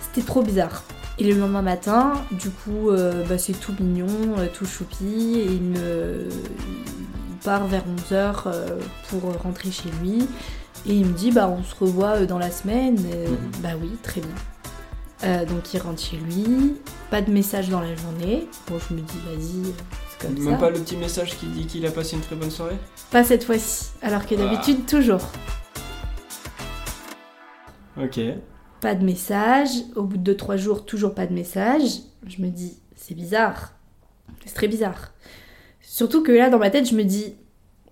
C'était 0.00 0.26
trop 0.26 0.42
bizarre. 0.42 0.82
Et 1.18 1.24
le 1.32 1.38
lendemain 1.38 1.62
matin, 1.62 2.14
du 2.32 2.50
coup, 2.50 2.90
euh, 2.90 3.24
bah, 3.28 3.38
c'est 3.38 3.52
tout 3.52 3.72
mignon, 3.78 4.06
euh, 4.38 4.46
tout 4.52 4.66
choupi, 4.66 5.36
et 5.38 5.44
il 5.46 5.62
me 5.62 6.28
il 7.30 7.36
part 7.44 7.66
vers 7.66 7.84
11h 8.10 8.44
pour 9.08 9.20
rentrer 9.42 9.70
chez 9.70 9.90
lui. 10.02 10.26
Et 10.86 10.94
il 10.94 11.06
me 11.06 11.12
dit, 11.12 11.30
bah 11.30 11.48
on 11.48 11.62
se 11.62 11.74
revoit 11.78 12.16
euh, 12.22 12.26
dans 12.26 12.38
la 12.38 12.50
semaine. 12.50 12.98
Euh, 13.14 13.28
Mhm. 13.28 13.36
Bah 13.62 13.68
oui, 13.80 13.90
très 14.02 14.20
bien. 14.20 14.30
Euh, 15.24 15.44
donc 15.46 15.72
il 15.72 15.80
rentre 15.80 16.02
chez 16.02 16.16
lui, 16.16 16.74
pas 17.10 17.22
de 17.22 17.30
message 17.30 17.68
dans 17.70 17.80
la 17.80 17.94
journée. 17.94 18.46
Bon, 18.68 18.76
je 18.78 18.94
me 18.94 19.00
dis, 19.00 19.18
vas-y, 19.26 19.68
euh, 19.70 19.72
c'est 20.10 20.26
comme 20.26 20.38
Même 20.38 20.54
ça. 20.54 20.58
pas 20.58 20.70
le 20.70 20.80
petit 20.80 20.96
message 20.96 21.36
qui 21.38 21.46
dit 21.46 21.66
qu'il 21.66 21.86
a 21.86 21.90
passé 21.90 22.16
une 22.16 22.22
très 22.22 22.34
bonne 22.36 22.50
soirée 22.50 22.76
Pas 23.10 23.24
cette 23.24 23.44
fois-ci, 23.44 23.90
alors 24.02 24.26
que 24.26 24.34
Ah. 24.34 24.38
d'habitude, 24.38 24.84
toujours. 24.86 25.22
Ok. 28.02 28.20
Pas 28.84 28.94
de 28.94 29.02
message. 29.04 29.70
Au 29.96 30.02
bout 30.02 30.18
de 30.18 30.34
2-3 30.34 30.58
jours, 30.58 30.84
toujours 30.84 31.14
pas 31.14 31.26
de 31.26 31.32
message. 31.32 32.00
Je 32.26 32.42
me 32.42 32.48
dis, 32.48 32.74
c'est 32.96 33.14
bizarre. 33.14 33.72
C'est 34.44 34.52
très 34.54 34.68
bizarre. 34.68 35.14
Surtout 35.80 36.22
que 36.22 36.32
là, 36.32 36.50
dans 36.50 36.58
ma 36.58 36.68
tête, 36.68 36.86
je 36.86 36.94
me 36.94 37.02
dis, 37.02 37.34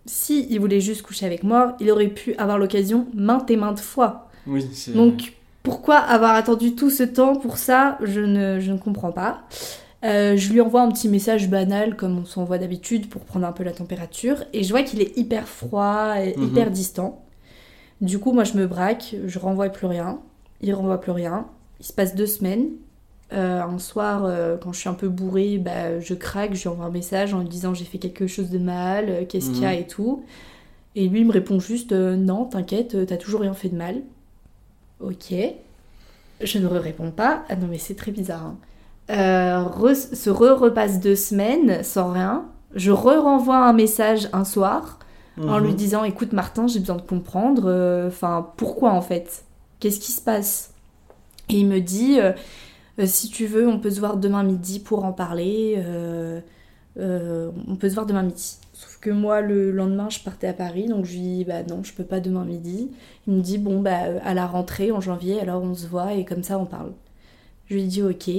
si 0.05 0.47
il 0.51 0.61
voulait 0.61 0.83
juste 0.83 1.01
coucher 1.01 1.25
avec 1.25 1.45
moi, 1.45 1.77
il 1.81 1.91
aurait 1.91 2.09
pu 2.09 2.35
avoir 2.35 2.59
l'occasion 2.59 3.07
maintes 3.15 3.51
et 3.51 3.57
maintes 3.57 3.81
fois. 3.81 4.29
Oui. 4.47 4.67
Donc, 4.95 5.33
pourquoi 5.63 5.97
avoir 5.97 6.35
attendu 6.35 6.75
tout 6.75 6.91
ce 6.91 7.05
temps 7.05 7.37
pour 7.37 7.57
ça? 7.57 7.97
Je 8.03 8.21
ne, 8.21 8.61
je 8.61 8.71
ne 8.71 8.77
comprends 8.77 9.13
pas. 9.13 9.45
Euh, 10.05 10.37
je 10.37 10.53
lui 10.53 10.61
envoie 10.61 10.83
un 10.83 10.91
petit 10.91 11.09
message 11.09 11.49
banal 11.49 11.97
comme 11.97 12.19
on 12.19 12.25
s'envoie 12.27 12.59
d'habitude 12.59 13.09
pour 13.09 13.23
prendre 13.25 13.47
un 13.47 13.53
peu 13.53 13.65
la 13.65 13.73
température 13.73 14.45
et 14.53 14.63
je 14.63 14.71
vois 14.73 14.83
qu'il 14.83 15.01
est 15.01 15.17
hyper 15.17 15.49
froid 15.49 16.17
et 16.21 16.37
Mhm. 16.37 16.45
hyper 16.49 16.71
distant. 16.71 17.25
Du 18.03 18.19
coup, 18.19 18.33
moi 18.33 18.45
je 18.45 18.55
me 18.59 18.67
braque, 18.67 19.15
je 19.25 19.39
renvoie 19.39 19.69
plus 19.71 19.87
rien, 19.87 20.19
il 20.63 20.73
renvoie 20.75 21.01
plus 21.01 21.13
rien. 21.13 21.47
Il 21.81 21.87
se 21.87 21.93
passe 21.93 22.15
deux 22.15 22.27
semaines. 22.27 22.69
Euh, 23.33 23.63
un 23.63 23.79
soir, 23.79 24.25
euh, 24.25 24.57
quand 24.59 24.73
je 24.73 24.81
suis 24.81 24.89
un 24.91 24.95
peu 24.95 25.09
bourrée, 25.09 25.57
bah, 25.59 26.01
je 26.01 26.13
craque, 26.15 26.55
je 26.55 26.63
lui 26.63 26.69
envoie 26.69 26.85
un 26.87 26.91
message 26.91 27.33
en 27.35 27.41
lui 27.41 27.49
disant 27.49 27.73
j'ai 27.75 27.85
fait 27.87 27.99
quelque 27.99 28.27
chose 28.27 28.51
de 28.51 28.59
mal, 28.59 29.07
euh, 29.09 29.25
qu'est-ce 29.27 29.51
qu'il 29.51 29.63
y 29.63 29.67
a 29.67 29.73
Mhm. 29.73 29.79
et 29.81 29.87
tout. 29.87 30.23
Et 30.97 31.09
lui 31.09 31.21
il 31.21 31.27
me 31.27 31.33
répond 31.33 31.59
juste 31.59 31.93
non, 31.93 32.45
t'inquiète, 32.45 33.07
t'as 33.07 33.17
toujours 33.17 33.41
rien 33.41 33.55
fait 33.55 33.71
de 33.71 33.77
mal. 33.77 34.03
Ok. 35.01 35.33
Je 36.43 36.59
ne 36.59 36.67
réponds 36.67 37.11
pas. 37.11 37.45
Ah 37.49 37.57
non, 37.57 37.67
mais 37.71 37.79
c'est 37.79 37.95
très 37.95 38.11
bizarre. 38.13 38.53
hein. 39.09 39.69
Re- 39.79 40.15
se 40.15 40.31
re-repasse 40.31 41.01
deux 41.01 41.17
semaines 41.17 41.83
sans 41.83 42.13
rien. 42.13 42.45
Je 42.75 42.91
re-renvoie 42.91 43.57
un 43.57 43.73
message 43.73 44.29
un 44.33 44.45
soir 44.45 44.99
en 45.41 45.59
Mhm. 45.59 45.67
lui 45.67 45.75
disant 45.75 46.05
écoute 46.05 46.33
Martin, 46.33 46.67
j'ai 46.67 46.81
besoin 46.81 46.97
de 46.97 47.03
comprendre. 47.03 48.05
Enfin, 48.07 48.51
pourquoi 48.57 48.93
en 48.93 49.01
fait? 49.03 49.45
Qu'est-ce 49.83 49.99
qui 49.99 50.13
se 50.13 50.21
passe 50.21 50.75
Et 51.49 51.57
il 51.57 51.67
me 51.67 51.81
dit 51.81 52.21
euh, 52.21 52.33
Euh, 53.01 53.07
si 53.07 53.31
tu 53.31 53.47
veux, 53.47 53.67
on 53.67 53.81
peut 53.81 53.91
se 53.91 53.99
voir 53.99 54.17
demain 54.17 54.45
midi 54.45 54.79
pour 54.79 55.05
en 55.05 55.13
parler. 55.13 55.75
euh, 55.79 56.41
on 57.67 57.75
peut 57.75 57.89
se 57.89 57.95
voir 57.95 58.07
demain 58.07 58.23
midi. 58.23 58.59
Sauf 58.75 58.99
que 59.01 59.11
moi, 59.11 59.41
le 59.41 59.73
lendemain, 59.73 60.09
je 60.09 60.21
partais 60.21 60.47
à 60.47 60.53
Paris, 60.53 60.87
donc 60.87 61.05
je 61.05 61.15
lui 61.15 61.21
dis 61.21 61.45
bah 61.45 61.65
non, 61.65 61.83
je 61.83 61.93
peux 61.95 62.05
pas 62.05 62.21
demain 62.21 62.45
midi. 62.45 62.93
Il 63.27 63.35
me 63.35 63.41
dit 63.41 63.59
bon 63.59 63.81
bah 63.81 63.99
à 64.25 64.35
la 64.35 64.47
rentrée 64.47 64.93
en 64.93 65.01
janvier, 65.01 65.41
alors 65.41 65.65
on 65.65 65.75
se 65.75 65.89
voit 65.89 66.13
et 66.15 66.25
comme 66.25 66.45
ça 66.45 66.61
on 66.61 66.67
parle. 66.67 66.93
Je 67.67 67.75
lui 67.75 67.85
dis 67.85 68.03
ok. 68.03 68.31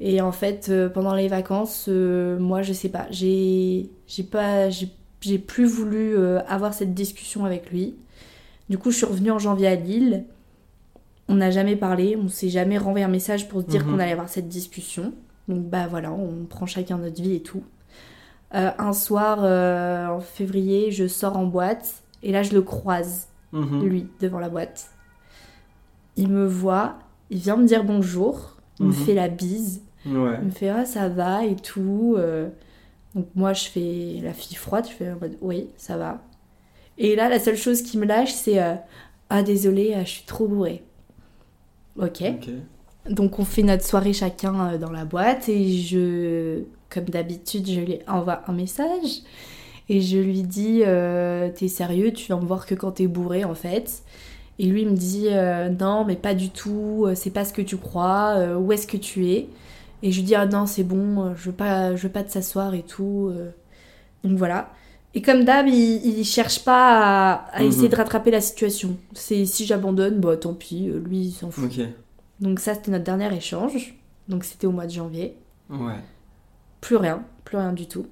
Et 0.00 0.20
en 0.20 0.32
fait, 0.32 0.70
pendant 0.94 1.14
les 1.14 1.28
vacances, 1.28 1.88
moi 1.88 2.62
je 2.62 2.72
sais 2.72 2.90
pas, 2.90 3.06
j'ai 3.10 3.90
pas 4.30 4.68
j'ai 4.70 5.38
plus 5.38 5.66
voulu 5.66 6.16
avoir 6.46 6.74
cette 6.74 6.94
discussion 6.94 7.44
avec 7.44 7.70
lui. 7.72 7.96
Du 8.70 8.78
coup, 8.78 8.90
je 8.90 8.98
suis 8.98 9.06
revenue 9.06 9.30
en 9.32 9.38
janvier 9.38 9.66
à 9.68 9.74
Lille. 9.74 10.24
On 11.28 11.36
n'a 11.36 11.50
jamais 11.50 11.76
parlé, 11.76 12.16
on 12.16 12.28
s'est 12.28 12.48
jamais 12.50 12.76
renvoyé 12.78 13.04
un 13.04 13.08
message 13.08 13.48
pour 13.48 13.62
se 13.62 13.66
dire 13.66 13.84
Mhm. 13.84 13.92
qu'on 13.92 13.98
allait 13.98 14.12
avoir 14.12 14.28
cette 14.28 14.48
discussion. 14.48 15.12
Donc 15.48 15.62
bah 15.68 15.86
voilà, 15.88 16.12
on 16.12 16.44
prend 16.44 16.66
chacun 16.66 16.98
notre 16.98 17.20
vie 17.22 17.34
et 17.36 17.42
tout. 17.42 17.62
Euh, 18.54 18.70
un 18.78 18.92
soir 18.92 19.38
euh, 19.42 20.06
en 20.08 20.20
février, 20.20 20.90
je 20.90 21.06
sors 21.08 21.36
en 21.36 21.46
boîte 21.46 22.02
et 22.22 22.30
là 22.32 22.42
je 22.42 22.52
le 22.52 22.62
croise, 22.62 23.28
Mhm. 23.52 23.82
lui, 23.84 24.06
devant 24.20 24.38
la 24.38 24.48
boîte. 24.48 24.90
Il 26.16 26.28
me 26.28 26.46
voit, 26.46 26.98
il 27.30 27.38
vient 27.38 27.56
me 27.56 27.66
dire 27.66 27.84
bonjour, 27.84 28.56
il 28.80 28.86
me 28.86 28.90
Mhm. 28.92 28.96
fait 28.96 29.14
la 29.14 29.28
bise, 29.28 29.82
Ouais. 30.06 30.36
il 30.40 30.46
me 30.46 30.50
fait 30.50 30.68
ah 30.68 30.84
ça 30.84 31.08
va 31.08 31.44
et 31.44 31.56
tout. 31.56 32.14
euh. 32.18 32.48
Donc 33.14 33.26
moi 33.34 33.52
je 33.52 33.64
fais 33.68 34.20
la 34.22 34.32
fille 34.32 34.56
froide, 34.56 34.86
je 34.88 34.92
fais 34.92 35.10
en 35.12 35.18
mode 35.20 35.36
oui 35.40 35.68
ça 35.76 35.96
va. 35.96 36.20
Et 36.98 37.16
là 37.16 37.28
la 37.28 37.38
seule 37.40 37.56
chose 37.56 37.82
qui 37.82 37.96
me 37.98 38.04
lâche 38.06 38.32
c'est 38.32 38.58
ah 39.30 39.42
désolé 39.42 39.94
je 40.04 40.08
suis 40.10 40.24
trop 40.24 40.46
bourrée. 40.48 40.82
Ok. 41.96 42.22
Ok. 42.22 42.50
Donc 43.10 43.38
on 43.38 43.44
fait 43.44 43.62
notre 43.62 43.84
soirée 43.84 44.12
chacun 44.12 44.72
euh, 44.72 44.78
dans 44.78 44.90
la 44.90 45.04
boîte 45.04 45.48
et 45.48 45.72
je, 45.76 46.62
comme 46.88 47.04
d'habitude, 47.04 47.68
je 47.68 47.80
lui 47.80 47.98
envoie 48.08 48.42
un 48.48 48.52
message 48.52 49.22
et 49.88 50.00
je 50.00 50.18
lui 50.18 50.42
dis 50.42 50.82
euh, 50.84 51.50
t'es 51.54 51.68
sérieux, 51.68 52.12
tu 52.12 52.26
viens 52.26 52.40
me 52.40 52.46
voir 52.46 52.66
que 52.66 52.74
quand 52.74 52.92
t'es 52.92 53.06
bourré 53.06 53.44
en 53.44 53.54
fait. 53.54 54.02
Et 54.58 54.66
lui 54.66 54.82
il 54.82 54.88
me 54.88 54.96
dit 54.96 55.28
euh, 55.30 55.68
non 55.68 56.04
mais 56.04 56.16
pas 56.16 56.34
du 56.34 56.50
tout, 56.50 57.06
c'est 57.14 57.30
pas 57.30 57.44
ce 57.44 57.52
que 57.52 57.62
tu 57.62 57.76
crois, 57.76 58.36
euh, 58.38 58.56
où 58.56 58.72
est-ce 58.72 58.86
que 58.86 58.96
tu 58.96 59.26
es? 59.30 59.48
Et 60.02 60.12
je 60.12 60.18
lui 60.18 60.24
dis 60.26 60.34
ah 60.34 60.46
non 60.46 60.66
c'est 60.66 60.84
bon, 60.84 61.34
je 61.36 61.46
veux 61.46 61.56
pas, 61.56 61.96
je 61.96 62.04
veux 62.04 62.12
pas 62.12 62.22
te 62.24 62.30
s'asseoir 62.30 62.74
et 62.74 62.82
tout. 62.82 63.32
Donc 64.22 64.38
voilà. 64.38 64.70
Et 65.16 65.22
comme 65.22 65.44
d'hab, 65.44 65.68
il, 65.68 66.18
il 66.18 66.24
cherche 66.24 66.64
pas 66.64 66.98
à, 66.98 67.32
à 67.52 67.62
Mhm. 67.62 67.68
essayer 67.68 67.88
de 67.88 67.96
rattraper 67.96 68.30
la 68.30 68.40
situation. 68.40 68.96
C'est 69.12 69.44
si 69.46 69.64
j'abandonne, 69.64 70.18
bah 70.20 70.36
tant 70.36 70.54
pis, 70.54 70.88
euh, 70.88 70.98
lui 70.98 71.18
il 71.26 71.32
s'en 71.32 71.50
fout. 71.50 71.70
Donc 72.40 72.58
ça, 72.58 72.74
c'était 72.74 72.90
notre 72.90 73.04
dernier 73.04 73.32
échange. 73.34 73.94
Donc 74.28 74.44
c'était 74.44 74.66
au 74.66 74.72
mois 74.72 74.86
de 74.86 74.92
janvier. 74.92 75.36
Ouais. 75.70 76.00
Plus 76.80 76.96
rien, 76.96 77.22
plus 77.44 77.56
rien 77.58 77.72
du 77.72 77.86
tout. 77.86 78.06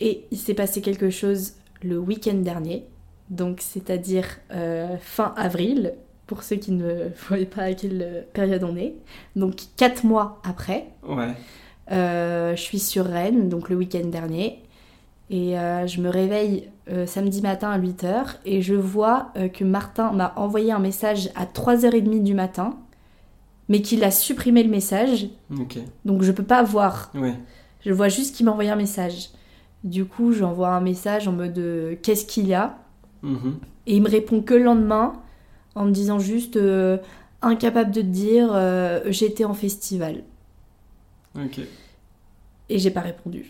Et 0.00 0.26
il 0.30 0.38
s'est 0.38 0.54
passé 0.54 0.80
quelque 0.80 1.10
chose 1.10 1.54
le 1.82 1.98
week-end 1.98 2.34
dernier. 2.34 2.84
Donc 3.30 3.58
c'est-à-dire 3.60 4.26
euh, 4.52 4.96
fin 5.00 5.32
avril, 5.36 5.94
pour 6.26 6.42
ceux 6.42 6.56
qui 6.56 6.72
ne 6.72 7.10
voyaient 7.28 7.46
pas 7.46 7.62
à 7.62 7.72
quelle 7.74 8.02
euh, 8.02 8.22
période 8.32 8.64
on 8.64 8.76
est. 8.76 8.94
Donc 9.36 9.54
quatre 9.76 10.04
mois 10.04 10.40
après, 10.44 10.88
Ouais. 11.06 11.32
euh, 11.92 12.56
je 12.56 12.60
suis 12.60 12.78
sur 12.80 13.04
Rennes, 13.04 13.48
donc 13.48 13.68
le 13.68 13.76
week-end 13.76 14.06
dernier. 14.06 14.62
Et 15.30 15.58
euh, 15.58 15.86
je 15.86 16.00
me 16.00 16.08
réveille 16.08 16.70
euh, 16.90 17.06
samedi 17.06 17.42
matin 17.42 17.70
à 17.70 17.78
8h 17.78 18.36
et 18.46 18.62
je 18.62 18.74
vois 18.74 19.30
euh, 19.36 19.48
que 19.48 19.62
Martin 19.62 20.12
m'a 20.12 20.32
envoyé 20.36 20.72
un 20.72 20.78
message 20.78 21.28
à 21.34 21.44
3h30 21.44 22.22
du 22.22 22.32
matin, 22.32 22.78
mais 23.68 23.82
qu'il 23.82 24.04
a 24.04 24.10
supprimé 24.10 24.62
le 24.62 24.70
message, 24.70 25.28
donc 26.06 26.22
je 26.22 26.32
peux 26.32 26.42
pas 26.42 26.62
voir. 26.62 27.10
Ouais. 27.14 27.34
Je 27.84 27.92
vois 27.92 28.08
juste 28.08 28.34
qu'il 28.34 28.46
m'a 28.46 28.52
envoyé 28.52 28.70
un 28.70 28.76
message. 28.76 29.28
Du 29.84 30.06
coup, 30.06 30.32
j'envoie 30.32 30.70
un 30.70 30.80
message 30.80 31.28
en 31.28 31.32
mode 31.32 31.60
qu'est-ce 32.02 32.24
qu'il 32.24 32.48
y 32.48 32.54
a? 32.54 32.78
Mhm. 33.22 33.58
Et 33.86 33.96
il 33.96 34.02
me 34.02 34.08
répond 34.08 34.40
que 34.40 34.54
le 34.54 34.64
lendemain 34.64 35.12
en 35.74 35.84
me 35.84 35.90
disant 35.90 36.18
juste 36.18 36.58
incapable 37.42 37.90
de 37.90 38.00
te 38.00 38.06
dire 38.06 38.58
j'étais 39.12 39.44
en 39.44 39.54
festival. 39.54 40.24
Ok. 41.36 41.60
Et 42.70 42.78
j'ai 42.78 42.90
pas 42.90 43.00
répondu. 43.02 43.44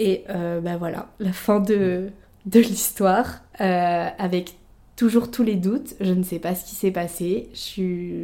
Et 0.00 0.24
euh, 0.30 0.62
bah 0.62 0.78
voilà, 0.78 1.12
la 1.20 1.32
fin 1.34 1.60
de, 1.60 2.10
de 2.46 2.60
l'histoire, 2.60 3.42
euh, 3.60 4.08
avec 4.18 4.56
toujours 4.96 5.30
tous 5.30 5.44
les 5.44 5.56
doutes. 5.56 5.94
Je 6.00 6.14
ne 6.14 6.24
sais 6.24 6.40
pas 6.40 6.56
ce 6.56 6.64
qui 6.66 6.74
s'est 6.74 6.92
passé. 6.92 7.50
Je 7.52 7.58
suis. 7.58 8.14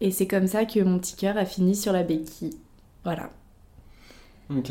Et 0.00 0.12
c'est 0.12 0.28
comme 0.28 0.46
ça 0.46 0.64
que 0.66 0.78
mon 0.80 0.98
petit 1.00 1.16
cœur 1.16 1.36
a 1.36 1.44
fini 1.44 1.74
sur 1.74 1.92
la 1.92 2.04
béquille. 2.04 2.56
Voilà. 3.04 3.30
Ok. 4.50 4.70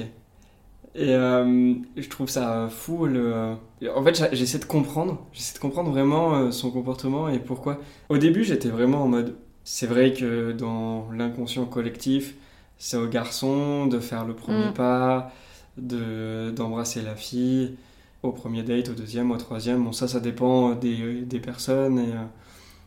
Et 0.95 1.15
euh, 1.15 1.73
je 1.97 2.09
trouve 2.09 2.29
ça 2.29 2.69
fou. 2.69 3.05
Le... 3.07 3.55
En 3.95 4.03
fait, 4.03 4.29
j'essaie 4.33 4.59
de 4.59 4.65
comprendre. 4.65 5.25
J'essaie 5.33 5.55
de 5.55 5.59
comprendre 5.59 5.91
vraiment 5.91 6.51
son 6.51 6.71
comportement 6.71 7.29
et 7.29 7.39
pourquoi. 7.39 7.79
Au 8.09 8.17
début, 8.17 8.43
j'étais 8.43 8.69
vraiment 8.69 9.03
en 9.03 9.07
mode. 9.07 9.35
C'est 9.63 9.87
vrai 9.87 10.13
que 10.13 10.51
dans 10.51 11.09
l'inconscient 11.11 11.65
collectif, 11.65 12.35
c'est 12.77 12.97
au 12.97 13.07
garçon 13.07 13.87
de 13.87 13.99
faire 13.99 14.25
le 14.25 14.35
premier 14.35 14.69
Mm. 14.69 14.73
pas, 14.73 15.31
de 15.77 16.51
d'embrasser 16.51 17.01
la 17.01 17.15
fille 17.15 17.75
au 18.23 18.31
premier 18.31 18.63
date, 18.63 18.89
au 18.89 18.93
deuxième, 18.93 19.31
au 19.31 19.37
troisième. 19.37 19.83
Bon, 19.83 19.91
ça, 19.91 20.07
ça 20.07 20.19
dépend 20.19 20.75
des, 20.75 21.21
des 21.21 21.39
personnes 21.39 21.99
et 21.99 22.11
euh, 22.13 22.23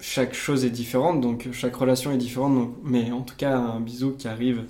chaque 0.01 0.35
chose 0.35 0.65
est 0.65 0.71
différente, 0.71 1.21
donc 1.21 1.49
chaque 1.53 1.77
relation 1.77 2.13
est 2.13 2.17
différente. 2.19 2.55
Donc, 2.55 2.75
mais 2.85 3.11
en 3.13 3.23
tout 3.23 3.37
cas, 3.37 3.57
un 3.57 3.81
bisou 3.81 4.13
qui 4.13 4.29
arrive 4.29 4.65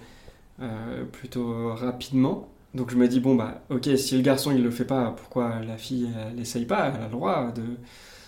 euh, 0.61 1.05
plutôt 1.05 1.75
rapidement. 1.75 2.49
Donc 2.75 2.91
je 2.91 2.97
me 2.97 3.09
dis, 3.09 3.21
bon, 3.21 3.35
bah, 3.37 3.63
ok, 3.71 3.89
si 3.97 4.17
le 4.17 4.23
garçon 4.23 4.51
il 4.53 4.63
le 4.63 4.71
fait 4.71 4.85
pas, 4.85 5.13
pourquoi 5.17 5.61
la 5.67 5.77
fille 5.79 6.09
elle 6.33 6.41
essaye 6.41 6.65
pas? 6.67 6.93
Elle 6.95 7.01
a 7.03 7.05
le 7.07 7.11
droit 7.13 7.53
de. 7.53 7.63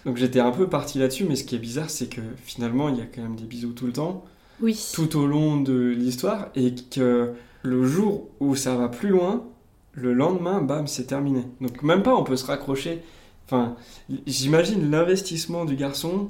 Donc 0.06 0.16
j'étais 0.16 0.40
un 0.40 0.52
peu 0.52 0.68
parti 0.68 0.98
là-dessus, 0.98 1.24
mais 1.24 1.36
ce 1.36 1.44
qui 1.44 1.54
est 1.56 1.58
bizarre, 1.58 1.90
c'est 1.90 2.06
que 2.08 2.20
finalement, 2.44 2.88
il 2.88 2.96
y 2.96 3.00
a 3.00 3.04
quand 3.06 3.20
même 3.22 3.36
des 3.36 3.44
bisous 3.44 3.72
tout 3.72 3.86
le 3.86 3.92
temps, 3.92 4.24
Oui. 4.62 4.78
tout 4.94 5.18
au 5.18 5.26
long 5.26 5.60
de 5.60 5.74
l'histoire, 5.96 6.48
et 6.54 6.74
que 6.90 7.32
le 7.62 7.84
jour 7.84 8.28
où 8.40 8.54
ça 8.54 8.76
va 8.76 8.88
plus 8.88 9.08
loin, 9.10 9.44
le 10.00 10.14
lendemain, 10.14 10.60
bam, 10.60 10.86
c'est 10.86 11.04
terminé. 11.06 11.44
Donc 11.60 11.82
même 11.82 12.02
pas, 12.02 12.14
on 12.14 12.24
peut 12.24 12.36
se 12.36 12.46
raccrocher. 12.46 13.02
Enfin, 13.46 13.76
j'imagine 14.26 14.90
l'investissement 14.90 15.64
du 15.64 15.74
garçon 15.76 16.28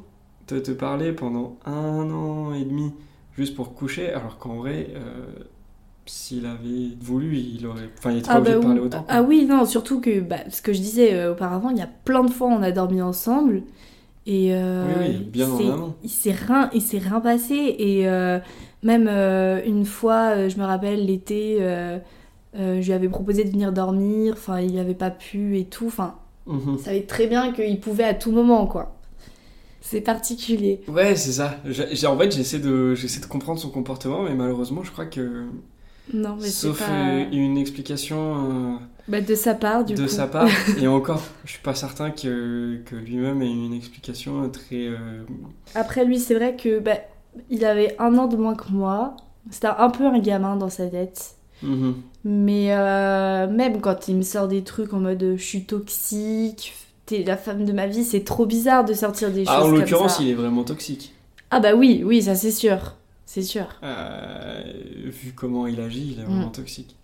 de 0.48 0.58
te 0.60 0.70
parler 0.70 1.12
pendant 1.12 1.56
un 1.66 2.10
an 2.10 2.54
et 2.54 2.64
demi 2.64 2.92
juste 3.36 3.54
pour 3.54 3.74
coucher, 3.74 4.12
alors 4.12 4.38
qu'en 4.38 4.56
vrai, 4.56 4.88
euh, 4.94 5.26
s'il 6.06 6.46
avait 6.46 6.96
voulu, 7.00 7.36
il 7.36 7.66
aurait. 7.66 7.90
Enfin, 7.98 8.12
il 8.12 8.18
était 8.18 8.28
pas 8.28 8.34
Ah, 8.34 8.38
obligé 8.38 8.54
bah 8.54 8.60
de 8.60 8.64
parler 8.66 8.80
autant. 8.80 9.04
Ah 9.08 9.22
oui, 9.22 9.46
non, 9.46 9.64
surtout 9.66 10.00
que 10.00 10.20
bah, 10.20 10.38
ce 10.50 10.62
que 10.62 10.72
je 10.72 10.78
disais 10.80 11.14
euh, 11.14 11.32
auparavant, 11.32 11.70
il 11.70 11.76
y 11.78 11.82
a 11.82 11.88
plein 12.04 12.24
de 12.24 12.30
fois 12.30 12.48
on 12.48 12.62
a 12.62 12.72
dormi 12.72 13.02
ensemble 13.02 13.62
et 14.26 14.54
euh, 14.54 14.84
Oui, 14.86 15.06
oui, 15.08 15.24
bien 15.24 15.48
il 16.02 16.10
s'est 16.10 16.32
rien, 16.32 16.70
il 16.74 16.82
s'est 16.82 16.98
rien 16.98 17.20
passé 17.20 17.54
et 17.78 18.08
euh, 18.08 18.38
même 18.82 19.08
une 19.08 19.84
fois, 19.84 20.48
je 20.48 20.56
me 20.58 20.64
rappelle 20.64 21.04
l'été, 21.06 21.58
je 22.54 22.80
lui 22.86 22.92
avais 22.92 23.08
proposé 23.08 23.44
de 23.44 23.50
venir 23.50 23.72
dormir, 23.72 24.34
enfin 24.36 24.60
il 24.60 24.78
avait 24.78 24.94
pas 24.94 25.10
pu 25.10 25.58
et 25.58 25.64
tout, 25.66 25.86
enfin 25.86 26.16
Mhm. 26.46 26.76
il 26.78 26.82
savait 26.82 27.02
très 27.02 27.26
bien 27.26 27.52
qu'il 27.52 27.78
pouvait 27.80 28.04
à 28.04 28.14
tout 28.14 28.32
moment 28.32 28.66
quoi. 28.66 28.94
C'est 29.80 30.00
particulier. 30.00 30.80
Ouais, 30.88 31.14
c'est 31.16 31.32
ça. 31.32 31.56
J'ai- 31.64 32.06
en 32.06 32.18
fait, 32.18 32.30
j'essaie 32.32 32.58
de, 32.58 32.94
j'essaie 32.94 33.20
de 33.20 33.26
comprendre 33.26 33.60
son 33.60 33.70
comportement, 33.70 34.22
mais 34.22 34.34
malheureusement, 34.34 34.82
je 34.82 34.90
crois 34.90 35.06
que. 35.06 35.44
Non, 36.12 36.36
mais 36.36 36.50
c'est 36.50 36.68
Sauf 36.68 36.78
pas 36.78 36.90
euh, 36.90 37.24
une 37.32 37.58
explication 37.58 38.74
euh, 38.74 38.76
bah, 39.08 39.20
de 39.20 39.34
sa 39.34 39.54
part 39.54 39.84
du 39.84 39.94
de 39.94 40.02
coup. 40.02 40.08
sa 40.08 40.26
part, 40.26 40.48
et 40.80 40.86
encore, 40.88 41.22
je 41.44 41.52
suis 41.52 41.62
pas 41.62 41.74
certain 41.74 42.10
que, 42.10 42.80
que 42.86 42.96
lui-même 42.96 43.42
ait 43.42 43.50
une 43.50 43.74
explication 43.74 44.48
très. 44.50 44.86
euh, 44.88 45.22
Après 45.74 46.04
lui, 46.04 46.18
c'est 46.18 46.34
vrai 46.34 46.56
que 46.56 46.80
bah, 46.80 46.98
il 47.50 47.64
avait 47.64 47.94
un 47.98 48.16
an 48.18 48.26
de 48.26 48.36
moins 48.36 48.54
que 48.54 48.70
moi. 48.72 49.16
C'était 49.50 49.68
un 49.68 49.90
peu 49.90 50.04
un 50.06 50.18
gamin 50.18 50.56
dans 50.56 50.68
sa 50.70 50.86
tête. 50.88 51.36
mhm. 51.62 51.94
Mais 52.28 52.72
euh, 52.76 53.48
même 53.48 53.80
quand 53.80 54.08
il 54.08 54.16
me 54.16 54.22
sort 54.22 54.48
des 54.48 54.62
trucs 54.64 54.92
en 54.92 55.00
mode 55.00 55.36
je 55.38 55.42
suis 55.42 55.64
toxique, 55.66 56.74
t'es 57.06 57.24
la 57.24 57.36
femme 57.38 57.64
de 57.64 57.72
ma 57.72 57.86
vie, 57.88 58.04
c'est 58.04 58.24
trop 58.24 58.46
bizarre 58.46 58.84
de 58.84 58.94
sortir 58.94 59.32
des 59.32 59.46
Ah, 59.46 59.62
choses 59.62 59.64
en 59.64 59.72
comme 59.72 59.78
l'occurrence, 59.80 60.20
il 60.20 60.28
est 60.28 60.34
vraiment 60.34 60.62
toxique. 60.62 61.12
Ah 61.50 61.60
bah 61.60 61.74
oui, 61.74 62.02
oui, 62.04 62.22
ça 62.22 62.34
c'est 62.34 62.50
sûr. 62.50 62.96
C'est 63.26 63.42
sûr. 63.42 63.66
Euh, 63.82 64.62
vu 65.06 65.32
comment 65.34 65.66
il 65.66 65.80
agit, 65.80 66.12
il 66.12 66.20
est 66.20 66.24
Mm. 66.26 66.26
vraiment 66.26 66.50
toxique. 66.50 66.96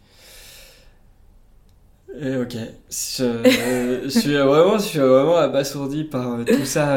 Et 2.21 2.37
ok, 2.37 2.57
je, 2.91 3.25
euh, 3.25 4.03
je 4.05 4.09
suis 4.09 4.35
vraiment, 4.35 4.79
je 4.79 4.85
suis 4.85 4.99
vraiment 5.01 5.37
abasourdi 5.37 6.05
par 6.05 6.35
euh, 6.35 6.45
tout 6.45 6.65
ça, 6.65 6.97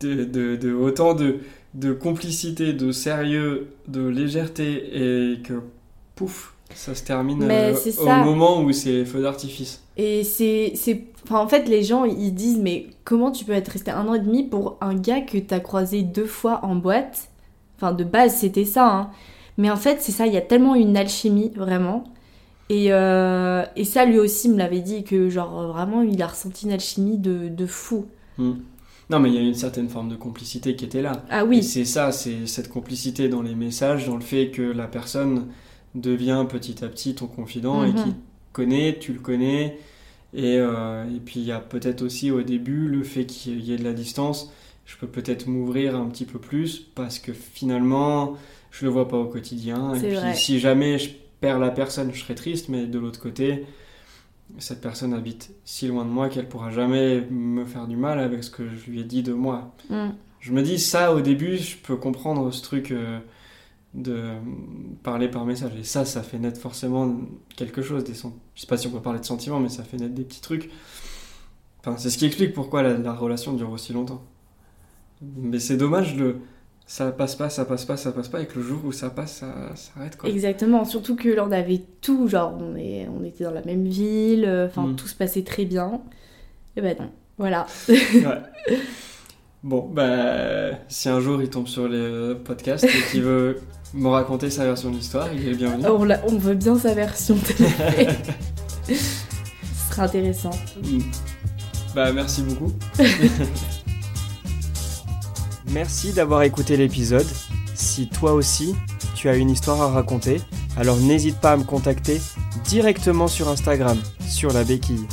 de, 0.00 0.24
de, 0.24 0.56
de 0.56 0.72
autant 0.72 1.14
de, 1.14 1.36
de 1.74 1.92
complicité, 1.92 2.72
de 2.72 2.92
sérieux, 2.92 3.68
de 3.88 4.06
légèreté, 4.06 5.32
et 5.34 5.40
que 5.42 5.62
pouf, 6.14 6.54
ça 6.74 6.94
se 6.94 7.04
termine 7.04 7.44
Mais 7.44 7.72
euh, 7.72 7.74
au 7.74 8.04
ça. 8.04 8.24
moment 8.24 8.62
où 8.62 8.72
c'est 8.72 9.04
feu 9.04 9.22
d'artifice. 9.22 9.82
Et 9.96 10.24
c'est. 10.24 10.74
Enfin, 11.24 11.40
en 11.40 11.48
fait, 11.48 11.68
les 11.68 11.82
gens, 11.82 12.04
ils 12.04 12.34
disent 12.34 12.58
Mais 12.58 12.86
comment 13.04 13.30
tu 13.30 13.44
peux 13.44 13.52
être 13.52 13.68
resté 13.68 13.90
un 13.90 14.06
an 14.06 14.14
et 14.14 14.20
demi 14.20 14.44
pour 14.44 14.76
un 14.80 14.94
gars 14.94 15.20
que 15.20 15.38
t'as 15.38 15.60
croisé 15.60 16.02
deux 16.02 16.26
fois 16.26 16.60
en 16.64 16.76
boîte? 16.76 17.28
Enfin, 17.76 17.92
de 17.92 18.04
base, 18.04 18.36
c'était 18.36 18.64
ça. 18.64 18.88
Hein. 18.88 19.10
Mais 19.58 19.70
en 19.70 19.76
fait, 19.76 19.98
c'est 20.00 20.12
ça, 20.12 20.26
il 20.26 20.34
y 20.34 20.36
a 20.36 20.42
tellement 20.42 20.74
une 20.74 20.96
alchimie, 20.96 21.50
vraiment. 21.54 22.04
Et, 22.68 22.92
euh, 22.92 23.64
et 23.76 23.84
ça, 23.84 24.04
lui 24.04 24.18
aussi 24.18 24.48
me 24.48 24.58
l'avait 24.58 24.80
dit 24.80 25.04
que, 25.04 25.28
genre, 25.30 25.72
vraiment, 25.72 26.02
il 26.02 26.20
a 26.20 26.26
ressenti 26.26 26.66
une 26.66 26.72
alchimie 26.72 27.16
de, 27.16 27.48
de 27.48 27.66
fou. 27.66 28.06
Mm. 28.38 28.52
Non, 29.08 29.20
mais 29.20 29.28
il 29.28 29.34
y 29.36 29.38
a 29.38 29.42
une 29.42 29.54
certaine 29.54 29.88
forme 29.88 30.08
de 30.08 30.16
complicité 30.16 30.74
qui 30.74 30.84
était 30.84 31.00
là. 31.00 31.12
Ah 31.30 31.44
oui, 31.44 31.62
c'est 31.62 31.84
ça, 31.84 32.10
c'est 32.10 32.46
cette 32.46 32.68
complicité 32.68 33.28
dans 33.28 33.40
les 33.40 33.54
messages, 33.54 34.06
dans 34.06 34.16
le 34.16 34.22
fait 34.22 34.50
que 34.50 34.62
la 34.62 34.88
personne 34.88 35.46
devient 36.00 36.44
petit 36.48 36.84
à 36.84 36.88
petit 36.88 37.14
ton 37.14 37.26
confident 37.26 37.84
et 37.84 37.88
Mhm. 37.92 37.94
qui 38.04 38.10
te 38.10 38.16
connaît, 38.52 38.96
tu 39.00 39.12
le 39.12 39.18
connais. 39.20 39.78
Et, 40.34 40.58
euh, 40.58 41.04
et 41.14 41.20
puis 41.20 41.40
il 41.40 41.46
y 41.46 41.52
a 41.52 41.60
peut-être 41.60 42.02
aussi 42.02 42.30
au 42.30 42.42
début 42.42 42.88
le 42.88 43.02
fait 43.02 43.24
qu'il 43.26 43.60
y 43.60 43.72
ait 43.72 43.76
de 43.78 43.84
la 43.84 43.92
distance. 43.92 44.52
Je 44.84 44.96
peux 44.96 45.06
peut-être 45.06 45.46
m'ouvrir 45.46 45.96
un 45.96 46.06
petit 46.06 46.24
peu 46.26 46.38
plus 46.38 46.78
parce 46.94 47.18
que 47.18 47.32
finalement 47.32 48.34
je 48.70 48.84
le 48.84 48.90
vois 48.90 49.08
pas 49.08 49.16
au 49.16 49.26
quotidien. 49.26 49.94
Et 49.94 49.98
puis 50.00 50.14
vrai. 50.16 50.34
si 50.34 50.60
jamais 50.60 50.98
je 50.98 51.10
perds 51.40 51.58
la 51.58 51.70
personne, 51.70 52.12
je 52.12 52.20
serai 52.20 52.34
triste, 52.34 52.68
mais 52.68 52.86
de 52.86 52.98
l'autre 52.98 53.20
côté, 53.20 53.64
cette 54.58 54.80
personne 54.80 55.12
habite 55.14 55.50
si 55.64 55.88
loin 55.88 56.04
de 56.04 56.10
moi 56.10 56.28
qu'elle 56.28 56.48
pourra 56.48 56.70
jamais 56.70 57.22
me 57.30 57.64
faire 57.64 57.86
du 57.86 57.96
mal 57.96 58.18
avec 58.20 58.44
ce 58.44 58.50
que 58.50 58.64
je 58.68 58.90
lui 58.90 59.00
ai 59.00 59.04
dit 59.04 59.22
de 59.22 59.32
moi. 59.32 59.74
Mm. 59.90 60.08
Je 60.40 60.52
me 60.52 60.62
dis 60.62 60.78
ça 60.78 61.14
au 61.14 61.20
début, 61.20 61.56
je 61.56 61.76
peux 61.76 61.96
comprendre 61.96 62.52
ce 62.52 62.62
truc 62.62 62.90
euh, 62.92 63.18
de 63.96 64.30
parler 65.02 65.28
par 65.28 65.44
message. 65.44 65.72
Et 65.78 65.84
ça, 65.84 66.04
ça 66.04 66.22
fait 66.22 66.38
naître 66.38 66.60
forcément 66.60 67.16
quelque 67.56 67.82
chose. 67.82 68.04
Des 68.04 68.14
sen- 68.14 68.32
Je 68.54 68.60
sais 68.62 68.66
pas 68.66 68.76
si 68.76 68.86
on 68.86 68.90
peut 68.90 69.00
parler 69.00 69.20
de 69.20 69.24
sentiments, 69.24 69.58
mais 69.60 69.68
ça 69.70 69.82
fait 69.82 69.96
naître 69.96 70.14
des 70.14 70.24
petits 70.24 70.40
trucs. 70.42 70.70
Enfin, 71.80 71.96
c'est 71.98 72.10
ce 72.10 72.18
qui 72.18 72.26
explique 72.26 72.52
pourquoi 72.52 72.82
la, 72.82 72.94
la 72.98 73.12
relation 73.12 73.52
dure 73.54 73.70
aussi 73.70 73.92
longtemps. 73.92 74.22
Mais 75.36 75.58
c'est 75.58 75.76
dommage, 75.76 76.16
le 76.16 76.36
ça 76.88 77.10
passe 77.10 77.34
pas, 77.34 77.48
ça 77.50 77.64
passe 77.64 77.84
pas, 77.84 77.96
ça 77.96 78.12
passe 78.12 78.28
pas, 78.28 78.42
et 78.42 78.46
que 78.46 78.58
le 78.60 78.62
jour 78.64 78.78
où 78.84 78.92
ça 78.92 79.10
passe, 79.10 79.38
ça 79.38 79.74
s'arrête 79.74 80.16
quoi. 80.16 80.28
exactement. 80.30 80.84
Surtout 80.84 81.16
que 81.16 81.28
là, 81.28 81.44
on 81.44 81.50
avait 81.52 81.82
tout. 82.00 82.28
Genre, 82.28 82.56
on, 82.60 82.76
est, 82.76 83.08
on 83.08 83.24
était 83.24 83.42
dans 83.44 83.50
la 83.50 83.62
même 83.62 83.86
ville. 83.86 84.44
euh, 84.46 84.66
Enfin, 84.66 84.86
Mm. 84.88 84.96
tout 84.96 85.08
se 85.08 85.14
passait 85.16 85.42
très 85.42 85.64
bien. 85.64 86.00
Et 86.76 86.82
ben 86.82 86.96
non. 87.00 87.10
Voilà. 87.38 87.66
Ouais. 87.88 87.96
Bon, 89.62 89.88
bah, 89.92 90.78
si 90.88 91.08
un 91.08 91.18
jour 91.18 91.42
il 91.42 91.50
tombe 91.50 91.66
sur 91.66 91.88
les 91.88 92.34
podcasts 92.44 92.84
et 92.84 93.10
qu'il 93.10 93.22
veut 93.22 93.58
me 93.94 94.08
raconter 94.08 94.50
sa 94.50 94.64
version 94.64 94.90
de 94.90 94.96
l'histoire, 94.96 95.28
il 95.32 95.48
est 95.48 95.54
bienvenu. 95.54 95.86
On, 95.86 96.04
l'a- 96.04 96.20
on 96.28 96.36
veut 96.38 96.54
bien 96.54 96.78
sa 96.78 96.94
version 96.94 97.36
télé. 97.36 97.68
Ce 98.88 98.94
sera 99.90 100.04
intéressant. 100.04 100.50
Mm. 100.82 100.98
Bah, 101.94 102.12
merci 102.12 102.42
beaucoup. 102.42 102.72
Merci 105.72 106.12
d'avoir 106.12 106.42
écouté 106.42 106.76
l'épisode. 106.76 107.26
Si 107.74 108.08
toi 108.08 108.32
aussi, 108.32 108.74
tu 109.14 109.28
as 109.28 109.34
une 109.36 109.50
histoire 109.50 109.82
à 109.82 109.88
raconter, 109.90 110.40
alors 110.76 110.96
n'hésite 110.96 111.38
pas 111.38 111.52
à 111.52 111.56
me 111.56 111.64
contacter 111.64 112.20
directement 112.64 113.26
sur 113.28 113.48
Instagram, 113.48 113.98
sur 114.28 114.52
la 114.52 114.64
béquille. 114.64 115.06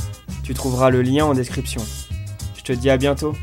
Tu 0.43 0.53
trouveras 0.53 0.89
le 0.89 1.01
lien 1.01 1.25
en 1.25 1.33
description. 1.33 1.81
Je 2.55 2.61
te 2.63 2.71
dis 2.73 2.89
à 2.89 2.97
bientôt. 2.97 3.33